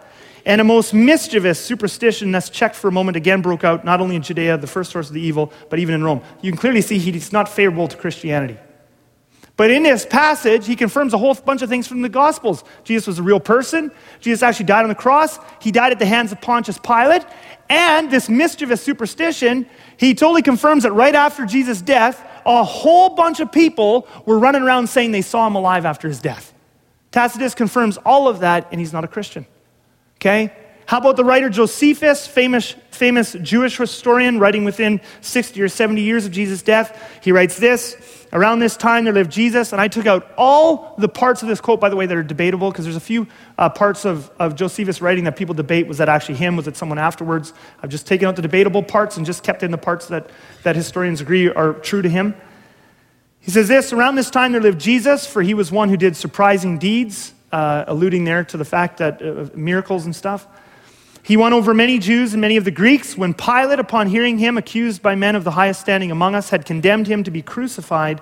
And 0.44 0.60
a 0.60 0.64
most 0.64 0.94
mischievous 0.94 1.64
superstition 1.64 2.32
that's 2.32 2.50
checked 2.50 2.76
for 2.76 2.88
a 2.88 2.92
moment 2.92 3.16
again 3.16 3.44
broke 3.44 3.64
out, 3.64 3.86
not 3.86 4.02
only 4.02 4.16
in 4.16 4.24
Judea, 4.24 4.58
the 4.58 4.66
first 4.66 4.92
source 4.92 5.08
of 5.08 5.14
the 5.14 5.22
evil, 5.22 5.54
but 5.70 5.78
even 5.78 5.94
in 5.94 6.04
Rome. 6.04 6.22
You 6.42 6.52
can 6.52 6.60
clearly 6.60 6.82
see 6.82 6.98
he's 6.98 7.32
not 7.32 7.48
favorable 7.48 7.88
to 7.88 7.96
Christianity. 7.96 8.58
But 9.58 9.70
in 9.70 9.84
this 9.84 10.06
passage, 10.06 10.66
he 10.66 10.76
confirms 10.76 11.14
a 11.14 11.18
whole 11.18 11.34
bunch 11.34 11.62
of 11.62 11.70
things 11.70 11.88
from 11.88 12.02
the 12.02 12.10
Gospels. 12.10 12.64
Jesus 12.84 13.08
was 13.08 13.20
a 13.20 13.24
real 13.24 13.40
person. 13.40 13.92
Jesus 14.20 14.42
actually 14.42 14.66
died 14.66 14.84
on 14.84 14.90
the 14.90 14.96
cross. 14.96 15.38
He 15.60 15.72
died 15.72 15.92
at 15.92 16.00
the 16.00 16.06
hands 16.06 16.32
of 16.32 16.42
Pontius 16.42 16.80
Pilate. 16.80 17.26
And 17.70 18.10
this 18.10 18.28
mischievous 18.28 18.82
superstition, 18.82 19.68
he 19.98 20.16
totally 20.16 20.42
confirms 20.42 20.84
that 20.84 20.94
right 20.94 21.16
after 21.16 21.46
Jesus' 21.46 21.82
death, 21.82 22.26
a 22.46 22.64
whole 22.64 23.10
bunch 23.10 23.40
of 23.40 23.52
people 23.52 24.08
were 24.26 24.40
running 24.40 24.64
around 24.64 24.88
saying 24.88 25.12
they 25.12 25.22
saw 25.22 25.48
him 25.48 25.56
alive 25.56 25.86
after 25.86 26.08
his 26.08 26.20
death. 26.20 26.54
Tacitus 27.12 27.54
confirms 27.54 27.98
all 27.98 28.28
of 28.28 28.40
that, 28.40 28.68
and 28.72 28.80
he's 28.80 28.94
not 28.94 29.04
a 29.04 29.08
Christian. 29.08 29.46
Okay? 30.16 30.54
How 30.92 30.98
about 30.98 31.16
the 31.16 31.24
writer 31.24 31.50
Josephus, 31.50 32.28
famous, 32.28 32.76
famous 32.90 33.32
Jewish 33.42 33.78
historian, 33.78 34.40
writing 34.40 34.66
within 34.66 35.00
60 35.22 35.62
or 35.62 35.70
70 35.70 36.02
years 36.02 36.26
of 36.26 36.34
Jesus' 36.34 36.62
death? 36.62 37.22
He 37.24 37.32
writes 37.32 37.56
this 37.56 37.96
Around 38.34 38.60
this 38.60 38.76
time 38.76 39.06
there 39.06 39.14
lived 39.14 39.32
Jesus, 39.32 39.72
and 39.72 39.80
I 39.80 39.88
took 39.88 40.06
out 40.06 40.30
all 40.38 40.94
the 40.98 41.08
parts 41.08 41.44
of 41.44 41.48
this 41.48 41.62
quote, 41.62 41.80
by 41.80 41.88
the 41.88 41.96
way, 41.96 42.08
that 42.08 42.18
are 42.18 42.24
debatable, 42.24 42.72
because 42.72 42.84
there's 42.84 42.98
a 42.98 43.00
few 43.00 43.26
uh, 43.58 43.70
parts 43.70 44.04
of, 44.04 44.30
of 44.38 44.58
Josephus' 44.58 45.00
writing 45.00 45.24
that 45.24 45.38
people 45.38 45.56
debate. 45.56 45.88
Was 45.88 46.00
that 46.00 46.10
actually 46.10 46.36
him? 46.36 46.58
Was 46.58 46.68
it 46.68 46.76
someone 46.76 47.00
afterwards? 47.00 47.54
I've 47.82 47.90
just 47.90 48.06
taken 48.06 48.28
out 48.28 48.36
the 48.36 48.42
debatable 48.42 48.84
parts 48.84 49.16
and 49.16 49.26
just 49.26 49.44
kept 49.44 49.64
in 49.64 49.72
the 49.72 49.78
parts 49.78 50.08
that, 50.08 50.30
that 50.64 50.76
historians 50.76 51.22
agree 51.22 51.48
are 51.48 51.72
true 51.72 52.02
to 52.02 52.10
him. 52.10 52.36
He 53.40 53.50
says 53.50 53.70
this 53.70 53.94
Around 53.94 54.16
this 54.16 54.30
time 54.30 54.52
there 54.52 54.60
lived 54.60 54.82
Jesus, 54.82 55.26
for 55.26 55.42
he 55.42 55.54
was 55.54 55.72
one 55.72 55.88
who 55.88 55.96
did 55.96 56.18
surprising 56.18 56.80
deeds, 56.80 57.34
uh, 57.54 57.86
alluding 57.88 58.26
there 58.26 58.44
to 58.44 58.58
the 58.58 58.66
fact 58.66 58.98
that 58.98 59.22
uh, 59.22 59.48
miracles 59.56 60.04
and 60.04 60.14
stuff. 60.14 60.46
He 61.32 61.38
won 61.38 61.54
over 61.54 61.74
many 61.74 61.98
Jews 61.98 62.34
and 62.34 62.42
many 62.42 62.58
of 62.58 62.66
the 62.66 62.72
Greeks. 62.72 63.16
When 63.16 63.34
Pilate, 63.34 63.80
upon 63.80 64.08
hearing 64.08 64.38
him 64.38 64.58
accused 64.58 65.02
by 65.02 65.16
men 65.16 65.38
of 65.38 65.46
the 65.46 65.52
highest 65.52 65.80
standing 65.80 66.12
among 66.12 66.36
us, 66.36 66.50
had 66.50 66.66
condemned 66.66 67.08
him 67.08 67.24
to 67.24 67.32
be 67.32 67.42
crucified, 67.42 68.20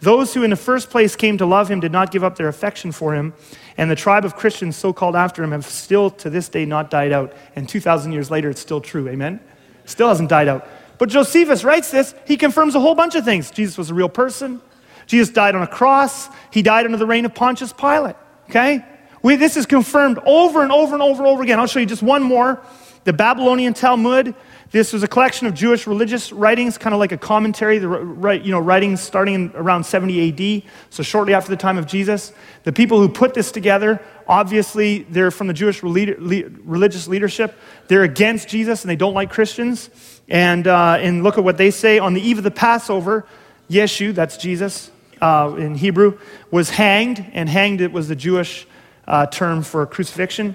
those 0.00 0.34
who 0.34 0.42
in 0.42 0.50
the 0.50 0.56
first 0.56 0.90
place 0.90 1.16
came 1.16 1.38
to 1.38 1.46
love 1.46 1.70
him 1.70 1.80
did 1.80 1.92
not 1.92 2.10
give 2.10 2.22
up 2.22 2.36
their 2.36 2.48
affection 2.48 2.92
for 2.92 3.14
him, 3.14 3.32
and 3.78 3.90
the 3.90 3.96
tribe 3.96 4.26
of 4.26 4.36
Christians 4.36 4.76
so 4.76 4.92
called 4.92 5.16
after 5.16 5.42
him 5.42 5.52
have 5.52 5.64
still 5.64 6.10
to 6.10 6.28
this 6.28 6.50
day 6.50 6.66
not 6.66 6.90
died 6.90 7.10
out. 7.10 7.32
And 7.56 7.66
2,000 7.66 8.12
years 8.12 8.30
later, 8.30 8.50
it's 8.50 8.60
still 8.60 8.82
true. 8.82 9.08
Amen? 9.08 9.40
Still 9.86 10.08
hasn't 10.08 10.28
died 10.28 10.48
out. 10.48 10.68
But 10.98 11.08
Josephus 11.08 11.64
writes 11.64 11.90
this. 11.90 12.14
He 12.26 12.36
confirms 12.36 12.74
a 12.74 12.80
whole 12.80 12.94
bunch 12.94 13.14
of 13.14 13.24
things. 13.24 13.50
Jesus 13.50 13.78
was 13.78 13.88
a 13.88 13.94
real 13.94 14.10
person. 14.10 14.60
Jesus 15.06 15.32
died 15.32 15.54
on 15.54 15.62
a 15.62 15.66
cross. 15.66 16.28
He 16.50 16.60
died 16.60 16.84
under 16.84 16.98
the 16.98 17.06
reign 17.06 17.24
of 17.24 17.34
Pontius 17.34 17.72
Pilate. 17.72 18.16
Okay? 18.50 18.84
We, 19.22 19.36
this 19.36 19.56
is 19.56 19.66
confirmed 19.66 20.18
over 20.26 20.62
and 20.62 20.72
over 20.72 20.94
and 20.94 21.02
over 21.02 21.22
and 21.22 21.28
over 21.28 21.42
again. 21.42 21.60
I'll 21.60 21.66
show 21.66 21.78
you 21.78 21.86
just 21.86 22.02
one 22.02 22.22
more. 22.22 22.60
The 23.04 23.12
Babylonian 23.12 23.74
Talmud. 23.74 24.34
This 24.72 24.92
was 24.94 25.02
a 25.02 25.08
collection 25.08 25.46
of 25.46 25.52
Jewish 25.52 25.86
religious 25.86 26.32
writings, 26.32 26.78
kind 26.78 26.94
of 26.94 26.98
like 26.98 27.12
a 27.12 27.18
commentary, 27.18 27.78
the 27.78 28.40
you 28.42 28.50
know, 28.50 28.58
writings 28.58 29.02
starting 29.02 29.52
around 29.54 29.84
70 29.84 30.62
AD, 30.62 30.62
so 30.88 31.02
shortly 31.02 31.34
after 31.34 31.50
the 31.50 31.58
time 31.58 31.76
of 31.76 31.86
Jesus. 31.86 32.32
The 32.64 32.72
people 32.72 32.98
who 32.98 33.10
put 33.10 33.34
this 33.34 33.52
together, 33.52 34.00
obviously, 34.26 35.02
they're 35.10 35.30
from 35.30 35.46
the 35.46 35.52
Jewish 35.52 35.82
religious 35.82 37.06
leadership. 37.06 37.58
They're 37.88 38.04
against 38.04 38.48
Jesus 38.48 38.82
and 38.82 38.90
they 38.90 38.96
don't 38.96 39.12
like 39.12 39.30
Christians. 39.30 39.90
And, 40.28 40.66
uh, 40.66 40.96
and 40.98 41.22
look 41.22 41.36
at 41.36 41.44
what 41.44 41.58
they 41.58 41.70
say. 41.70 41.98
On 41.98 42.14
the 42.14 42.22
eve 42.22 42.38
of 42.38 42.44
the 42.44 42.50
Passover, 42.50 43.26
Yeshu, 43.68 44.14
that's 44.14 44.38
Jesus 44.38 44.90
uh, 45.20 45.54
in 45.58 45.74
Hebrew, 45.74 46.18
was 46.50 46.70
hanged, 46.70 47.30
and 47.34 47.48
hanged 47.48 47.82
it 47.82 47.92
was 47.92 48.08
the 48.08 48.16
Jewish 48.16 48.66
uh, 49.06 49.26
term 49.26 49.62
for 49.62 49.86
crucifixion. 49.86 50.54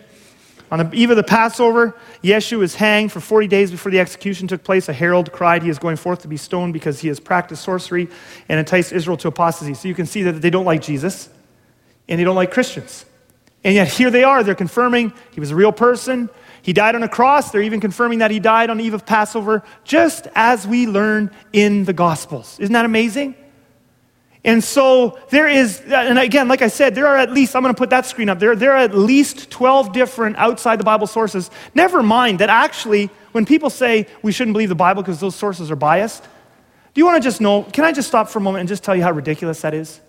On 0.70 0.80
the 0.80 0.94
eve 0.94 1.10
of 1.12 1.16
the 1.16 1.24
Passover, 1.24 1.96
Yeshua 2.22 2.64
is 2.64 2.76
hanged 2.76 3.12
for 3.12 3.22
40 3.22 3.48
days 3.48 3.72
before 3.72 3.92
the 3.92 4.00
execution 4.00 4.48
took 4.48 4.64
place. 4.64 4.90
A 4.90 4.94
herald 4.94 5.32
cried 5.32 5.64
he 5.64 5.70
is 5.70 5.80
going 5.80 5.96
forth 5.96 6.24
to 6.24 6.28
be 6.28 6.36
stoned 6.36 6.74
because 6.74 7.00
he 7.00 7.08
has 7.08 7.22
practiced 7.22 7.64
sorcery 7.64 8.10
and 8.50 8.60
enticed 8.60 8.92
Israel 8.92 9.16
to 9.18 9.30
apostasy. 9.30 9.74
So 9.74 9.88
you 9.88 9.96
can 9.96 10.06
see 10.06 10.24
that 10.24 10.42
they 10.42 10.50
don't 10.50 10.66
like 10.66 10.82
Jesus 10.82 11.30
and 12.10 12.20
they 12.20 12.26
don't 12.26 12.36
like 12.36 12.52
Christians. 12.52 13.06
And 13.64 13.76
yet 13.76 13.88
here 13.88 14.12
they 14.12 14.24
are. 14.24 14.44
They're 14.44 14.56
confirming 14.56 15.14
he 15.32 15.40
was 15.40 15.52
a 15.52 15.56
real 15.56 15.72
person. 15.72 16.30
He 16.62 16.74
died 16.74 16.96
on 16.96 17.04
a 17.04 17.10
cross. 17.10 17.52
They're 17.52 17.62
even 17.62 17.80
confirming 17.80 18.20
that 18.20 18.30
he 18.30 18.40
died 18.40 18.70
on 18.70 18.78
the 18.78 18.84
eve 18.84 18.94
of 18.94 19.06
Passover, 19.06 19.64
just 19.86 20.28
as 20.36 20.68
we 20.68 20.86
learn 20.86 21.32
in 21.54 21.86
the 21.86 21.94
Gospels. 21.94 22.60
Isn't 22.60 22.74
that 22.74 22.86
amazing? 22.86 23.36
And 24.48 24.64
so 24.64 25.20
there 25.30 25.50
is, 25.50 25.82
uh, 25.82 25.94
and 25.94 26.18
again, 26.18 26.48
like 26.48 26.62
I 26.62 26.70
said, 26.70 26.96
there 26.96 27.06
are 27.06 27.18
at 27.18 27.32
least, 27.32 27.54
I'm 27.54 27.64
going 27.64 27.76
to 27.76 27.78
put 27.78 27.90
that 27.90 28.06
screen 28.06 28.30
up 28.30 28.40
there, 28.40 28.56
there 28.56 28.72
are 28.72 28.78
at 28.78 28.96
least 28.96 29.52
12 29.52 29.92
different 29.92 30.38
outside 30.38 30.80
the 30.80 30.86
Bible 30.86 31.06
sources. 31.06 31.52
Never 31.76 32.02
mind 32.02 32.40
that 32.40 32.50
actually, 32.50 33.10
when 33.34 33.46
people 33.46 33.70
say 33.70 34.08
we 34.22 34.32
shouldn't 34.32 34.54
believe 34.54 34.70
the 34.70 34.76
Bible 34.76 35.04
because 35.04 35.20
those 35.20 35.36
sources 35.36 35.70
are 35.70 35.76
biased, 35.76 36.24
do 36.24 37.02
you 37.02 37.06
want 37.06 37.22
to 37.22 37.28
just 37.28 37.42
know, 37.42 37.64
can 37.64 37.84
I 37.84 37.92
just 37.92 38.08
stop 38.08 38.30
for 38.30 38.40
a 38.40 38.42
moment 38.42 38.62
and 38.62 38.70
just 38.70 38.86
tell 38.86 38.96
you 38.96 39.04
how 39.04 39.12
ridiculous 39.12 39.62
that 39.62 39.74
is? 39.74 40.00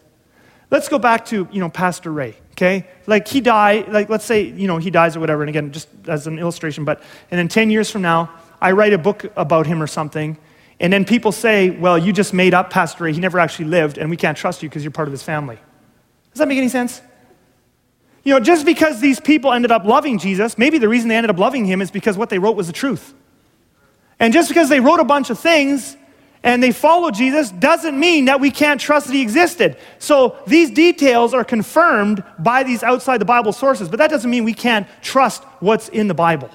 Let's 0.70 0.88
go 0.88 1.00
back 1.00 1.26
to, 1.26 1.48
you 1.50 1.58
know, 1.58 1.68
Pastor 1.68 2.12
Ray, 2.12 2.36
okay? 2.52 2.86
Like 3.08 3.26
he 3.26 3.40
died, 3.40 3.88
like 3.88 4.08
let's 4.08 4.24
say, 4.24 4.42
you 4.42 4.68
know, 4.68 4.78
he 4.78 4.90
dies 4.90 5.16
or 5.16 5.20
whatever, 5.20 5.42
and 5.42 5.48
again, 5.48 5.72
just 5.72 5.88
as 6.06 6.28
an 6.28 6.38
illustration, 6.38 6.84
but, 6.84 7.02
and 7.32 7.38
then 7.40 7.48
10 7.48 7.70
years 7.72 7.90
from 7.90 8.02
now, 8.02 8.30
I 8.60 8.70
write 8.70 8.92
a 8.92 8.98
book 8.98 9.32
about 9.34 9.66
him 9.66 9.82
or 9.82 9.88
something, 9.88 10.38
and 10.80 10.92
then 10.92 11.04
people 11.04 11.32
say, 11.32 11.70
well, 11.70 11.98
you 11.98 12.12
just 12.12 12.32
made 12.32 12.54
up 12.54 12.70
Pastor 12.70 13.04
Ray. 13.04 13.12
He 13.12 13.20
never 13.20 13.38
actually 13.38 13.66
lived, 13.66 13.98
and 13.98 14.10
we 14.10 14.16
can't 14.16 14.36
trust 14.36 14.62
you 14.62 14.68
because 14.68 14.84
you're 14.84 14.92
part 14.92 15.08
of 15.08 15.12
his 15.12 15.22
family. 15.22 15.58
Does 16.32 16.38
that 16.38 16.48
make 16.48 16.58
any 16.58 16.68
sense? 16.68 17.02
You 18.22 18.34
know, 18.34 18.40
just 18.40 18.66
because 18.66 19.00
these 19.00 19.18
people 19.18 19.52
ended 19.52 19.72
up 19.72 19.84
loving 19.84 20.18
Jesus, 20.18 20.58
maybe 20.58 20.78
the 20.78 20.88
reason 20.88 21.08
they 21.08 21.16
ended 21.16 21.30
up 21.30 21.38
loving 21.38 21.64
him 21.64 21.80
is 21.80 21.90
because 21.90 22.16
what 22.16 22.30
they 22.30 22.38
wrote 22.38 22.56
was 22.56 22.66
the 22.66 22.72
truth. 22.72 23.14
And 24.20 24.32
just 24.32 24.48
because 24.48 24.68
they 24.68 24.80
wrote 24.80 25.00
a 25.00 25.04
bunch 25.04 25.30
of 25.30 25.38
things 25.38 25.96
and 26.42 26.62
they 26.62 26.72
followed 26.72 27.14
Jesus 27.14 27.50
doesn't 27.50 27.98
mean 27.98 28.26
that 28.26 28.40
we 28.40 28.50
can't 28.50 28.80
trust 28.80 29.06
that 29.06 29.12
he 29.14 29.22
existed. 29.22 29.76
So 29.98 30.36
these 30.46 30.70
details 30.70 31.34
are 31.34 31.44
confirmed 31.44 32.22
by 32.38 32.62
these 32.62 32.82
outside 32.82 33.18
the 33.18 33.24
Bible 33.24 33.52
sources, 33.52 33.88
but 33.88 33.98
that 33.98 34.10
doesn't 34.10 34.30
mean 34.30 34.44
we 34.44 34.54
can't 34.54 34.86
trust 35.02 35.42
what's 35.60 35.88
in 35.88 36.06
the 36.08 36.14
Bible. 36.14 36.50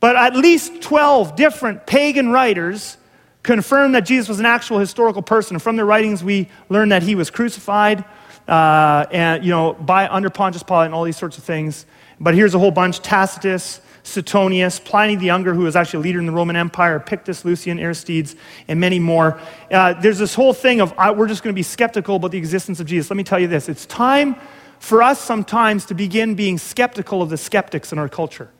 But 0.00 0.16
at 0.16 0.34
least 0.34 0.80
12 0.82 1.36
different 1.36 1.86
pagan 1.86 2.30
writers 2.30 2.96
confirm 3.42 3.92
that 3.92 4.00
Jesus 4.00 4.28
was 4.28 4.40
an 4.40 4.46
actual 4.46 4.78
historical 4.78 5.22
person. 5.22 5.58
From 5.58 5.76
their 5.76 5.86
writings, 5.86 6.24
we 6.24 6.48
learn 6.68 6.88
that 6.88 7.02
he 7.02 7.14
was 7.14 7.30
crucified 7.30 8.04
uh, 8.48 9.06
and, 9.12 9.44
you 9.44 9.50
know, 9.50 9.74
by, 9.74 10.08
under 10.08 10.30
Pontius 10.30 10.62
Pilate 10.62 10.86
and 10.86 10.94
all 10.94 11.04
these 11.04 11.16
sorts 11.16 11.38
of 11.38 11.44
things. 11.44 11.86
But 12.18 12.34
here's 12.34 12.54
a 12.54 12.58
whole 12.58 12.70
bunch 12.70 13.00
Tacitus, 13.00 13.80
Suetonius, 14.02 14.80
Pliny 14.80 15.16
the 15.16 15.26
Younger, 15.26 15.54
who 15.54 15.62
was 15.62 15.76
actually 15.76 16.00
a 16.00 16.02
leader 16.02 16.18
in 16.18 16.26
the 16.26 16.32
Roman 16.32 16.56
Empire, 16.56 16.98
Pictus, 16.98 17.44
Lucian, 17.44 17.78
Aristides, 17.78 18.34
and 18.68 18.80
many 18.80 18.98
more. 18.98 19.40
Uh, 19.70 19.94
there's 19.94 20.18
this 20.18 20.34
whole 20.34 20.52
thing 20.52 20.80
of 20.80 20.94
we're 21.16 21.28
just 21.28 21.42
going 21.42 21.54
to 21.54 21.58
be 21.58 21.62
skeptical 21.62 22.16
about 22.16 22.30
the 22.30 22.38
existence 22.38 22.80
of 22.80 22.86
Jesus. 22.86 23.10
Let 23.10 23.16
me 23.16 23.24
tell 23.24 23.38
you 23.38 23.48
this 23.48 23.68
it's 23.68 23.86
time 23.86 24.36
for 24.78 25.02
us 25.02 25.20
sometimes 25.20 25.84
to 25.86 25.94
begin 25.94 26.34
being 26.34 26.56
skeptical 26.56 27.22
of 27.22 27.28
the 27.28 27.36
skeptics 27.36 27.92
in 27.92 27.98
our 27.98 28.08
culture. 28.08 28.50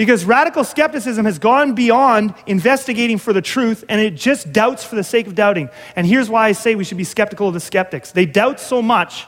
Because 0.00 0.24
radical 0.24 0.64
skepticism 0.64 1.26
has 1.26 1.38
gone 1.38 1.74
beyond 1.74 2.32
investigating 2.46 3.18
for 3.18 3.34
the 3.34 3.42
truth 3.42 3.84
and 3.86 4.00
it 4.00 4.14
just 4.14 4.50
doubts 4.50 4.82
for 4.82 4.96
the 4.96 5.04
sake 5.04 5.26
of 5.26 5.34
doubting. 5.34 5.68
And 5.94 6.06
here's 6.06 6.30
why 6.30 6.48
I 6.48 6.52
say 6.52 6.74
we 6.74 6.84
should 6.84 6.96
be 6.96 7.04
skeptical 7.04 7.48
of 7.48 7.52
the 7.52 7.60
skeptics. 7.60 8.10
They 8.10 8.24
doubt 8.24 8.60
so 8.60 8.80
much. 8.80 9.26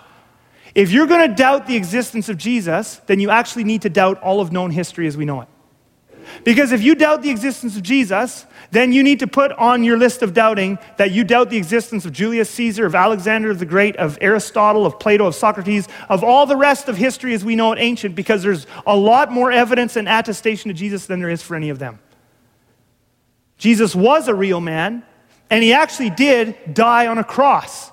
If 0.75 0.91
you're 0.91 1.07
going 1.07 1.29
to 1.29 1.37
doubt 1.37 1.67
the 1.67 1.77
existence 1.77 2.31
of 2.31 2.39
Jesus, 2.39 3.03
then 3.05 3.21
you 3.21 3.29
actually 3.29 3.65
need 3.65 3.83
to 3.83 3.91
doubt 3.91 4.23
all 4.23 4.41
of 4.41 4.51
known 4.51 4.71
history 4.71 5.07
as 5.07 5.15
we 5.15 5.27
know 5.27 5.43
it. 5.43 5.49
Because 6.45 6.73
if 6.73 6.83
you 6.83 6.95
doubt 6.95 7.23
the 7.23 7.31
existence 7.31 7.77
of 7.77 7.83
Jesus, 7.83 8.47
then 8.71 8.93
you 8.93 9.03
need 9.03 9.19
to 9.21 9.27
put 9.27 9.53
on 9.53 9.85
your 9.85 9.99
list 9.99 10.23
of 10.23 10.33
doubting 10.33 10.79
that 10.97 11.11
you 11.11 11.25
doubt 11.25 11.51
the 11.51 11.59
existence 11.59 12.05
of 12.05 12.13
Julius 12.13 12.49
Caesar, 12.51 12.87
of 12.87 12.95
Alexander 12.95 13.53
the 13.55 13.67
Great, 13.67 13.97
of 13.97 14.19
Aristotle, 14.21 14.87
of 14.87 14.99
Plato, 14.99 15.27
of 15.27 15.35
Socrates, 15.35 15.87
of 16.09 16.25
all 16.25 16.47
the 16.47 16.57
rest 16.57 16.89
of 16.89 16.97
history 16.97 17.35
as 17.35 17.45
we 17.45 17.55
know 17.55 17.73
it 17.73 17.79
ancient, 17.79 18.15
because 18.15 18.43
there's 18.43 18.67
a 18.87 18.97
lot 18.97 19.31
more 19.31 19.53
evidence 19.53 19.97
and 19.97 20.09
attestation 20.09 20.71
of 20.71 20.77
Jesus 20.77 21.07
than 21.07 21.21
there 21.21 21.31
is 21.31 21.43
for 21.43 21.55
any 21.55 21.69
of 21.69 21.79
them. 21.79 21.99
Jesus 23.59 23.95
was 23.95 24.27
a 24.27 24.35
real 24.35 24.61
man, 24.61 25.05
and 25.49 25.63
he 25.63 25.73
actually 25.73 26.11
did 26.11 26.57
die 26.75 27.07
on 27.07 27.19
a 27.19 27.25
cross. 27.25 27.92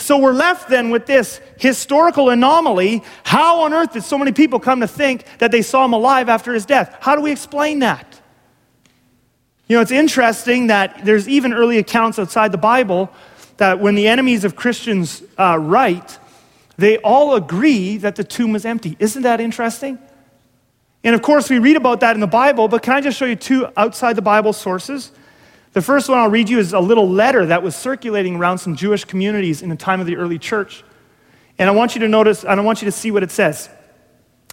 So 0.00 0.18
we're 0.18 0.32
left 0.32 0.68
then 0.68 0.90
with 0.90 1.06
this 1.06 1.40
historical 1.58 2.30
anomaly. 2.30 3.02
How 3.22 3.60
on 3.60 3.74
earth 3.74 3.92
did 3.92 4.02
so 4.02 4.16
many 4.16 4.32
people 4.32 4.58
come 4.58 4.80
to 4.80 4.88
think 4.88 5.24
that 5.38 5.50
they 5.50 5.62
saw 5.62 5.84
him 5.84 5.92
alive 5.92 6.28
after 6.28 6.54
his 6.54 6.64
death? 6.64 6.96
How 7.00 7.14
do 7.14 7.20
we 7.20 7.30
explain 7.30 7.80
that? 7.80 8.20
You 9.68 9.76
know, 9.76 9.82
it's 9.82 9.90
interesting 9.90 10.68
that 10.68 11.04
there's 11.04 11.28
even 11.28 11.52
early 11.52 11.78
accounts 11.78 12.18
outside 12.18 12.50
the 12.50 12.58
Bible 12.58 13.10
that 13.58 13.78
when 13.78 13.94
the 13.94 14.08
enemies 14.08 14.44
of 14.44 14.56
Christians 14.56 15.22
uh, 15.38 15.58
write, 15.60 16.18
they 16.78 16.96
all 16.98 17.34
agree 17.34 17.98
that 17.98 18.16
the 18.16 18.24
tomb 18.24 18.52
was 18.52 18.64
empty. 18.64 18.96
Isn't 18.98 19.22
that 19.22 19.38
interesting? 19.38 19.98
And 21.04 21.14
of 21.14 21.22
course, 21.22 21.50
we 21.50 21.58
read 21.58 21.76
about 21.76 22.00
that 22.00 22.16
in 22.16 22.20
the 22.20 22.26
Bible, 22.26 22.68
but 22.68 22.82
can 22.82 22.94
I 22.94 23.00
just 23.00 23.18
show 23.18 23.26
you 23.26 23.36
two 23.36 23.68
outside 23.76 24.16
the 24.16 24.22
Bible 24.22 24.54
sources? 24.54 25.12
The 25.72 25.82
first 25.82 26.08
one 26.08 26.18
I'll 26.18 26.30
read 26.30 26.48
you 26.48 26.58
is 26.58 26.72
a 26.72 26.80
little 26.80 27.08
letter 27.08 27.46
that 27.46 27.62
was 27.62 27.76
circulating 27.76 28.36
around 28.36 28.58
some 28.58 28.74
Jewish 28.74 29.04
communities 29.04 29.62
in 29.62 29.68
the 29.68 29.76
time 29.76 30.00
of 30.00 30.06
the 30.06 30.16
early 30.16 30.38
church. 30.38 30.82
And 31.58 31.68
I 31.68 31.72
want 31.72 31.94
you 31.94 32.00
to 32.00 32.08
notice, 32.08 32.44
and 32.44 32.58
I 32.58 32.62
want 32.62 32.82
you 32.82 32.86
to 32.86 32.92
see 32.92 33.10
what 33.10 33.22
it 33.22 33.30
says. 33.30 33.68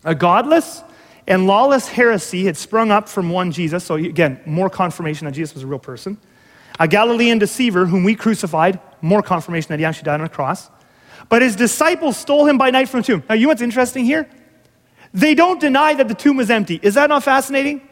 A 0.03 0.13
godless 0.13 0.83
and 1.25 1.47
lawless 1.47 1.87
heresy 1.87 2.45
had 2.45 2.55
sprung 2.55 2.91
up 2.91 3.09
from 3.09 3.29
one 3.29 3.51
Jesus. 3.51 3.83
So, 3.83 3.95
again, 3.95 4.39
more 4.45 4.69
confirmation 4.69 5.25
that 5.25 5.31
Jesus 5.31 5.55
was 5.55 5.63
a 5.63 5.67
real 5.67 5.79
person. 5.79 6.17
A 6.79 6.87
Galilean 6.87 7.39
deceiver 7.39 7.87
whom 7.87 8.03
we 8.03 8.13
crucified, 8.13 8.79
more 9.01 9.23
confirmation 9.23 9.69
that 9.69 9.79
he 9.79 9.85
actually 9.85 10.05
died 10.05 10.21
on 10.21 10.27
a 10.27 10.29
cross. 10.29 10.69
But 11.29 11.41
his 11.41 11.55
disciples 11.55 12.15
stole 12.15 12.45
him 12.45 12.59
by 12.59 12.69
night 12.69 12.89
from 12.89 13.01
the 13.01 13.07
tomb. 13.07 13.23
Now, 13.27 13.35
you 13.35 13.43
know 13.43 13.49
what's 13.49 13.61
interesting 13.61 14.05
here? 14.05 14.29
They 15.13 15.33
don't 15.33 15.59
deny 15.59 15.95
that 15.95 16.07
the 16.07 16.13
tomb 16.13 16.37
was 16.37 16.51
empty. 16.51 16.79
Is 16.83 16.93
that 16.93 17.09
not 17.09 17.23
fascinating? 17.23 17.86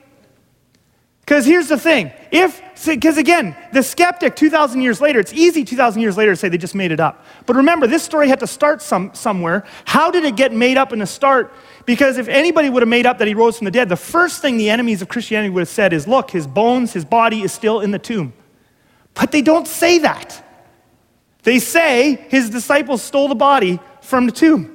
Because 1.26 1.44
here's 1.44 1.70
the 1.70 1.80
thing 1.80 2.12
if, 2.32 2.62
because 2.86 3.18
again, 3.18 3.58
the 3.74 3.82
skeptic 3.82 4.36
2,000 4.36 4.82
years 4.82 5.02
later, 5.02 5.20
it's 5.20 5.34
easy 5.34 5.64
2,000 5.64 6.00
years 6.00 6.18
later 6.18 6.34
to 6.34 6.36
say 6.36 6.50
they 6.50 6.58
just 6.58 6.76
made 6.76 6.92
it 6.92 7.00
up. 7.00 7.26
But 7.48 7.56
remember, 7.56 7.88
this 7.88 8.04
story 8.04 8.28
had 8.28 8.40
to 8.42 8.48
start 8.48 8.82
some, 8.82 9.12
somewhere. 9.16 9.66
How 9.86 10.12
did 10.12 10.24
it 10.24 10.36
get 10.36 10.54
made 10.54 10.78
up 10.78 10.94
in 10.94 11.00
the 11.00 11.08
start? 11.08 11.52
Because 11.88 12.20
if 12.20 12.28
anybody 12.28 12.70
would 12.70 12.84
have 12.84 12.90
made 12.90 13.08
up 13.08 13.18
that 13.18 13.28
he 13.28 13.34
rose 13.34 13.58
from 13.58 13.66
the 13.66 13.72
dead, 13.72 13.90
the 13.90 13.96
first 13.96 14.42
thing 14.42 14.58
the 14.58 14.70
enemies 14.70 15.02
of 15.02 15.08
Christianity 15.08 15.50
would 15.50 15.62
have 15.62 15.70
said 15.70 15.94
is, 15.94 16.08
look, 16.08 16.30
his 16.30 16.46
bones, 16.46 16.94
his 16.94 17.06
body 17.06 17.42
is 17.42 17.52
still 17.52 17.80
in 17.80 17.90
the 17.90 18.00
tomb. 18.00 18.34
But 19.16 19.32
they 19.32 19.42
don't 19.42 19.68
say 19.68 20.00
that. 20.00 20.44
They 21.42 21.58
say 21.58 22.26
his 22.30 22.52
disciples 22.52 23.02
stole 23.02 23.30
the 23.30 23.36
body 23.36 23.80
from 24.02 24.28
the 24.28 24.32
tomb 24.32 24.75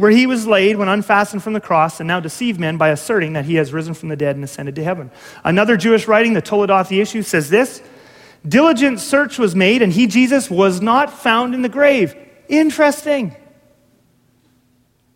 where 0.00 0.10
he 0.10 0.26
was 0.26 0.46
laid 0.46 0.76
when 0.76 0.88
unfastened 0.88 1.42
from 1.42 1.52
the 1.52 1.60
cross, 1.60 2.00
and 2.00 2.08
now 2.08 2.20
deceive 2.20 2.58
men 2.58 2.76
by 2.76 2.88
asserting 2.88 3.34
that 3.34 3.44
he 3.44 3.56
has 3.56 3.72
risen 3.72 3.94
from 3.94 4.08
the 4.08 4.16
dead 4.16 4.34
and 4.34 4.44
ascended 4.44 4.74
to 4.76 4.84
heaven. 4.84 5.10
Another 5.44 5.76
Jewish 5.76 6.08
writing, 6.08 6.32
the 6.32 6.42
Toledoth 6.42 6.88
Yeshu, 6.88 7.24
says 7.24 7.50
this 7.50 7.82
Diligent 8.48 9.00
search 9.00 9.38
was 9.38 9.54
made, 9.54 9.82
and 9.82 9.92
he, 9.92 10.06
Jesus, 10.06 10.50
was 10.50 10.80
not 10.80 11.12
found 11.12 11.54
in 11.54 11.62
the 11.62 11.68
grave. 11.68 12.16
Interesting. 12.48 13.36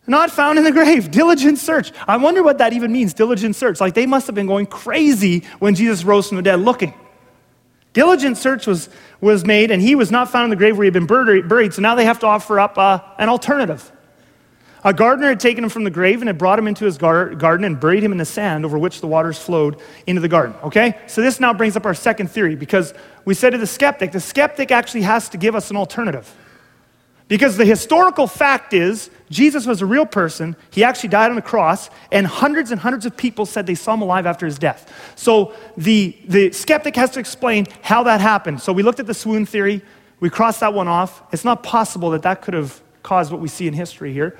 Not 0.07 0.31
found 0.31 0.59
in 0.59 0.65
the 0.65 0.73
grave. 0.73 1.11
Diligent 1.11 1.59
search. 1.59 1.91
I 2.07 2.19
wonder 2.19 2.43
what 2.43 2.59
that 2.59 2.75
even 2.75 2.93
means, 2.93 3.15
diligent 3.15 3.57
search. 3.57 3.81
Like 3.81 3.95
they 3.95 4.05
must 4.05 4.27
have 4.27 4.35
been 4.35 4.47
going 4.47 4.67
crazy 4.67 5.45
when 5.59 5.75
Jesus 5.75 6.05
rose 6.05 6.29
from 6.29 6.37
the 6.37 6.43
dead 6.43 6.61
looking. 6.61 6.93
Diligent 7.95 8.37
search 8.37 8.67
was, 8.67 8.91
was 9.21 9.47
made, 9.47 9.71
and 9.71 9.81
he 9.81 9.95
was 9.95 10.11
not 10.11 10.31
found 10.31 10.45
in 10.45 10.51
the 10.51 10.57
grave 10.57 10.77
where 10.77 10.85
he 10.85 10.89
had 10.89 10.93
been 10.93 11.07
buried, 11.07 11.73
so 11.73 11.81
now 11.81 11.95
they 11.95 12.05
have 12.05 12.19
to 12.19 12.27
offer 12.27 12.61
up 12.61 12.77
uh, 12.77 13.01
an 13.19 13.29
alternative. 13.29 13.91
A 14.85 14.93
gardener 14.93 15.29
had 15.29 15.41
taken 15.41 15.65
him 15.65 15.71
from 15.71 15.85
the 15.85 15.91
grave 15.91 16.21
and 16.21 16.29
had 16.29 16.37
brought 16.37 16.59
him 16.59 16.69
into 16.69 16.85
his 16.85 16.99
gar- 16.99 17.35
garden 17.35 17.65
and 17.65 17.81
buried 17.81 18.05
him 18.05 18.13
in 18.13 18.19
the 18.19 18.27
sand 18.27 18.67
over 18.67 18.79
which 18.79 19.01
the 19.01 19.07
waters 19.07 19.39
flowed 19.39 19.81
into 20.07 20.21
the 20.21 20.29
garden. 20.29 20.55
Okay? 20.63 20.99
So 21.07 21.23
this 21.23 21.41
now 21.41 21.55
brings 21.55 21.75
up 21.75 21.87
our 21.87 21.95
second 21.95 22.31
theory 22.31 22.55
because 22.55 22.93
we 23.25 23.33
said 23.33 23.51
to 23.51 23.59
the 23.59 23.67
skeptic, 23.67 24.13
the 24.13 24.21
skeptic 24.21 24.71
actually 24.71 25.03
has 25.03 25.31
to 25.31 25.39
give 25.39 25.55
us 25.55 25.71
an 25.71 25.77
alternative. 25.77 26.33
Because 27.27 27.57
the 27.57 27.65
historical 27.65 28.27
fact 28.27 28.75
is, 28.75 29.09
Jesus 29.31 29.67
was 29.67 29.81
a 29.81 29.87
real 29.87 30.05
person. 30.05 30.55
He 30.71 30.85
actually 30.85 31.09
died 31.09 31.31
on 31.31 31.39
a 31.39 31.43
cross, 31.43 31.89
and 32.13 32.27
hundreds 32.27 32.71
and 32.71 32.79
hundreds 32.79 33.07
of 33.07 33.17
people 33.17 33.47
said 33.47 33.67
they 33.67 33.75
saw 33.75 33.95
him 33.95 34.03
alive 34.03 34.27
after 34.27 34.45
his 34.45 34.59
death. 34.59 34.93
So 35.17 35.55
the, 35.79 36.15
the 36.29 36.53
skeptic 36.53 36.95
has 36.97 37.11
to 37.13 37.21
explain 37.21 37.67
how 37.81 38.03
that 38.03 38.21
happened. 38.21 38.61
So 38.61 38.75
we 38.75 38.83
looked 38.83 39.01
at 39.01 39.07
the 39.07 39.15
swoon 39.15 39.47
theory. 39.47 39.81
We 40.21 40.29
crossed 40.29 40.61
that 40.61 40.75
one 40.75 40.87
off. 40.87 41.23
It's 41.33 41.47
not 41.47 41.63
possible 41.63 42.11
that 42.11 42.23
that 42.23 42.43
could 42.43 42.53
have 42.53 42.83
caused 43.03 43.33
what 43.33 43.41
we 43.41 43.49
see 43.49 43.67
in 43.67 43.73
history 43.73 44.13
here. 44.13 44.39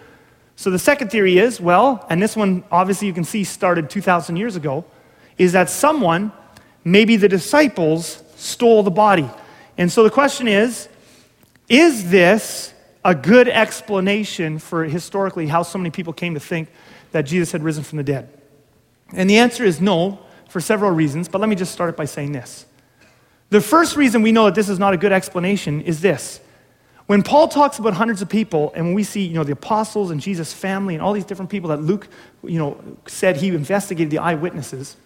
So 0.57 0.71
the 0.71 0.79
second 0.79 1.11
theory 1.11 1.39
is 1.39 1.61
well, 1.61 2.07
and 2.09 2.23
this 2.23 2.37
one 2.37 2.65
obviously 2.71 3.07
you 3.07 3.13
can 3.13 3.25
see 3.25 3.45
started 3.45 3.91
2,000 3.91 4.37
years 4.37 4.57
ago, 4.57 4.85
is 5.37 5.53
that 5.53 5.69
someone, 5.69 6.33
maybe 6.85 7.17
the 7.17 7.29
disciples, 7.29 8.23
stole 8.37 8.83
the 8.83 8.91
body. 8.91 9.29
And 9.77 9.91
so 9.91 10.05
the 10.05 10.11
question 10.11 10.49
is 10.49 10.89
is 11.69 12.11
this 12.11 12.75
a 13.05 13.15
good 13.15 13.49
explanation 13.49 14.59
for 14.59 14.85
historically 14.85 15.47
how 15.47 15.63
so 15.63 15.79
many 15.79 15.91
people 15.91 16.13
came 16.13 16.35
to 16.35 16.41
think 16.41 16.69
that 17.13 17.23
Jesus 17.23 17.53
had 17.53 17.63
risen 17.63 17.83
from 17.85 17.99
the 17.99 18.05
dead? 18.05 18.29
And 19.13 19.29
the 19.29 19.39
answer 19.39 19.65
is 19.65 19.81
no, 19.81 20.19
for 20.49 20.61
several 20.61 20.91
reasons, 20.91 21.29
but 21.29 21.41
let 21.41 21.49
me 21.49 21.57
just 21.57 21.73
start 21.73 21.91
it 21.91 21.97
by 21.97 22.05
saying 22.05 22.33
this. 22.33 22.67
The 23.51 23.61
first 23.61 23.97
reason 23.97 24.23
we 24.23 24.33
know 24.33 24.47
that 24.47 24.55
this 24.55 24.69
is 24.69 24.79
not 24.79 24.95
a 24.95 24.97
good 24.97 25.13
explanation 25.13 25.81
is 25.83 26.01
this 26.01 26.41
when 27.07 27.23
Paul 27.23 27.49
talks 27.49 27.79
about 27.79 27.95
hundreds 27.95 28.23
of 28.23 28.29
people, 28.29 28.73
and 28.75 28.87
when 28.87 28.95
we 28.95 29.05
see, 29.05 29.25
you 29.25 29.35
know, 29.35 29.45
the 29.45 29.53
apostles 29.53 30.11
and 30.11 30.21
Jesus' 30.21 30.53
family 30.53 30.95
and 30.95 31.03
all 31.03 31.13
these 31.13 31.27
different 31.27 31.51
people 31.51 31.69
that 31.71 31.83
Luke, 31.83 32.09
you 32.43 32.59
know, 32.59 32.83
said 33.07 33.37
he 33.37 33.49
investigated 33.49 34.11
the 34.11 34.19
eyewitnesses, 34.19 34.97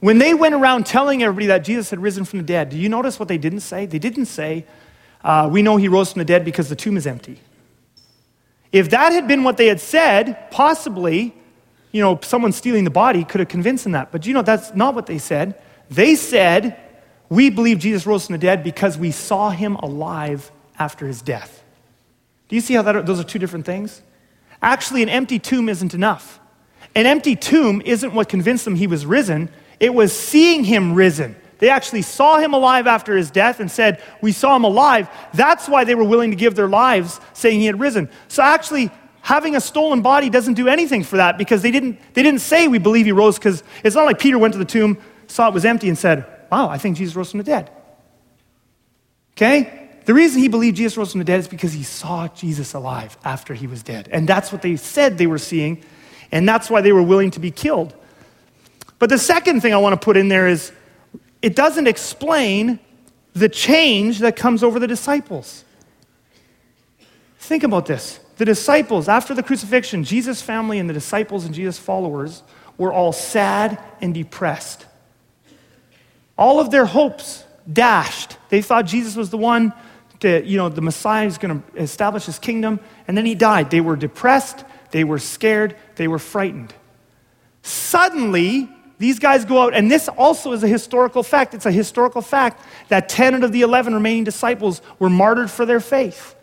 when 0.00 0.18
they 0.18 0.34
went 0.34 0.54
around 0.54 0.86
telling 0.86 1.22
everybody 1.22 1.46
that 1.46 1.64
Jesus 1.64 1.90
had 1.90 2.00
risen 2.00 2.24
from 2.24 2.38
the 2.38 2.44
dead, 2.44 2.68
do 2.68 2.76
you 2.76 2.88
notice 2.88 3.18
what 3.18 3.28
they 3.28 3.38
didn't 3.38 3.60
say? 3.60 3.86
They 3.86 3.98
didn't 3.98 4.26
say, 4.26 4.66
uh, 5.24 5.48
we 5.50 5.62
know 5.62 5.78
he 5.78 5.88
rose 5.88 6.12
from 6.12 6.20
the 6.20 6.24
dead 6.24 6.44
because 6.44 6.68
the 6.68 6.76
tomb 6.76 6.96
is 6.96 7.06
empty. 7.06 7.40
If 8.70 8.90
that 8.90 9.12
had 9.12 9.26
been 9.26 9.42
what 9.42 9.56
they 9.56 9.66
had 9.66 9.80
said, 9.80 10.50
possibly, 10.50 11.34
you 11.92 12.02
know, 12.02 12.20
someone 12.22 12.52
stealing 12.52 12.84
the 12.84 12.90
body 12.90 13.24
could 13.24 13.40
have 13.40 13.48
convinced 13.48 13.84
them 13.84 13.92
that. 13.92 14.12
But 14.12 14.26
you 14.26 14.34
know, 14.34 14.42
that's 14.42 14.74
not 14.74 14.94
what 14.94 15.06
they 15.06 15.18
said. 15.18 15.60
They 15.88 16.14
said, 16.14 16.78
we 17.28 17.50
believe 17.50 17.78
Jesus 17.78 18.06
rose 18.06 18.26
from 18.26 18.34
the 18.34 18.38
dead 18.38 18.62
because 18.62 18.96
we 18.96 19.10
saw 19.10 19.50
him 19.50 19.76
alive 19.76 20.50
after 20.78 21.06
his 21.06 21.22
death. 21.22 21.64
Do 22.48 22.54
you 22.54 22.60
see 22.60 22.74
how 22.74 22.82
that, 22.82 23.06
those 23.06 23.18
are 23.18 23.24
two 23.24 23.38
different 23.38 23.66
things? 23.66 24.02
Actually, 24.62 25.02
an 25.02 25.08
empty 25.08 25.38
tomb 25.38 25.68
isn't 25.68 25.94
enough. 25.94 26.40
An 26.94 27.06
empty 27.06 27.36
tomb 27.36 27.82
isn't 27.84 28.14
what 28.14 28.28
convinced 28.28 28.64
them 28.64 28.76
he 28.76 28.86
was 28.86 29.04
risen, 29.04 29.50
it 29.80 29.92
was 29.92 30.12
seeing 30.12 30.64
him 30.64 30.94
risen. 30.94 31.36
They 31.58 31.70
actually 31.70 32.02
saw 32.02 32.38
him 32.38 32.52
alive 32.52 32.86
after 32.86 33.16
his 33.16 33.30
death 33.30 33.60
and 33.60 33.70
said, 33.70 34.02
We 34.20 34.32
saw 34.32 34.56
him 34.56 34.64
alive. 34.64 35.08
That's 35.32 35.68
why 35.68 35.84
they 35.84 35.94
were 35.94 36.04
willing 36.04 36.30
to 36.30 36.36
give 36.36 36.54
their 36.54 36.68
lives 36.68 37.18
saying 37.32 37.60
he 37.60 37.66
had 37.66 37.80
risen. 37.80 38.10
So, 38.28 38.42
actually, 38.42 38.90
having 39.22 39.56
a 39.56 39.60
stolen 39.60 40.02
body 40.02 40.28
doesn't 40.28 40.54
do 40.54 40.68
anything 40.68 41.02
for 41.02 41.16
that 41.16 41.38
because 41.38 41.62
they 41.62 41.70
didn't, 41.70 41.98
they 42.14 42.22
didn't 42.22 42.40
say 42.40 42.68
we 42.68 42.78
believe 42.78 43.06
he 43.06 43.12
rose 43.12 43.38
because 43.38 43.62
it's 43.82 43.96
not 43.96 44.04
like 44.04 44.18
Peter 44.18 44.38
went 44.38 44.52
to 44.52 44.58
the 44.58 44.66
tomb, 44.66 44.98
saw 45.28 45.48
it 45.48 45.54
was 45.54 45.64
empty, 45.64 45.88
and 45.88 45.96
said, 45.96 46.26
wow, 46.56 46.70
I 46.70 46.78
think 46.78 46.96
Jesus 46.96 47.14
rose 47.14 47.30
from 47.30 47.38
the 47.38 47.44
dead. 47.44 47.70
Okay? 49.32 49.90
The 50.06 50.14
reason 50.14 50.40
he 50.40 50.48
believed 50.48 50.76
Jesus 50.76 50.96
rose 50.96 51.12
from 51.12 51.18
the 51.18 51.24
dead 51.24 51.40
is 51.40 51.48
because 51.48 51.72
he 51.72 51.82
saw 51.82 52.28
Jesus 52.28 52.72
alive 52.72 53.18
after 53.24 53.52
he 53.52 53.66
was 53.66 53.82
dead. 53.82 54.08
And 54.10 54.26
that's 54.26 54.52
what 54.52 54.62
they 54.62 54.76
said 54.76 55.18
they 55.18 55.26
were 55.26 55.38
seeing, 55.38 55.84
and 56.32 56.48
that's 56.48 56.70
why 56.70 56.80
they 56.80 56.92
were 56.92 57.02
willing 57.02 57.30
to 57.32 57.40
be 57.40 57.50
killed. 57.50 57.94
But 58.98 59.10
the 59.10 59.18
second 59.18 59.60
thing 59.60 59.74
I 59.74 59.76
want 59.76 60.00
to 60.00 60.02
put 60.02 60.16
in 60.16 60.28
there 60.28 60.48
is 60.48 60.72
it 61.42 61.54
doesn't 61.54 61.86
explain 61.86 62.78
the 63.34 63.50
change 63.50 64.20
that 64.20 64.34
comes 64.36 64.62
over 64.62 64.78
the 64.78 64.86
disciples. 64.86 65.64
Think 67.38 67.64
about 67.64 67.84
this. 67.84 68.18
The 68.36 68.46
disciples, 68.46 69.08
after 69.08 69.34
the 69.34 69.42
crucifixion, 69.42 70.04
Jesus' 70.04 70.40
family 70.40 70.78
and 70.78 70.88
the 70.88 70.94
disciples 70.94 71.44
and 71.44 71.54
Jesus' 71.54 71.78
followers 71.78 72.42
were 72.78 72.92
all 72.92 73.12
sad 73.12 73.78
and 74.00 74.14
depressed. 74.14 74.86
All 76.38 76.60
of 76.60 76.70
their 76.70 76.84
hopes 76.84 77.44
dashed. 77.70 78.36
They 78.48 78.62
thought 78.62 78.86
Jesus 78.86 79.16
was 79.16 79.30
the 79.30 79.38
one 79.38 79.72
to, 80.20 80.44
you 80.44 80.56
know, 80.56 80.68
the 80.68 80.80
Messiah 80.80 81.26
is 81.26 81.38
going 81.38 81.62
to 81.62 81.82
establish 81.82 82.26
his 82.26 82.38
kingdom, 82.38 82.80
and 83.08 83.16
then 83.16 83.26
he 83.26 83.34
died. 83.34 83.70
They 83.70 83.80
were 83.80 83.96
depressed, 83.96 84.64
they 84.90 85.04
were 85.04 85.18
scared, 85.18 85.76
they 85.96 86.08
were 86.08 86.18
frightened. 86.18 86.72
Suddenly, 87.62 88.68
these 88.98 89.18
guys 89.18 89.44
go 89.44 89.60
out, 89.62 89.74
and 89.74 89.90
this 89.90 90.08
also 90.08 90.52
is 90.52 90.62
a 90.62 90.68
historical 90.68 91.22
fact. 91.22 91.52
It's 91.52 91.66
a 91.66 91.72
historical 91.72 92.22
fact 92.22 92.62
that 92.88 93.08
10 93.08 93.34
out 93.34 93.44
of 93.44 93.52
the 93.52 93.62
11 93.62 93.92
remaining 93.92 94.24
disciples 94.24 94.80
were 94.98 95.10
martyred 95.10 95.50
for 95.50 95.66
their 95.66 95.80
faith. 95.80 96.35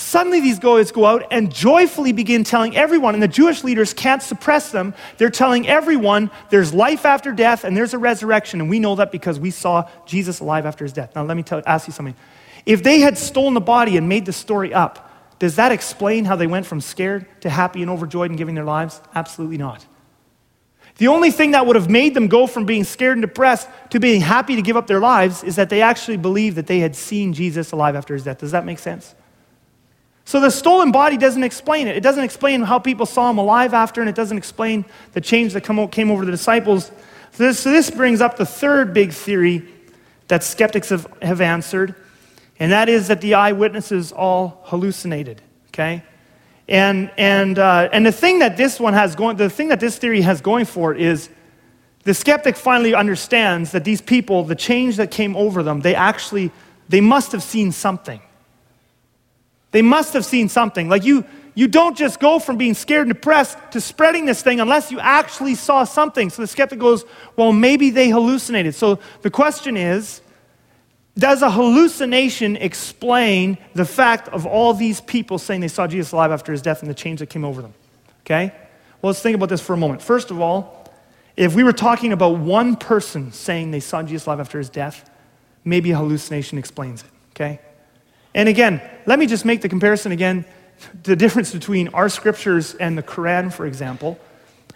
Suddenly, 0.00 0.40
these 0.40 0.58
guys 0.58 0.92
go 0.92 1.04
out 1.04 1.26
and 1.30 1.52
joyfully 1.52 2.12
begin 2.12 2.42
telling 2.42 2.74
everyone, 2.74 3.12
and 3.12 3.22
the 3.22 3.28
Jewish 3.28 3.62
leaders 3.62 3.92
can't 3.92 4.22
suppress 4.22 4.72
them. 4.72 4.94
They're 5.18 5.28
telling 5.28 5.68
everyone 5.68 6.30
there's 6.48 6.72
life 6.72 7.04
after 7.04 7.32
death 7.32 7.64
and 7.64 7.76
there's 7.76 7.92
a 7.92 7.98
resurrection, 7.98 8.62
and 8.62 8.70
we 8.70 8.78
know 8.78 8.96
that 8.96 9.12
because 9.12 9.38
we 9.38 9.50
saw 9.50 9.90
Jesus 10.06 10.40
alive 10.40 10.64
after 10.64 10.86
his 10.86 10.94
death. 10.94 11.14
Now, 11.14 11.24
let 11.24 11.36
me 11.36 11.42
tell, 11.42 11.62
ask 11.66 11.86
you 11.86 11.92
something. 11.92 12.14
If 12.64 12.82
they 12.82 13.00
had 13.00 13.18
stolen 13.18 13.52
the 13.52 13.60
body 13.60 13.98
and 13.98 14.08
made 14.08 14.24
the 14.24 14.32
story 14.32 14.72
up, 14.72 15.12
does 15.38 15.56
that 15.56 15.70
explain 15.70 16.24
how 16.24 16.34
they 16.34 16.46
went 16.46 16.64
from 16.64 16.80
scared 16.80 17.26
to 17.42 17.50
happy 17.50 17.82
and 17.82 17.90
overjoyed 17.90 18.30
and 18.30 18.38
giving 18.38 18.54
their 18.54 18.64
lives? 18.64 19.02
Absolutely 19.14 19.58
not. 19.58 19.86
The 20.96 21.08
only 21.08 21.30
thing 21.30 21.50
that 21.50 21.66
would 21.66 21.76
have 21.76 21.90
made 21.90 22.14
them 22.14 22.26
go 22.28 22.46
from 22.46 22.64
being 22.64 22.84
scared 22.84 23.18
and 23.18 23.22
depressed 23.22 23.68
to 23.90 24.00
being 24.00 24.22
happy 24.22 24.56
to 24.56 24.62
give 24.62 24.78
up 24.78 24.86
their 24.86 25.00
lives 25.00 25.44
is 25.44 25.56
that 25.56 25.68
they 25.68 25.82
actually 25.82 26.16
believed 26.16 26.56
that 26.56 26.68
they 26.68 26.78
had 26.78 26.96
seen 26.96 27.34
Jesus 27.34 27.72
alive 27.72 27.96
after 27.96 28.14
his 28.14 28.24
death. 28.24 28.38
Does 28.38 28.52
that 28.52 28.64
make 28.64 28.78
sense? 28.78 29.14
So 30.24 30.40
the 30.40 30.50
stolen 30.50 30.92
body 30.92 31.16
doesn't 31.16 31.42
explain 31.42 31.88
it. 31.88 31.96
It 31.96 32.02
doesn't 32.02 32.22
explain 32.22 32.62
how 32.62 32.78
people 32.78 33.06
saw 33.06 33.30
him 33.30 33.38
alive 33.38 33.74
after, 33.74 34.00
and 34.00 34.08
it 34.08 34.14
doesn't 34.14 34.38
explain 34.38 34.84
the 35.12 35.20
change 35.20 35.52
that 35.54 35.62
came 35.62 36.10
over 36.10 36.24
the 36.24 36.30
disciples. 36.30 36.92
So 37.32 37.44
this, 37.44 37.60
so 37.60 37.70
this 37.70 37.90
brings 37.90 38.20
up 38.20 38.36
the 38.36 38.46
third 38.46 38.94
big 38.94 39.12
theory 39.12 39.66
that 40.28 40.44
skeptics 40.44 40.90
have, 40.90 41.12
have 41.20 41.40
answered, 41.40 41.94
and 42.60 42.70
that 42.70 42.88
is 42.88 43.08
that 43.08 43.20
the 43.20 43.34
eyewitnesses 43.34 44.12
all 44.12 44.60
hallucinated. 44.66 45.42
Okay? 45.68 46.04
And, 46.68 47.10
and, 47.16 47.58
uh, 47.58 47.88
and 47.92 48.06
the 48.06 48.12
thing 48.12 48.38
that 48.38 48.56
this 48.56 48.78
one 48.78 48.94
has 48.94 49.16
going, 49.16 49.36
the 49.36 49.50
thing 49.50 49.68
that 49.68 49.80
this 49.80 49.98
theory 49.98 50.20
has 50.20 50.40
going 50.40 50.66
for 50.66 50.94
it 50.94 51.00
is 51.00 51.28
the 52.04 52.14
skeptic 52.14 52.56
finally 52.56 52.94
understands 52.94 53.72
that 53.72 53.84
these 53.84 54.00
people, 54.00 54.44
the 54.44 54.54
change 54.54 54.96
that 54.96 55.10
came 55.10 55.34
over 55.34 55.64
them, 55.64 55.80
they 55.80 55.96
actually, 55.96 56.52
they 56.88 57.00
must 57.00 57.32
have 57.32 57.42
seen 57.42 57.72
something. 57.72 58.20
They 59.72 59.82
must 59.82 60.12
have 60.14 60.24
seen 60.24 60.48
something. 60.48 60.88
Like 60.88 61.04
you, 61.04 61.24
you 61.54 61.68
don't 61.68 61.96
just 61.96 62.20
go 62.20 62.38
from 62.38 62.56
being 62.56 62.74
scared 62.74 63.06
and 63.06 63.14
depressed 63.14 63.58
to 63.72 63.80
spreading 63.80 64.24
this 64.24 64.42
thing 64.42 64.60
unless 64.60 64.90
you 64.90 64.98
actually 65.00 65.54
saw 65.54 65.84
something. 65.84 66.30
So 66.30 66.42
the 66.42 66.48
skeptic 66.48 66.78
goes, 66.78 67.04
well, 67.36 67.52
maybe 67.52 67.90
they 67.90 68.08
hallucinated. 68.08 68.74
So 68.74 68.98
the 69.22 69.30
question 69.30 69.76
is, 69.76 70.22
does 71.18 71.42
a 71.42 71.50
hallucination 71.50 72.56
explain 72.56 73.58
the 73.74 73.84
fact 73.84 74.28
of 74.28 74.46
all 74.46 74.74
these 74.74 75.00
people 75.00 75.38
saying 75.38 75.60
they 75.60 75.68
saw 75.68 75.86
Jesus 75.86 76.12
alive 76.12 76.30
after 76.30 76.52
his 76.52 76.62
death 76.62 76.80
and 76.80 76.90
the 76.90 76.94
change 76.94 77.20
that 77.20 77.28
came 77.28 77.44
over 77.44 77.60
them? 77.62 77.74
Okay? 78.20 78.52
Well, 79.02 79.10
let's 79.10 79.20
think 79.20 79.34
about 79.34 79.48
this 79.48 79.60
for 79.60 79.74
a 79.74 79.76
moment. 79.76 80.02
First 80.02 80.30
of 80.30 80.40
all, 80.40 80.88
if 81.36 81.54
we 81.54 81.64
were 81.64 81.72
talking 81.72 82.12
about 82.12 82.38
one 82.38 82.76
person 82.76 83.32
saying 83.32 83.70
they 83.70 83.80
saw 83.80 84.02
Jesus 84.02 84.26
alive 84.26 84.40
after 84.40 84.58
his 84.58 84.68
death, 84.68 85.10
maybe 85.64 85.90
a 85.90 85.96
hallucination 85.96 86.58
explains 86.58 87.02
it. 87.02 87.10
Okay? 87.34 87.60
And 88.34 88.48
again, 88.48 88.80
let 89.06 89.18
me 89.18 89.26
just 89.26 89.44
make 89.44 89.60
the 89.60 89.68
comparison 89.68 90.12
again 90.12 90.44
the 91.02 91.16
difference 91.16 91.52
between 91.52 91.88
our 91.88 92.08
scriptures 92.08 92.74
and 92.74 92.96
the 92.96 93.02
Quran, 93.02 93.52
for 93.52 93.66
example. 93.66 94.18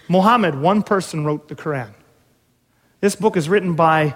Muhammad, 0.08 0.54
one 0.54 0.82
person 0.82 1.24
wrote 1.24 1.48
the 1.48 1.54
Quran. 1.54 1.90
This 3.00 3.16
book 3.16 3.36
is 3.36 3.48
written 3.48 3.74
by, 3.74 4.14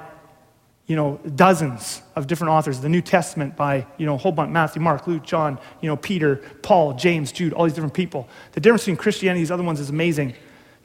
you 0.87 0.97
know, 0.97 1.21
dozens 1.35 2.03
of 2.17 2.27
different 2.27 2.53
authors. 2.53 2.81
The 2.81 2.89
New 2.89 3.01
Testament 3.01 3.57
by, 3.57 3.87
you 3.97 4.07
know, 4.07 4.15
a 4.15 4.19
whole 4.19 4.33
bunch, 4.33 4.51
Matthew, 4.51 4.83
Mark, 4.83 5.07
Luke, 5.07 5.23
John, 5.23 5.59
you 5.81 5.89
know, 5.89 5.97
Peter, 5.97 6.37
Paul, 6.63 6.95
James, 6.95 7.33
Jude, 7.33 7.53
all 7.53 7.65
these 7.65 7.75
different 7.75 7.95
people. 7.95 8.29
The 8.53 8.61
difference 8.61 8.83
between 8.83 8.97
Christianity 8.97 9.41
and 9.41 9.47
these 9.47 9.51
other 9.51 9.63
ones 9.63 9.81
is 9.81 9.91
amazing. 9.91 10.35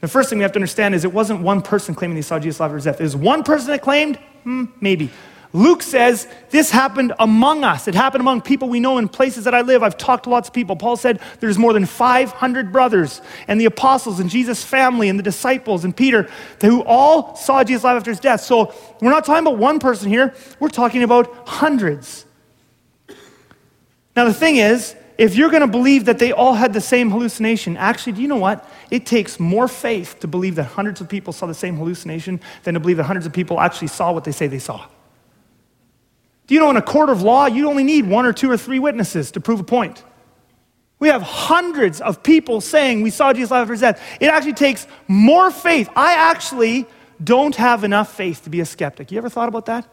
The 0.00 0.08
first 0.08 0.28
thing 0.28 0.38
we 0.38 0.42
have 0.42 0.52
to 0.52 0.58
understand 0.58 0.94
is 0.94 1.04
it 1.04 1.12
wasn't 1.12 1.40
one 1.40 1.62
person 1.62 1.94
claiming 1.94 2.14
they 2.14 2.22
saw 2.22 2.38
Jesus 2.38 2.60
alive 2.60 2.74
or 2.74 2.80
death. 2.80 3.00
Was 3.00 3.16
one 3.16 3.42
person 3.42 3.68
that 3.68 3.82
claimed, 3.82 4.16
hmm, 4.42 4.66
maybe. 4.80 5.10
Luke 5.54 5.84
says 5.84 6.26
this 6.50 6.72
happened 6.72 7.12
among 7.20 7.62
us. 7.62 7.86
It 7.86 7.94
happened 7.94 8.20
among 8.20 8.42
people 8.42 8.68
we 8.68 8.80
know 8.80 8.98
in 8.98 9.08
places 9.08 9.44
that 9.44 9.54
I 9.54 9.60
live. 9.60 9.84
I've 9.84 9.96
talked 9.96 10.24
to 10.24 10.30
lots 10.30 10.48
of 10.48 10.54
people. 10.54 10.74
Paul 10.74 10.96
said 10.96 11.20
there's 11.38 11.56
more 11.56 11.72
than 11.72 11.86
500 11.86 12.72
brothers 12.72 13.22
and 13.46 13.60
the 13.60 13.66
apostles 13.66 14.18
and 14.18 14.28
Jesus' 14.28 14.64
family 14.64 15.08
and 15.08 15.16
the 15.16 15.22
disciples 15.22 15.84
and 15.84 15.96
Peter 15.96 16.28
who 16.60 16.82
all 16.82 17.36
saw 17.36 17.62
Jesus 17.62 17.84
live 17.84 17.96
after 17.96 18.10
his 18.10 18.18
death. 18.18 18.40
So 18.40 18.74
we're 19.00 19.12
not 19.12 19.24
talking 19.24 19.46
about 19.46 19.58
one 19.58 19.78
person 19.78 20.08
here, 20.08 20.34
we're 20.58 20.68
talking 20.70 21.04
about 21.04 21.32
hundreds. 21.46 22.26
Now, 24.16 24.24
the 24.24 24.34
thing 24.34 24.56
is, 24.56 24.96
if 25.18 25.36
you're 25.36 25.50
going 25.50 25.60
to 25.60 25.68
believe 25.68 26.06
that 26.06 26.18
they 26.18 26.32
all 26.32 26.54
had 26.54 26.72
the 26.72 26.80
same 26.80 27.10
hallucination, 27.10 27.76
actually, 27.76 28.14
do 28.14 28.22
you 28.22 28.28
know 28.28 28.36
what? 28.36 28.68
It 28.90 29.06
takes 29.06 29.38
more 29.38 29.68
faith 29.68 30.18
to 30.20 30.26
believe 30.26 30.56
that 30.56 30.64
hundreds 30.64 31.00
of 31.00 31.08
people 31.08 31.32
saw 31.32 31.46
the 31.46 31.54
same 31.54 31.76
hallucination 31.76 32.40
than 32.64 32.74
to 32.74 32.80
believe 32.80 32.96
that 32.96 33.04
hundreds 33.04 33.26
of 33.26 33.32
people 33.32 33.60
actually 33.60 33.88
saw 33.88 34.10
what 34.10 34.24
they 34.24 34.32
say 34.32 34.48
they 34.48 34.58
saw. 34.58 34.84
Do 36.46 36.54
you 36.54 36.60
know 36.60 36.70
in 36.70 36.76
a 36.76 36.82
court 36.82 37.10
of 37.10 37.22
law, 37.22 37.46
you 37.46 37.68
only 37.68 37.84
need 37.84 38.06
one 38.06 38.26
or 38.26 38.32
two 38.32 38.50
or 38.50 38.56
three 38.56 38.78
witnesses 38.78 39.30
to 39.32 39.40
prove 39.40 39.60
a 39.60 39.64
point? 39.64 40.02
We 40.98 41.08
have 41.08 41.22
hundreds 41.22 42.00
of 42.00 42.22
people 42.22 42.60
saying 42.60 43.02
we 43.02 43.10
saw 43.10 43.32
Jesus 43.32 43.52
after 43.52 43.72
his 43.72 43.80
death. 43.80 44.00
It 44.20 44.26
actually 44.26 44.52
takes 44.54 44.86
more 45.08 45.50
faith. 45.50 45.88
I 45.96 46.14
actually 46.14 46.86
don't 47.22 47.54
have 47.56 47.84
enough 47.84 48.14
faith 48.14 48.44
to 48.44 48.50
be 48.50 48.60
a 48.60 48.64
skeptic. 48.64 49.10
You 49.10 49.18
ever 49.18 49.28
thought 49.28 49.48
about 49.48 49.66
that? 49.66 49.86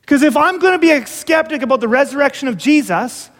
Because 0.00 0.22
if 0.22 0.36
I'm 0.36 0.58
going 0.58 0.72
to 0.72 0.78
be 0.78 0.90
a 0.90 1.06
skeptic 1.06 1.62
about 1.62 1.80
the 1.80 1.88
resurrection 1.88 2.48
of 2.48 2.56
Jesus, 2.56 3.30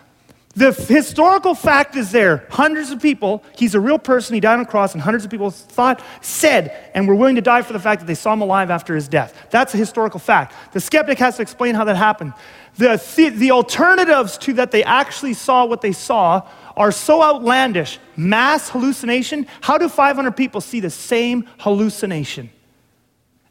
the 0.59 0.73
historical 0.73 1.55
fact 1.55 1.95
is 1.95 2.11
there. 2.11 2.47
Hundreds 2.51 2.91
of 2.91 3.01
people, 3.01 3.45
he's 3.57 3.77
a 3.77 3.81
real 3.81 3.99
person, 3.99 4.35
he 4.35 4.41
died 4.41 4.55
on 4.55 4.61
a 4.61 4.67
cross, 4.67 4.93
and 4.93 5.01
hundreds 5.01 5.25
of 5.25 5.31
people 5.31 5.51
thought, 5.51 6.03
said, 6.21 6.91
and 6.95 7.07
were 7.07 7.15
willing 7.15 7.37
to 7.37 7.41
die 7.41 7.63
for 7.63 7.73
the 7.73 7.79
fact 7.79 8.01
that 8.01 8.07
they 8.07 8.15
saw 8.15 8.33
him 8.33 8.41
alive 8.41 8.69
after 8.69 8.95
his 8.95 9.07
death. 9.07 9.47
That's 9.51 9.73
a 9.75 9.77
historical 9.77 10.19
fact. 10.19 10.55
The 10.73 10.81
skeptic 10.81 11.19
has 11.19 11.37
to 11.37 11.43
explain 11.43 11.77
how 11.77 11.85
that 11.85 11.97
happened. 11.97 12.33
The, 12.77 13.01
the, 13.17 13.29
the 13.29 13.51
alternatives 13.53 14.37
to 14.39 14.55
that 14.55 14.73
they 14.73 14.83
actually 14.83 15.35
saw 15.35 15.65
what 15.65 15.81
they 15.81 15.93
saw 15.93 16.49
are 16.77 16.91
so 16.91 17.23
outlandish. 17.23 18.01
Mass 18.17 18.69
hallucination. 18.69 19.47
How 19.61 19.79
do 19.79 19.89
500 19.89 20.33
people 20.33 20.61
see 20.61 20.81
the 20.81 20.91
same 20.91 21.49
hallucination? 21.59 22.51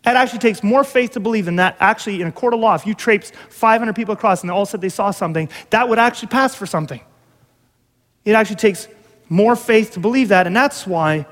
It 0.07 0.15
actually 0.15 0.39
takes 0.39 0.63
more 0.63 0.83
faith 0.85 1.11
to 1.11 1.19
believe 1.19 1.45
than 1.45 1.57
that. 1.57 1.75
Actually, 1.79 2.21
in 2.21 2.27
a 2.27 2.31
court 2.31 2.53
of 2.53 2.61
law, 2.61 2.75
if 2.75 2.85
you 2.85 2.93
traipse 2.93 3.31
500 3.49 3.93
people 3.93 4.13
across 4.13 4.41
and 4.41 4.49
they 4.49 4.53
all 4.53 4.65
said 4.65 4.79
they 4.79 4.89
saw 4.89 5.11
something, 5.11 5.49
that 5.69 5.89
would 5.89 5.99
actually 5.99 6.29
pass 6.29 6.55
for 6.55 6.65
something. 6.65 7.01
It 8.23 8.31
actually 8.31 8.55
takes 8.55 8.87
more 9.27 9.55
faith 9.55 9.91
to 9.91 9.99
believe 9.99 10.29
that, 10.29 10.47
and 10.47 10.55
that's 10.55 10.87
why 10.87 11.25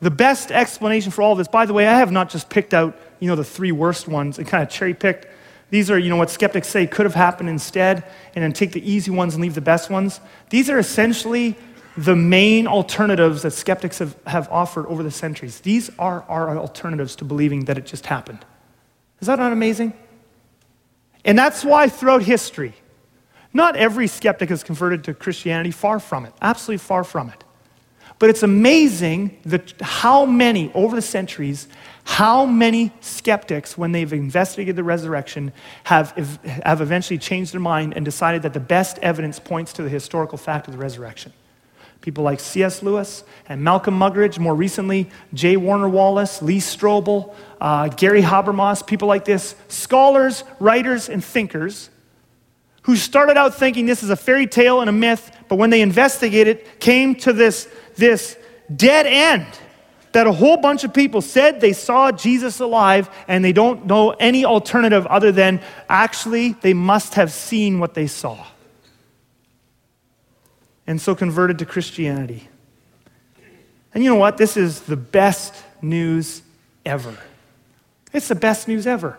the 0.00 0.10
best 0.10 0.50
explanation 0.50 1.10
for 1.10 1.22
all 1.22 1.34
this, 1.34 1.48
by 1.48 1.66
the 1.66 1.72
way, 1.74 1.86
I 1.86 1.98
have 1.98 2.10
not 2.10 2.30
just 2.30 2.48
picked 2.48 2.72
out, 2.72 2.96
you 3.20 3.28
know, 3.28 3.36
the 3.36 3.44
three 3.44 3.72
worst 3.72 4.08
ones 4.08 4.38
and 4.38 4.46
kind 4.46 4.62
of 4.62 4.70
cherry 4.70 4.94
picked. 4.94 5.26
These 5.68 5.90
are, 5.90 5.98
you 5.98 6.08
know, 6.08 6.16
what 6.16 6.30
skeptics 6.30 6.68
say 6.68 6.86
could 6.86 7.04
have 7.04 7.14
happened 7.14 7.48
instead, 7.48 8.04
and 8.34 8.42
then 8.42 8.52
take 8.52 8.72
the 8.72 8.90
easy 8.90 9.10
ones 9.10 9.34
and 9.34 9.42
leave 9.42 9.54
the 9.54 9.60
best 9.60 9.90
ones. 9.90 10.20
These 10.48 10.70
are 10.70 10.78
essentially 10.78 11.56
the 11.96 12.16
main 12.16 12.66
alternatives 12.66 13.42
that 13.42 13.52
skeptics 13.52 13.98
have, 13.98 14.16
have 14.26 14.48
offered 14.50 14.86
over 14.86 15.02
the 15.02 15.10
centuries. 15.10 15.60
These 15.60 15.90
are 15.98 16.24
our 16.28 16.56
alternatives 16.58 17.16
to 17.16 17.24
believing 17.24 17.64
that 17.64 17.78
it 17.78 17.86
just 17.86 18.06
happened. 18.06 18.44
Is 19.20 19.28
that 19.28 19.38
not 19.38 19.52
amazing? 19.52 19.94
And 21.24 21.38
that's 21.38 21.64
why 21.64 21.88
throughout 21.88 22.22
history, 22.22 22.74
not 23.52 23.76
every 23.76 24.06
skeptic 24.06 24.50
has 24.50 24.62
converted 24.62 25.04
to 25.04 25.14
Christianity, 25.14 25.70
far 25.70 25.98
from 25.98 26.26
it, 26.26 26.34
absolutely 26.42 26.78
far 26.78 27.02
from 27.02 27.30
it. 27.30 27.42
But 28.18 28.30
it's 28.30 28.42
amazing 28.42 29.38
that 29.44 29.74
how 29.80 30.24
many, 30.24 30.72
over 30.72 30.96
the 30.96 31.02
centuries, 31.02 31.68
how 32.04 32.46
many 32.46 32.92
skeptics, 33.00 33.76
when 33.76 33.92
they've 33.92 34.12
investigated 34.12 34.76
the 34.76 34.84
resurrection, 34.84 35.52
have, 35.84 36.12
have 36.64 36.80
eventually 36.80 37.18
changed 37.18 37.52
their 37.52 37.60
mind 37.60 37.94
and 37.94 38.04
decided 38.04 38.42
that 38.42 38.52
the 38.52 38.60
best 38.60 38.98
evidence 38.98 39.38
points 39.38 39.72
to 39.74 39.82
the 39.82 39.88
historical 39.88 40.38
fact 40.38 40.66
of 40.66 40.72
the 40.72 40.78
resurrection. 40.78 41.32
People 42.06 42.22
like 42.22 42.38
C.S. 42.38 42.84
Lewis 42.84 43.24
and 43.48 43.64
Malcolm 43.64 43.98
Muggeridge, 43.98 44.38
more 44.38 44.54
recently, 44.54 45.10
J. 45.34 45.56
Warner 45.56 45.88
Wallace, 45.88 46.40
Lee 46.40 46.60
Strobel, 46.60 47.34
uh, 47.60 47.88
Gary 47.88 48.22
Habermas, 48.22 48.86
people 48.86 49.08
like 49.08 49.24
this, 49.24 49.56
scholars, 49.66 50.44
writers, 50.60 51.08
and 51.08 51.24
thinkers 51.24 51.90
who 52.82 52.94
started 52.94 53.36
out 53.36 53.56
thinking 53.56 53.86
this 53.86 54.04
is 54.04 54.10
a 54.10 54.14
fairy 54.14 54.46
tale 54.46 54.80
and 54.80 54.88
a 54.88 54.92
myth, 54.92 55.32
but 55.48 55.56
when 55.56 55.70
they 55.70 55.80
investigated, 55.80 56.64
came 56.78 57.16
to 57.16 57.32
this, 57.32 57.68
this 57.96 58.36
dead 58.76 59.06
end 59.08 59.44
that 60.12 60.28
a 60.28 60.32
whole 60.32 60.58
bunch 60.58 60.84
of 60.84 60.94
people 60.94 61.20
said 61.20 61.60
they 61.60 61.72
saw 61.72 62.12
Jesus 62.12 62.60
alive 62.60 63.10
and 63.26 63.44
they 63.44 63.52
don't 63.52 63.84
know 63.86 64.10
any 64.12 64.44
alternative 64.44 65.06
other 65.06 65.32
than 65.32 65.60
actually 65.88 66.52
they 66.52 66.72
must 66.72 67.14
have 67.14 67.32
seen 67.32 67.80
what 67.80 67.94
they 67.94 68.06
saw. 68.06 68.46
And 70.86 71.00
so 71.00 71.14
converted 71.14 71.58
to 71.58 71.66
Christianity. 71.66 72.48
And 73.92 74.04
you 74.04 74.10
know 74.10 74.16
what? 74.16 74.36
This 74.36 74.56
is 74.56 74.82
the 74.82 74.96
best 74.96 75.54
news 75.82 76.42
ever. 76.84 77.16
It's 78.12 78.28
the 78.28 78.34
best 78.34 78.68
news 78.68 78.86
ever. 78.86 79.18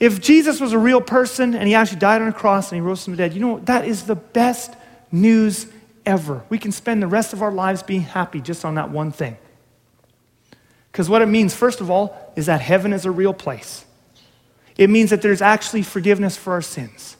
If 0.00 0.20
Jesus 0.20 0.60
was 0.60 0.72
a 0.72 0.78
real 0.78 1.00
person 1.00 1.54
and 1.54 1.66
he 1.66 1.74
actually 1.74 1.98
died 1.98 2.22
on 2.22 2.28
a 2.28 2.32
cross 2.32 2.70
and 2.70 2.76
he 2.76 2.86
rose 2.86 3.04
from 3.04 3.14
the 3.14 3.16
dead, 3.16 3.34
you 3.34 3.40
know, 3.40 3.54
what? 3.54 3.66
that 3.66 3.84
is 3.84 4.04
the 4.04 4.14
best 4.14 4.74
news 5.10 5.66
ever. 6.06 6.44
We 6.48 6.58
can 6.58 6.72
spend 6.72 7.02
the 7.02 7.06
rest 7.06 7.32
of 7.32 7.42
our 7.42 7.50
lives 7.50 7.82
being 7.82 8.02
happy 8.02 8.40
just 8.40 8.64
on 8.64 8.76
that 8.76 8.90
one 8.90 9.10
thing. 9.10 9.36
Because 10.92 11.08
what 11.08 11.22
it 11.22 11.26
means, 11.26 11.54
first 11.54 11.80
of 11.80 11.90
all, 11.90 12.32
is 12.36 12.46
that 12.46 12.60
heaven 12.60 12.92
is 12.92 13.04
a 13.04 13.10
real 13.10 13.34
place. 13.34 13.84
It 14.76 14.90
means 14.90 15.10
that 15.10 15.22
there's 15.22 15.42
actually 15.42 15.82
forgiveness 15.82 16.36
for 16.36 16.52
our 16.52 16.62
sins. 16.62 17.16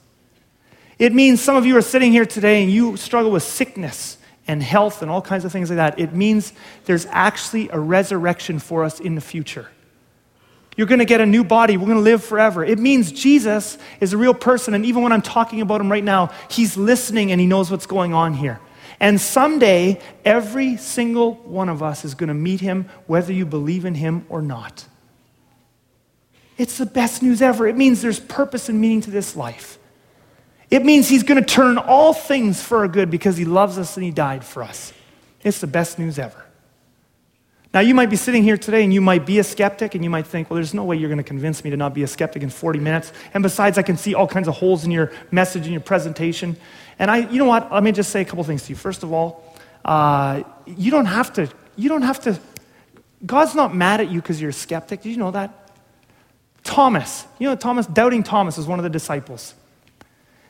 It 0.98 1.12
means 1.12 1.40
some 1.40 1.56
of 1.56 1.64
you 1.64 1.76
are 1.76 1.82
sitting 1.82 2.10
here 2.12 2.26
today 2.26 2.62
and 2.62 2.70
you 2.70 2.96
struggle 2.96 3.30
with 3.30 3.42
sickness 3.42 4.18
and 4.48 4.62
health 4.62 5.02
and 5.02 5.10
all 5.10 5.22
kinds 5.22 5.44
of 5.44 5.52
things 5.52 5.70
like 5.70 5.76
that. 5.76 5.98
It 5.98 6.12
means 6.12 6.52
there's 6.86 7.06
actually 7.10 7.68
a 7.68 7.78
resurrection 7.78 8.58
for 8.58 8.82
us 8.82 8.98
in 8.98 9.14
the 9.14 9.20
future. 9.20 9.68
You're 10.76 10.86
going 10.86 11.00
to 11.00 11.04
get 11.04 11.20
a 11.20 11.26
new 11.26 11.44
body. 11.44 11.76
We're 11.76 11.86
going 11.86 11.98
to 11.98 12.02
live 12.02 12.24
forever. 12.24 12.64
It 12.64 12.78
means 12.78 13.12
Jesus 13.12 13.78
is 14.00 14.12
a 14.12 14.16
real 14.16 14.34
person. 14.34 14.74
And 14.74 14.86
even 14.86 15.02
when 15.02 15.12
I'm 15.12 15.22
talking 15.22 15.60
about 15.60 15.80
him 15.80 15.90
right 15.90 16.04
now, 16.04 16.30
he's 16.48 16.76
listening 16.76 17.32
and 17.32 17.40
he 17.40 17.46
knows 17.46 17.70
what's 17.70 17.86
going 17.86 18.14
on 18.14 18.34
here. 18.34 18.60
And 19.00 19.20
someday, 19.20 20.00
every 20.24 20.76
single 20.76 21.34
one 21.34 21.68
of 21.68 21.82
us 21.82 22.04
is 22.04 22.14
going 22.14 22.28
to 22.28 22.34
meet 22.34 22.60
him, 22.60 22.88
whether 23.06 23.32
you 23.32 23.46
believe 23.46 23.84
in 23.84 23.94
him 23.94 24.24
or 24.28 24.42
not. 24.42 24.86
It's 26.56 26.78
the 26.78 26.86
best 26.86 27.22
news 27.22 27.40
ever. 27.40 27.68
It 27.68 27.76
means 27.76 28.02
there's 28.02 28.18
purpose 28.18 28.68
and 28.68 28.80
meaning 28.80 29.00
to 29.02 29.10
this 29.10 29.36
life. 29.36 29.77
It 30.70 30.84
means 30.84 31.08
he's 31.08 31.22
going 31.22 31.42
to 31.42 31.46
turn 31.46 31.78
all 31.78 32.12
things 32.12 32.62
for 32.62 32.78
our 32.78 32.88
good 32.88 33.10
because 33.10 33.36
he 33.36 33.44
loves 33.44 33.78
us 33.78 33.96
and 33.96 34.04
he 34.04 34.10
died 34.10 34.44
for 34.44 34.62
us. 34.62 34.92
It's 35.42 35.60
the 35.60 35.66
best 35.66 35.98
news 35.98 36.18
ever. 36.18 36.44
Now, 37.72 37.80
you 37.80 37.94
might 37.94 38.08
be 38.08 38.16
sitting 38.16 38.42
here 38.42 38.56
today 38.56 38.82
and 38.82 38.92
you 38.92 39.00
might 39.00 39.26
be 39.26 39.38
a 39.38 39.44
skeptic 39.44 39.94
and 39.94 40.02
you 40.02 40.08
might 40.08 40.26
think, 40.26 40.48
well, 40.48 40.56
there's 40.56 40.72
no 40.72 40.84
way 40.84 40.96
you're 40.96 41.10
going 41.10 41.18
to 41.18 41.24
convince 41.24 41.62
me 41.62 41.70
to 41.70 41.76
not 41.76 41.92
be 41.92 42.02
a 42.02 42.06
skeptic 42.06 42.42
in 42.42 42.48
40 42.48 42.78
minutes. 42.78 43.12
And 43.34 43.42
besides, 43.42 43.76
I 43.76 43.82
can 43.82 43.98
see 43.98 44.14
all 44.14 44.26
kinds 44.26 44.48
of 44.48 44.54
holes 44.56 44.84
in 44.84 44.90
your 44.90 45.12
message 45.30 45.62
and 45.62 45.72
your 45.72 45.82
presentation. 45.82 46.56
And 46.98 47.10
I, 47.10 47.28
you 47.28 47.38
know 47.38 47.44
what? 47.44 47.70
Let 47.70 47.82
me 47.82 47.92
just 47.92 48.10
say 48.10 48.22
a 48.22 48.24
couple 48.24 48.42
things 48.44 48.62
to 48.64 48.70
you. 48.70 48.76
First 48.76 49.02
of 49.02 49.12
all, 49.12 49.54
uh, 49.84 50.42
you 50.66 50.90
don't 50.90 51.06
have 51.06 51.32
to, 51.34 51.50
you 51.76 51.90
don't 51.90 52.02
have 52.02 52.20
to, 52.20 52.40
God's 53.24 53.54
not 53.54 53.74
mad 53.74 54.00
at 54.00 54.10
you 54.10 54.20
because 54.20 54.40
you're 54.40 54.50
a 54.50 54.54
skeptic. 54.54 55.02
Did 55.02 55.10
you 55.10 55.18
know 55.18 55.30
that? 55.30 55.70
Thomas, 56.64 57.26
you 57.38 57.48
know, 57.48 57.56
Thomas, 57.56 57.86
doubting 57.86 58.22
Thomas 58.22 58.56
was 58.56 58.66
one 58.66 58.78
of 58.78 58.82
the 58.82 58.90
disciples. 58.90 59.54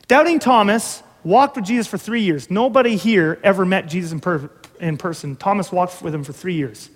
Doubting 0.09 0.39
Thomas 0.39 1.03
walked 1.23 1.55
with 1.55 1.65
Jesus 1.65 1.85
for 1.85 1.99
three 1.99 2.21
years. 2.21 2.49
Nobody 2.49 2.95
here 2.95 3.39
ever 3.43 3.63
met 3.63 3.87
Jesus 3.87 4.11
in, 4.11 4.19
per- 4.19 4.49
in 4.79 4.97
person. 4.97 5.35
Thomas 5.35 5.71
walked 5.71 6.01
with 6.01 6.15
him 6.15 6.23
for 6.23 6.33
three 6.33 6.55
years. 6.55 6.89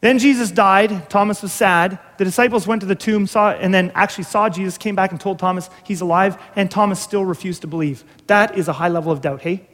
Then 0.00 0.18
Jesus 0.18 0.50
died. 0.50 1.10
Thomas 1.10 1.42
was 1.42 1.52
sad. 1.52 1.98
The 2.16 2.24
disciples 2.24 2.66
went 2.66 2.80
to 2.80 2.86
the 2.86 2.94
tomb, 2.94 3.26
saw, 3.26 3.50
and 3.50 3.74
then 3.74 3.92
actually 3.94 4.24
saw 4.24 4.48
Jesus, 4.48 4.78
came 4.78 4.94
back 4.94 5.10
and 5.10 5.20
told 5.20 5.38
Thomas 5.38 5.68
he's 5.84 6.00
alive, 6.00 6.40
and 6.56 6.70
Thomas 6.70 7.00
still 7.00 7.26
refused 7.26 7.60
to 7.60 7.66
believe. 7.66 8.02
That 8.28 8.56
is 8.56 8.68
a 8.68 8.72
high 8.72 8.88
level 8.88 9.12
of 9.12 9.20
doubt, 9.20 9.42
hey? 9.42 9.68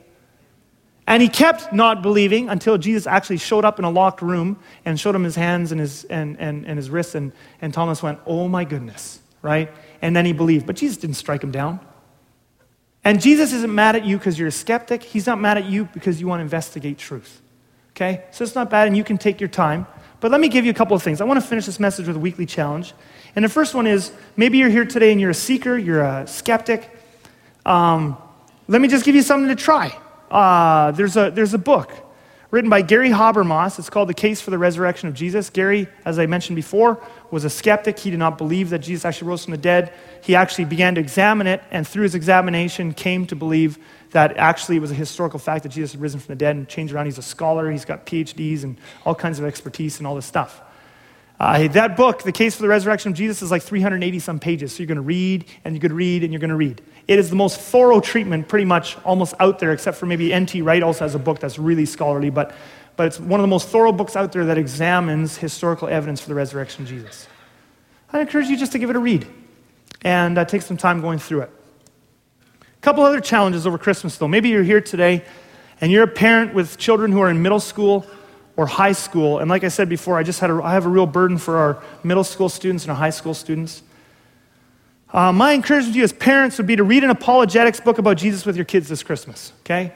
And 1.06 1.22
he 1.22 1.28
kept 1.28 1.72
not 1.72 2.02
believing 2.02 2.48
until 2.48 2.76
Jesus 2.76 3.06
actually 3.06 3.36
showed 3.36 3.64
up 3.64 3.78
in 3.78 3.84
a 3.84 3.90
locked 3.90 4.20
room 4.20 4.58
and 4.84 4.98
showed 4.98 5.14
him 5.14 5.22
his 5.22 5.36
hands 5.36 5.70
and 5.70 5.80
his, 5.80 6.02
and, 6.04 6.40
and, 6.40 6.66
and 6.66 6.76
his 6.76 6.90
wrists, 6.90 7.14
and, 7.14 7.30
and 7.62 7.72
Thomas 7.72 8.02
went, 8.02 8.18
Oh 8.26 8.48
my 8.48 8.64
goodness, 8.64 9.20
right? 9.42 9.70
And 10.04 10.14
then 10.14 10.26
he 10.26 10.34
believed. 10.34 10.66
But 10.66 10.76
Jesus 10.76 10.98
didn't 10.98 11.16
strike 11.16 11.42
him 11.42 11.50
down. 11.50 11.80
And 13.04 13.22
Jesus 13.22 13.54
isn't 13.54 13.74
mad 13.74 13.96
at 13.96 14.04
you 14.04 14.18
because 14.18 14.38
you're 14.38 14.48
a 14.48 14.52
skeptic. 14.52 15.02
He's 15.02 15.26
not 15.26 15.40
mad 15.40 15.56
at 15.56 15.64
you 15.64 15.86
because 15.86 16.20
you 16.20 16.26
want 16.26 16.40
to 16.40 16.42
investigate 16.42 16.98
truth. 16.98 17.40
Okay? 17.92 18.22
So 18.30 18.44
it's 18.44 18.54
not 18.54 18.68
bad, 18.68 18.86
and 18.86 18.94
you 18.94 19.02
can 19.02 19.16
take 19.16 19.40
your 19.40 19.48
time. 19.48 19.86
But 20.20 20.30
let 20.30 20.42
me 20.42 20.48
give 20.48 20.66
you 20.66 20.70
a 20.70 20.74
couple 20.74 20.94
of 20.94 21.02
things. 21.02 21.22
I 21.22 21.24
want 21.24 21.40
to 21.40 21.46
finish 21.46 21.64
this 21.64 21.80
message 21.80 22.06
with 22.06 22.16
a 22.16 22.20
weekly 22.20 22.44
challenge. 22.44 22.92
And 23.34 23.42
the 23.46 23.48
first 23.48 23.74
one 23.74 23.86
is 23.86 24.12
maybe 24.36 24.58
you're 24.58 24.68
here 24.68 24.84
today 24.84 25.10
and 25.10 25.18
you're 25.18 25.30
a 25.30 25.34
seeker, 25.34 25.76
you're 25.78 26.02
a 26.02 26.26
skeptic. 26.26 26.90
Um, 27.64 28.18
let 28.68 28.82
me 28.82 28.88
just 28.88 29.06
give 29.06 29.14
you 29.14 29.22
something 29.22 29.48
to 29.48 29.56
try. 29.56 29.98
Uh, 30.30 30.90
there's, 30.90 31.16
a, 31.16 31.30
there's 31.30 31.54
a 31.54 31.58
book 31.58 31.90
written 32.54 32.70
by 32.70 32.82
Gary 32.82 33.10
Habermas. 33.10 33.80
It's 33.80 33.90
called 33.90 34.08
The 34.08 34.14
Case 34.14 34.40
for 34.40 34.52
the 34.52 34.58
Resurrection 34.58 35.08
of 35.08 35.14
Jesus. 35.14 35.50
Gary, 35.50 35.88
as 36.04 36.20
I 36.20 36.26
mentioned 36.26 36.54
before, 36.54 37.02
was 37.32 37.44
a 37.44 37.50
skeptic. 37.50 37.98
He 37.98 38.10
did 38.10 38.20
not 38.20 38.38
believe 38.38 38.70
that 38.70 38.78
Jesus 38.78 39.04
actually 39.04 39.26
rose 39.26 39.44
from 39.44 39.50
the 39.50 39.58
dead. 39.58 39.92
He 40.22 40.36
actually 40.36 40.66
began 40.66 40.94
to 40.94 41.00
examine 41.00 41.48
it, 41.48 41.64
and 41.72 41.84
through 41.84 42.04
his 42.04 42.14
examination, 42.14 42.94
came 42.94 43.26
to 43.26 43.34
believe 43.34 43.80
that 44.12 44.36
actually 44.36 44.76
it 44.76 44.78
was 44.78 44.92
a 44.92 44.94
historical 44.94 45.40
fact 45.40 45.64
that 45.64 45.70
Jesus 45.70 45.94
had 45.94 46.00
risen 46.00 46.20
from 46.20 46.32
the 46.32 46.38
dead 46.38 46.54
and 46.54 46.68
changed 46.68 46.94
around. 46.94 47.06
He's 47.06 47.18
a 47.18 47.22
scholar, 47.22 47.68
he's 47.72 47.84
got 47.84 48.06
PhDs 48.06 48.62
and 48.62 48.78
all 49.04 49.16
kinds 49.16 49.40
of 49.40 49.44
expertise 49.46 49.98
and 49.98 50.06
all 50.06 50.14
this 50.14 50.26
stuff. 50.26 50.62
Uh, 51.38 51.66
that 51.68 51.96
book, 51.96 52.22
The 52.22 52.32
Case 52.32 52.54
for 52.54 52.62
the 52.62 52.68
Resurrection 52.68 53.12
of 53.12 53.18
Jesus, 53.18 53.42
is 53.42 53.50
like 53.50 53.62
380 53.62 54.18
some 54.20 54.38
pages. 54.38 54.72
So 54.72 54.78
you're 54.78 54.86
going 54.86 54.96
to 54.96 55.02
read 55.02 55.46
and 55.64 55.74
you're 55.74 55.80
going 55.80 55.90
to 55.90 55.96
read 55.96 56.22
and 56.22 56.32
you're 56.32 56.40
going 56.40 56.50
to 56.50 56.56
read. 56.56 56.80
It 57.08 57.18
is 57.18 57.28
the 57.28 57.36
most 57.36 57.60
thorough 57.60 58.00
treatment, 58.00 58.48
pretty 58.48 58.64
much 58.64 58.96
almost 59.04 59.34
out 59.40 59.58
there, 59.58 59.72
except 59.72 59.98
for 59.98 60.06
maybe 60.06 60.32
N.T. 60.32 60.62
Wright 60.62 60.82
also 60.82 61.04
has 61.04 61.14
a 61.14 61.18
book 61.18 61.40
that's 61.40 61.58
really 61.58 61.86
scholarly, 61.86 62.30
but, 62.30 62.54
but 62.96 63.08
it's 63.08 63.20
one 63.20 63.40
of 63.40 63.42
the 63.42 63.48
most 63.48 63.68
thorough 63.68 63.92
books 63.92 64.16
out 64.16 64.32
there 64.32 64.46
that 64.46 64.56
examines 64.56 65.36
historical 65.36 65.88
evidence 65.88 66.20
for 66.20 66.28
the 66.28 66.34
resurrection 66.34 66.84
of 66.84 66.88
Jesus. 66.88 67.26
I 68.12 68.20
encourage 68.20 68.46
you 68.46 68.56
just 68.56 68.72
to 68.72 68.78
give 68.78 68.90
it 68.90 68.96
a 68.96 69.00
read 69.00 69.26
and 70.02 70.38
uh, 70.38 70.44
take 70.44 70.62
some 70.62 70.76
time 70.76 71.00
going 71.00 71.18
through 71.18 71.42
it. 71.42 71.50
A 72.62 72.80
couple 72.80 73.02
other 73.02 73.20
challenges 73.20 73.66
over 73.66 73.76
Christmas, 73.76 74.16
though. 74.16 74.28
Maybe 74.28 74.50
you're 74.50 74.62
here 74.62 74.80
today 74.80 75.24
and 75.80 75.90
you're 75.90 76.04
a 76.04 76.08
parent 76.08 76.54
with 76.54 76.78
children 76.78 77.10
who 77.10 77.20
are 77.20 77.28
in 77.28 77.42
middle 77.42 77.60
school 77.60 78.06
or 78.56 78.66
high 78.66 78.92
school. 78.92 79.38
And 79.38 79.50
like 79.50 79.64
I 79.64 79.68
said 79.68 79.88
before, 79.88 80.18
I 80.18 80.22
just 80.22 80.40
had 80.40 80.50
a, 80.50 80.60
I 80.62 80.72
have 80.72 80.86
a 80.86 80.88
real 80.88 81.06
burden 81.06 81.38
for 81.38 81.56
our 81.56 81.82
middle 82.02 82.24
school 82.24 82.48
students 82.48 82.84
and 82.84 82.90
our 82.90 82.96
high 82.96 83.10
school 83.10 83.34
students. 83.34 83.82
Uh, 85.12 85.32
my 85.32 85.54
encouragement 85.54 85.94
to 85.94 85.98
you 85.98 86.04
as 86.04 86.12
parents 86.12 86.58
would 86.58 86.66
be 86.66 86.76
to 86.76 86.82
read 86.82 87.04
an 87.04 87.10
apologetics 87.10 87.80
book 87.80 87.98
about 87.98 88.16
Jesus 88.16 88.44
with 88.44 88.56
your 88.56 88.64
kids 88.64 88.88
this 88.88 89.02
Christmas, 89.02 89.52
okay? 89.60 89.92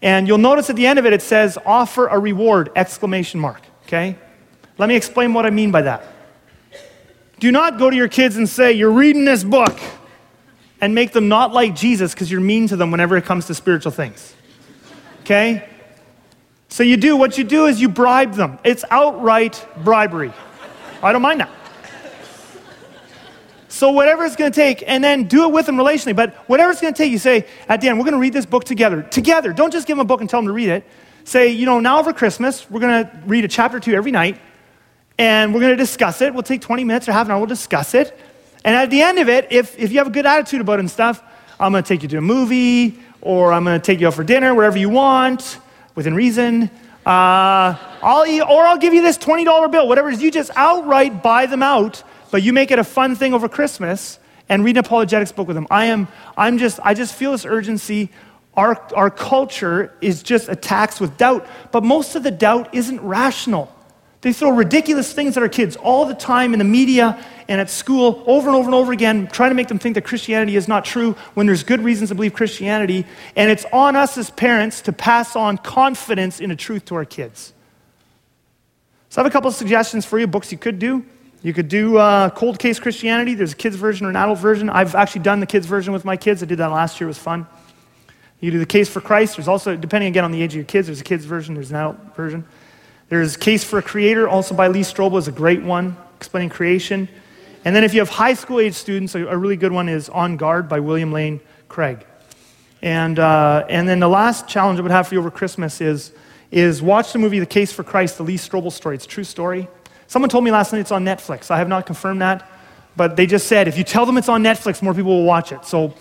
And 0.00 0.26
you'll 0.26 0.38
notice 0.38 0.70
at 0.70 0.76
the 0.76 0.86
end 0.86 0.98
of 0.98 1.06
it, 1.06 1.12
it 1.12 1.22
says, 1.22 1.58
offer 1.66 2.06
a 2.06 2.18
reward, 2.18 2.70
exclamation 2.74 3.38
mark, 3.38 3.60
okay? 3.86 4.16
Let 4.78 4.88
me 4.88 4.96
explain 4.96 5.34
what 5.34 5.44
I 5.44 5.50
mean 5.50 5.70
by 5.70 5.82
that. 5.82 6.04
Do 7.38 7.52
not 7.52 7.78
go 7.78 7.90
to 7.90 7.96
your 7.96 8.08
kids 8.08 8.36
and 8.36 8.48
say, 8.48 8.72
you're 8.72 8.92
reading 8.92 9.24
this 9.24 9.44
book, 9.44 9.78
and 10.80 10.94
make 10.94 11.12
them 11.12 11.28
not 11.28 11.52
like 11.52 11.76
Jesus 11.76 12.12
because 12.12 12.30
you're 12.30 12.40
mean 12.40 12.66
to 12.68 12.76
them 12.76 12.90
whenever 12.90 13.16
it 13.16 13.24
comes 13.24 13.46
to 13.46 13.54
spiritual 13.54 13.92
things, 13.92 14.34
okay? 15.20 15.68
So 16.72 16.82
you 16.82 16.96
do, 16.96 17.18
what 17.18 17.36
you 17.36 17.44
do 17.44 17.66
is 17.66 17.82
you 17.82 17.90
bribe 17.90 18.32
them. 18.32 18.58
It's 18.64 18.82
outright 18.90 19.62
bribery. 19.84 20.32
I 21.02 21.12
don't 21.12 21.20
mind 21.20 21.40
that. 21.40 21.50
So 23.68 23.90
whatever 23.90 24.24
it's 24.24 24.36
going 24.36 24.50
to 24.50 24.56
take, 24.56 24.82
and 24.86 25.04
then 25.04 25.24
do 25.24 25.44
it 25.44 25.52
with 25.52 25.66
them 25.66 25.76
relationally. 25.76 26.16
But 26.16 26.34
whatever 26.48 26.72
it's 26.72 26.80
going 26.80 26.94
to 26.94 26.96
take, 26.96 27.12
you 27.12 27.18
say 27.18 27.46
at 27.68 27.82
the 27.82 27.90
end, 27.90 27.98
we're 27.98 28.04
going 28.04 28.14
to 28.14 28.20
read 28.20 28.32
this 28.32 28.46
book 28.46 28.64
together. 28.64 29.02
Together. 29.02 29.52
Don't 29.52 29.70
just 29.70 29.86
give 29.86 29.98
them 29.98 30.06
a 30.06 30.06
book 30.06 30.22
and 30.22 30.30
tell 30.30 30.40
them 30.40 30.46
to 30.46 30.52
read 30.54 30.70
it. 30.70 30.86
Say, 31.24 31.48
you 31.48 31.66
know, 31.66 31.78
now 31.78 32.02
for 32.02 32.14
Christmas, 32.14 32.70
we're 32.70 32.80
going 32.80 33.04
to 33.04 33.20
read 33.26 33.44
a 33.44 33.48
chapter 33.48 33.78
two 33.78 33.92
every 33.92 34.10
night, 34.10 34.40
and 35.18 35.52
we're 35.52 35.60
going 35.60 35.76
to 35.76 35.82
discuss 35.82 36.22
it. 36.22 36.32
We'll 36.32 36.42
take 36.42 36.62
20 36.62 36.84
minutes 36.84 37.06
or 37.06 37.12
half 37.12 37.26
an 37.26 37.32
hour. 37.32 37.38
We'll 37.38 37.48
discuss 37.48 37.92
it. 37.92 38.18
And 38.64 38.74
at 38.74 38.88
the 38.88 39.02
end 39.02 39.18
of 39.18 39.28
it, 39.28 39.48
if, 39.50 39.78
if 39.78 39.92
you 39.92 39.98
have 39.98 40.06
a 40.06 40.10
good 40.10 40.24
attitude 40.24 40.62
about 40.62 40.78
it 40.78 40.80
and 40.80 40.90
stuff, 40.90 41.22
I'm 41.60 41.72
going 41.72 41.84
to 41.84 41.88
take 41.88 42.02
you 42.02 42.08
to 42.08 42.16
a 42.16 42.22
movie, 42.22 42.98
or 43.20 43.52
I'm 43.52 43.64
going 43.64 43.78
to 43.78 43.84
take 43.84 44.00
you 44.00 44.06
out 44.06 44.14
for 44.14 44.24
dinner, 44.24 44.54
wherever 44.54 44.78
you 44.78 44.88
want 44.88 45.58
within 45.94 46.14
reason. 46.14 46.70
Uh, 47.04 47.76
I'll 48.02 48.42
or 48.42 48.66
I'll 48.66 48.78
give 48.78 48.94
you 48.94 49.02
this 49.02 49.18
$20 49.18 49.70
bill, 49.70 49.88
whatever 49.88 50.08
it 50.10 50.14
is. 50.14 50.22
You 50.22 50.30
just 50.30 50.50
outright 50.54 51.22
buy 51.22 51.46
them 51.46 51.62
out, 51.62 52.02
but 52.30 52.42
you 52.42 52.52
make 52.52 52.70
it 52.70 52.78
a 52.78 52.84
fun 52.84 53.16
thing 53.16 53.34
over 53.34 53.48
Christmas 53.48 54.18
and 54.48 54.64
read 54.64 54.76
an 54.76 54.84
apologetics 54.84 55.32
book 55.32 55.48
with 55.48 55.56
them. 55.56 55.66
I 55.70 55.86
am, 55.86 56.08
I'm 56.36 56.58
just, 56.58 56.78
I 56.84 56.94
just 56.94 57.14
feel 57.14 57.32
this 57.32 57.44
urgency. 57.44 58.10
Our, 58.54 58.76
our 58.94 59.10
culture 59.10 59.96
is 60.00 60.22
just 60.22 60.48
attacked 60.48 61.00
with 61.00 61.16
doubt, 61.16 61.46
but 61.70 61.82
most 61.82 62.16
of 62.16 62.22
the 62.22 62.30
doubt 62.30 62.74
isn't 62.74 63.00
rational. 63.00 63.71
They 64.22 64.32
throw 64.32 64.50
ridiculous 64.50 65.12
things 65.12 65.36
at 65.36 65.42
our 65.42 65.48
kids 65.48 65.74
all 65.76 66.06
the 66.06 66.14
time 66.14 66.52
in 66.52 66.60
the 66.60 66.64
media 66.64 67.22
and 67.48 67.60
at 67.60 67.68
school 67.68 68.22
over 68.26 68.48
and 68.48 68.56
over 68.56 68.66
and 68.66 68.74
over 68.74 68.92
again, 68.92 69.26
trying 69.26 69.50
to 69.50 69.54
make 69.54 69.66
them 69.66 69.80
think 69.80 69.96
that 69.96 70.04
Christianity 70.04 70.54
is 70.54 70.68
not 70.68 70.84
true 70.84 71.14
when 71.34 71.46
there's 71.46 71.64
good 71.64 71.80
reasons 71.80 72.10
to 72.10 72.14
believe 72.14 72.32
Christianity. 72.32 73.04
And 73.34 73.50
it's 73.50 73.64
on 73.72 73.96
us 73.96 74.16
as 74.16 74.30
parents 74.30 74.80
to 74.82 74.92
pass 74.92 75.34
on 75.34 75.58
confidence 75.58 76.40
in 76.40 76.50
the 76.50 76.56
truth 76.56 76.84
to 76.86 76.94
our 76.94 77.04
kids. 77.04 77.52
So 79.08 79.20
I 79.20 79.24
have 79.24 79.30
a 79.30 79.32
couple 79.32 79.48
of 79.48 79.56
suggestions 79.56 80.06
for 80.06 80.20
you, 80.20 80.28
books 80.28 80.52
you 80.52 80.58
could 80.58 80.78
do. 80.78 81.04
You 81.42 81.52
could 81.52 81.68
do 81.68 81.96
uh, 81.96 82.30
Cold 82.30 82.60
Case 82.60 82.78
Christianity. 82.78 83.34
There's 83.34 83.52
a 83.52 83.56
kids 83.56 83.74
version 83.74 84.06
or 84.06 84.10
an 84.10 84.16
adult 84.16 84.38
version. 84.38 84.70
I've 84.70 84.94
actually 84.94 85.22
done 85.22 85.40
the 85.40 85.46
kids 85.46 85.66
version 85.66 85.92
with 85.92 86.04
my 86.04 86.16
kids. 86.16 86.44
I 86.44 86.46
did 86.46 86.58
that 86.58 86.68
last 86.70 87.00
year. 87.00 87.08
It 87.08 87.10
was 87.10 87.18
fun. 87.18 87.48
You 88.38 88.52
do 88.52 88.60
the 88.60 88.66
Case 88.66 88.88
for 88.88 89.00
Christ. 89.00 89.36
There's 89.36 89.48
also, 89.48 89.76
depending 89.76 90.08
again 90.08 90.24
on 90.24 90.30
the 90.30 90.40
age 90.40 90.52
of 90.52 90.56
your 90.56 90.64
kids, 90.64 90.86
there's 90.86 91.00
a 91.00 91.04
kids 91.04 91.24
version, 91.24 91.54
there's 91.54 91.70
an 91.70 91.76
adult 91.76 92.14
version. 92.14 92.44
There's 93.12 93.36
Case 93.36 93.62
for 93.62 93.78
a 93.78 93.82
Creator, 93.82 94.26
also 94.26 94.54
by 94.54 94.68
Lee 94.68 94.80
Strobel, 94.80 95.18
is 95.18 95.28
a 95.28 95.32
great 95.32 95.62
one, 95.62 95.98
explaining 96.16 96.48
creation. 96.48 97.10
And 97.62 97.76
then 97.76 97.84
if 97.84 97.92
you 97.92 98.00
have 98.00 98.08
high 98.08 98.32
school 98.32 98.58
age 98.58 98.72
students, 98.72 99.14
a, 99.14 99.36
really 99.36 99.58
good 99.58 99.70
one 99.70 99.90
is 99.90 100.08
On 100.08 100.38
Guard 100.38 100.66
by 100.66 100.80
William 100.80 101.12
Lane 101.12 101.38
Craig. 101.68 102.06
And, 102.80 103.18
uh, 103.18 103.66
and 103.68 103.86
then 103.86 104.00
the 104.00 104.08
last 104.08 104.48
challenge 104.48 104.78
I 104.78 104.82
would 104.82 104.90
have 104.90 105.08
for 105.08 105.14
you 105.14 105.20
over 105.20 105.30
Christmas 105.30 105.82
is, 105.82 106.12
is 106.50 106.80
watch 106.80 107.12
the 107.12 107.18
movie 107.18 107.38
The 107.38 107.44
Case 107.44 107.70
for 107.70 107.82
Christ, 107.82 108.16
the 108.16 108.22
Lee 108.22 108.38
Strobel 108.38 108.72
story. 108.72 108.94
It's 108.94 109.04
true 109.04 109.24
story. 109.24 109.68
Someone 110.06 110.30
told 110.30 110.44
me 110.44 110.50
last 110.50 110.72
night 110.72 110.78
it's 110.78 110.90
on 110.90 111.04
Netflix. 111.04 111.50
I 111.50 111.58
have 111.58 111.68
not 111.68 111.84
confirmed 111.84 112.22
that, 112.22 112.50
but 112.96 113.16
they 113.16 113.26
just 113.26 113.46
said 113.46 113.68
if 113.68 113.76
you 113.76 113.84
tell 113.84 114.06
them 114.06 114.16
it's 114.16 114.30
on 114.30 114.42
Netflix, 114.42 114.80
more 114.80 114.94
people 114.94 115.18
will 115.18 115.26
watch 115.26 115.52
it. 115.52 115.66
So 115.66 115.92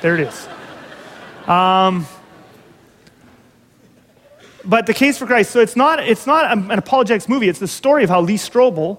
there 0.00 0.14
it 0.14 0.20
is. 0.20 0.48
Um, 1.46 2.06
but 4.64 4.86
The 4.86 4.94
Case 4.94 5.18
for 5.18 5.26
Christ, 5.26 5.50
so 5.50 5.60
it's 5.60 5.76
not, 5.76 6.00
it's 6.00 6.26
not 6.26 6.52
an 6.52 6.70
apologetics 6.70 7.28
movie. 7.28 7.48
It's 7.48 7.58
the 7.58 7.68
story 7.68 8.04
of 8.04 8.10
how 8.10 8.20
Lee 8.20 8.36
Strobel, 8.36 8.98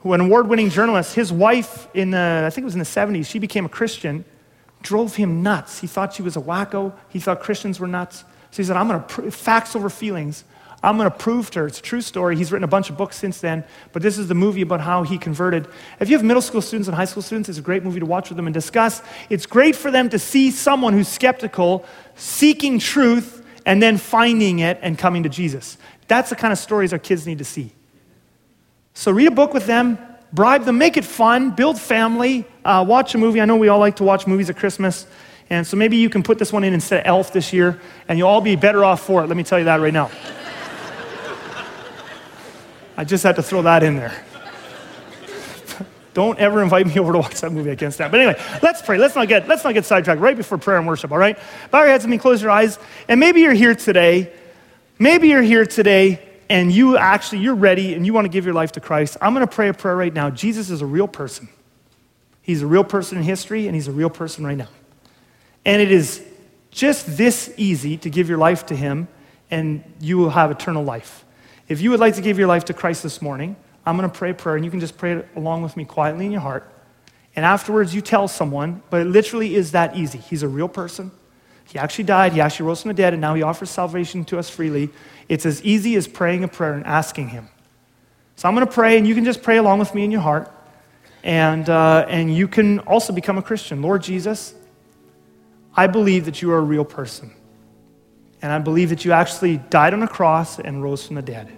who 0.00 0.12
an 0.12 0.20
award-winning 0.20 0.70
journalist, 0.70 1.14
his 1.14 1.32
wife 1.32 1.88
in 1.94 2.10
the, 2.10 2.44
I 2.46 2.50
think 2.50 2.62
it 2.62 2.66
was 2.66 2.74
in 2.74 2.80
the 2.80 2.84
70s, 2.84 3.26
she 3.26 3.38
became 3.38 3.64
a 3.64 3.68
Christian 3.68 4.24
drove 4.86 5.16
him 5.16 5.42
nuts. 5.42 5.80
He 5.80 5.88
thought 5.88 6.14
she 6.14 6.22
was 6.22 6.36
a 6.36 6.40
wacko. 6.40 6.92
He 7.08 7.18
thought 7.18 7.40
Christians 7.40 7.80
were 7.80 7.88
nuts. 7.88 8.24
So 8.52 8.58
he 8.58 8.64
said, 8.64 8.76
I'm 8.76 8.86
going 8.86 9.00
to, 9.00 9.06
pr- 9.06 9.30
facts 9.30 9.74
over 9.74 9.90
feelings. 9.90 10.44
I'm 10.82 10.96
going 10.96 11.10
to 11.10 11.16
prove 11.16 11.50
to 11.52 11.60
her. 11.60 11.66
It's 11.66 11.80
a 11.80 11.82
true 11.82 12.00
story. 12.00 12.36
He's 12.36 12.52
written 12.52 12.62
a 12.62 12.68
bunch 12.68 12.88
of 12.90 12.96
books 12.96 13.16
since 13.16 13.40
then, 13.40 13.64
but 13.92 14.02
this 14.02 14.16
is 14.16 14.28
the 14.28 14.34
movie 14.34 14.62
about 14.62 14.80
how 14.80 15.02
he 15.02 15.18
converted. 15.18 15.66
If 15.98 16.08
you 16.08 16.16
have 16.16 16.24
middle 16.24 16.42
school 16.42 16.62
students 16.62 16.86
and 16.86 16.96
high 16.96 17.06
school 17.06 17.22
students, 17.22 17.48
it's 17.48 17.58
a 17.58 17.62
great 17.62 17.82
movie 17.82 17.98
to 17.98 18.06
watch 18.06 18.28
with 18.28 18.36
them 18.36 18.46
and 18.46 18.54
discuss. 18.54 19.02
It's 19.28 19.46
great 19.46 19.74
for 19.74 19.90
them 19.90 20.08
to 20.10 20.18
see 20.18 20.52
someone 20.52 20.92
who's 20.92 21.08
skeptical, 21.08 21.84
seeking 22.14 22.78
truth, 22.78 23.44
and 23.66 23.82
then 23.82 23.98
finding 23.98 24.60
it 24.60 24.78
and 24.80 24.96
coming 24.96 25.24
to 25.24 25.28
Jesus. 25.28 25.76
That's 26.08 26.30
the 26.30 26.36
kind 26.36 26.52
of 26.52 26.58
stories 26.58 26.92
our 26.92 26.98
kids 26.98 27.26
need 27.26 27.38
to 27.38 27.44
see. 27.44 27.72
So 28.94 29.10
read 29.10 29.26
a 29.26 29.32
book 29.32 29.52
with 29.52 29.66
them, 29.66 29.98
bribe 30.32 30.64
them, 30.64 30.78
make 30.78 30.96
it 30.96 31.04
fun, 31.04 31.50
build 31.50 31.78
family, 31.78 32.46
uh, 32.64 32.84
watch 32.88 33.14
a 33.14 33.18
movie. 33.18 33.40
I 33.40 33.44
know 33.44 33.56
we 33.56 33.68
all 33.68 33.80
like 33.80 33.96
to 33.96 34.04
watch 34.04 34.26
movies 34.26 34.48
at 34.48 34.56
Christmas. 34.56 35.06
And 35.50 35.66
so 35.66 35.76
maybe 35.76 35.96
you 35.96 36.08
can 36.08 36.22
put 36.22 36.38
this 36.38 36.52
one 36.52 36.64
in 36.64 36.72
instead 36.72 37.00
of 37.00 37.06
Elf 37.06 37.32
this 37.32 37.52
year, 37.52 37.80
and 38.08 38.18
you'll 38.18 38.28
all 38.28 38.40
be 38.40 38.56
better 38.56 38.84
off 38.84 39.04
for 39.04 39.22
it. 39.22 39.26
Let 39.26 39.36
me 39.36 39.42
tell 39.42 39.58
you 39.58 39.66
that 39.66 39.80
right 39.80 39.92
now. 39.92 40.10
I 42.96 43.04
just 43.04 43.22
had 43.22 43.36
to 43.36 43.42
throw 43.42 43.62
that 43.62 43.82
in 43.82 43.96
there. 43.96 44.24
Don't 46.16 46.38
ever 46.38 46.62
invite 46.62 46.86
me 46.86 46.98
over 46.98 47.12
to 47.12 47.18
watch 47.18 47.42
that 47.42 47.52
movie. 47.52 47.70
I 47.70 47.76
can't 47.76 47.92
stand. 47.92 48.10
But 48.10 48.22
anyway, 48.22 48.42
let's 48.62 48.80
pray. 48.80 48.96
Let's 48.96 49.14
not 49.14 49.28
get 49.28 49.46
let's 49.48 49.64
not 49.64 49.74
get 49.74 49.84
sidetracked 49.84 50.18
right 50.18 50.34
before 50.34 50.56
prayer 50.56 50.78
and 50.78 50.86
worship. 50.86 51.12
All 51.12 51.18
right, 51.18 51.38
bow 51.70 51.80
your 51.80 51.88
heads 51.88 52.04
and 52.04 52.10
me, 52.10 52.16
close 52.16 52.40
your 52.40 52.50
eyes, 52.50 52.78
and 53.06 53.20
maybe 53.20 53.42
you're 53.42 53.52
here 53.52 53.74
today. 53.74 54.32
Maybe 54.98 55.28
you're 55.28 55.42
here 55.42 55.66
today 55.66 56.26
and 56.48 56.72
you 56.72 56.96
actually 56.96 57.40
you're 57.40 57.54
ready 57.54 57.92
and 57.92 58.06
you 58.06 58.14
want 58.14 58.24
to 58.24 58.30
give 58.30 58.46
your 58.46 58.54
life 58.54 58.72
to 58.72 58.80
Christ, 58.80 59.18
I'm 59.20 59.34
going 59.34 59.46
to 59.46 59.52
pray 59.52 59.68
a 59.68 59.74
prayer 59.74 59.94
right 59.94 60.14
now. 60.14 60.30
Jesus 60.30 60.70
is 60.70 60.80
a 60.80 60.86
real 60.86 61.06
person. 61.06 61.50
He's 62.40 62.62
a 62.62 62.66
real 62.66 62.84
person 62.84 63.18
in 63.18 63.24
history 63.24 63.66
and 63.66 63.74
he's 63.74 63.88
a 63.88 63.92
real 63.92 64.08
person 64.08 64.46
right 64.46 64.56
now. 64.56 64.70
And 65.66 65.82
it 65.82 65.92
is 65.92 66.24
just 66.70 67.18
this 67.18 67.52
easy 67.58 67.98
to 67.98 68.08
give 68.08 68.26
your 68.26 68.38
life 68.38 68.64
to 68.66 68.74
him 68.74 69.08
and 69.50 69.84
you 70.00 70.16
will 70.16 70.30
have 70.30 70.50
eternal 70.50 70.82
life. 70.82 71.26
If 71.68 71.82
you 71.82 71.90
would 71.90 72.00
like 72.00 72.14
to 72.14 72.22
give 72.22 72.38
your 72.38 72.48
life 72.48 72.64
to 72.66 72.72
Christ 72.72 73.02
this 73.02 73.20
morning, 73.20 73.56
I'm 73.86 73.96
going 73.96 74.10
to 74.10 74.14
pray 74.14 74.32
prayer 74.32 74.56
and 74.56 74.64
you 74.64 74.70
can 74.70 74.80
just 74.80 74.98
pray 74.98 75.12
it 75.12 75.28
along 75.36 75.62
with 75.62 75.76
me 75.76 75.84
quietly 75.84 76.26
in 76.26 76.32
your 76.32 76.40
heart. 76.40 76.70
And 77.36 77.44
afterwards 77.44 77.94
you 77.94 78.00
tell 78.00 78.26
someone, 78.28 78.82
but 78.90 79.00
it 79.00 79.04
literally 79.04 79.54
is 79.54 79.72
that 79.72 79.96
easy. 79.96 80.18
He's 80.18 80.42
a 80.42 80.48
real 80.48 80.68
person. 80.68 81.12
He 81.68 81.78
actually 81.78 82.04
died, 82.04 82.32
he 82.32 82.40
actually 82.40 82.66
rose 82.66 82.82
from 82.82 82.90
the 82.90 82.94
dead, 82.94 83.12
and 83.12 83.20
now 83.20 83.34
he 83.34 83.42
offers 83.42 83.70
salvation 83.70 84.24
to 84.26 84.38
us 84.38 84.48
freely. 84.48 84.90
It's 85.28 85.44
as 85.44 85.62
easy 85.62 85.96
as 85.96 86.06
praying 86.06 86.44
a 86.44 86.48
prayer 86.48 86.74
and 86.74 86.86
asking 86.86 87.28
him. 87.28 87.48
So 88.36 88.48
I'm 88.48 88.54
going 88.54 88.66
to 88.66 88.72
pray, 88.72 88.98
and 88.98 89.06
you 89.06 89.14
can 89.14 89.24
just 89.24 89.42
pray 89.42 89.56
along 89.56 89.80
with 89.80 89.94
me 89.94 90.04
in 90.04 90.10
your 90.10 90.20
heart. 90.20 90.52
And, 91.24 91.68
uh, 91.68 92.06
and 92.08 92.34
you 92.34 92.46
can 92.46 92.78
also 92.80 93.12
become 93.12 93.36
a 93.36 93.42
Christian. 93.42 93.82
Lord 93.82 94.02
Jesus, 94.02 94.54
I 95.76 95.88
believe 95.88 96.26
that 96.26 96.40
you 96.40 96.52
are 96.52 96.58
a 96.58 96.62
real 96.62 96.84
person. 96.84 97.32
And 98.42 98.52
I 98.52 98.60
believe 98.60 98.90
that 98.90 99.04
you 99.04 99.10
actually 99.10 99.56
died 99.56 99.92
on 99.92 100.02
a 100.02 100.08
cross 100.08 100.60
and 100.60 100.82
rose 100.82 101.04
from 101.04 101.16
the 101.16 101.22
dead. 101.22 101.52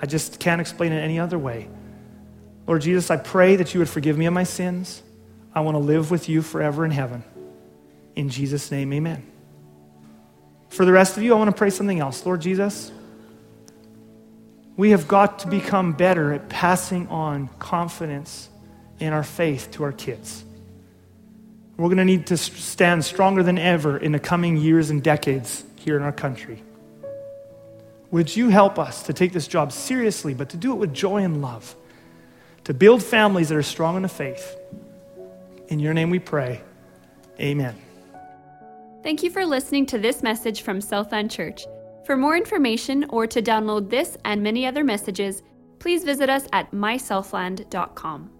I 0.00 0.06
just 0.06 0.38
can't 0.38 0.60
explain 0.60 0.92
it 0.92 1.00
any 1.00 1.18
other 1.18 1.38
way. 1.38 1.68
Lord 2.66 2.82
Jesus, 2.82 3.10
I 3.10 3.16
pray 3.16 3.56
that 3.56 3.74
you 3.74 3.80
would 3.80 3.88
forgive 3.88 4.18
me 4.18 4.26
of 4.26 4.34
my 4.34 4.44
sins. 4.44 5.02
I 5.54 5.60
want 5.60 5.74
to 5.76 5.78
live 5.78 6.10
with 6.10 6.28
you 6.28 6.42
forever 6.42 6.84
in 6.84 6.90
heaven. 6.90 7.24
In 8.14 8.28
Jesus' 8.28 8.70
name, 8.70 8.92
amen. 8.92 9.24
For 10.68 10.84
the 10.84 10.92
rest 10.92 11.16
of 11.16 11.22
you, 11.22 11.32
I 11.34 11.38
want 11.38 11.50
to 11.50 11.56
pray 11.56 11.70
something 11.70 12.00
else. 12.00 12.26
Lord 12.26 12.40
Jesus, 12.40 12.90
we 14.76 14.90
have 14.90 15.08
got 15.08 15.38
to 15.40 15.48
become 15.48 15.92
better 15.92 16.32
at 16.32 16.48
passing 16.48 17.08
on 17.08 17.48
confidence 17.58 18.48
in 18.98 19.12
our 19.12 19.22
faith 19.22 19.70
to 19.72 19.84
our 19.84 19.92
kids. 19.92 20.44
We're 21.76 21.88
going 21.88 21.98
to 21.98 22.04
need 22.04 22.26
to 22.28 22.36
stand 22.36 23.04
stronger 23.04 23.42
than 23.42 23.58
ever 23.58 23.98
in 23.98 24.12
the 24.12 24.18
coming 24.18 24.56
years 24.56 24.90
and 24.90 25.02
decades 25.02 25.64
here 25.76 25.96
in 25.96 26.02
our 26.02 26.12
country. 26.12 26.62
Would 28.10 28.36
you 28.36 28.48
help 28.48 28.78
us 28.78 29.02
to 29.04 29.12
take 29.12 29.32
this 29.32 29.48
job 29.48 29.72
seriously, 29.72 30.34
but 30.34 30.48
to 30.50 30.56
do 30.56 30.72
it 30.72 30.76
with 30.76 30.94
joy 30.94 31.24
and 31.24 31.42
love, 31.42 31.74
to 32.64 32.72
build 32.72 33.02
families 33.02 33.48
that 33.48 33.56
are 33.56 33.62
strong 33.62 33.96
in 33.96 34.02
the 34.02 34.08
faith? 34.08 34.56
In 35.68 35.80
your 35.80 35.94
name 35.94 36.10
we 36.10 36.18
pray. 36.18 36.60
Amen. 37.40 37.74
Thank 39.02 39.22
you 39.22 39.30
for 39.30 39.44
listening 39.44 39.86
to 39.86 39.98
this 39.98 40.22
message 40.22 40.62
from 40.62 40.80
Southland 40.80 41.30
Church. 41.30 41.66
For 42.04 42.16
more 42.16 42.36
information 42.36 43.04
or 43.08 43.26
to 43.26 43.42
download 43.42 43.90
this 43.90 44.16
and 44.24 44.42
many 44.42 44.66
other 44.66 44.84
messages, 44.84 45.42
please 45.78 46.04
visit 46.04 46.30
us 46.30 46.46
at 46.52 46.70
mysouthland.com. 46.70 48.35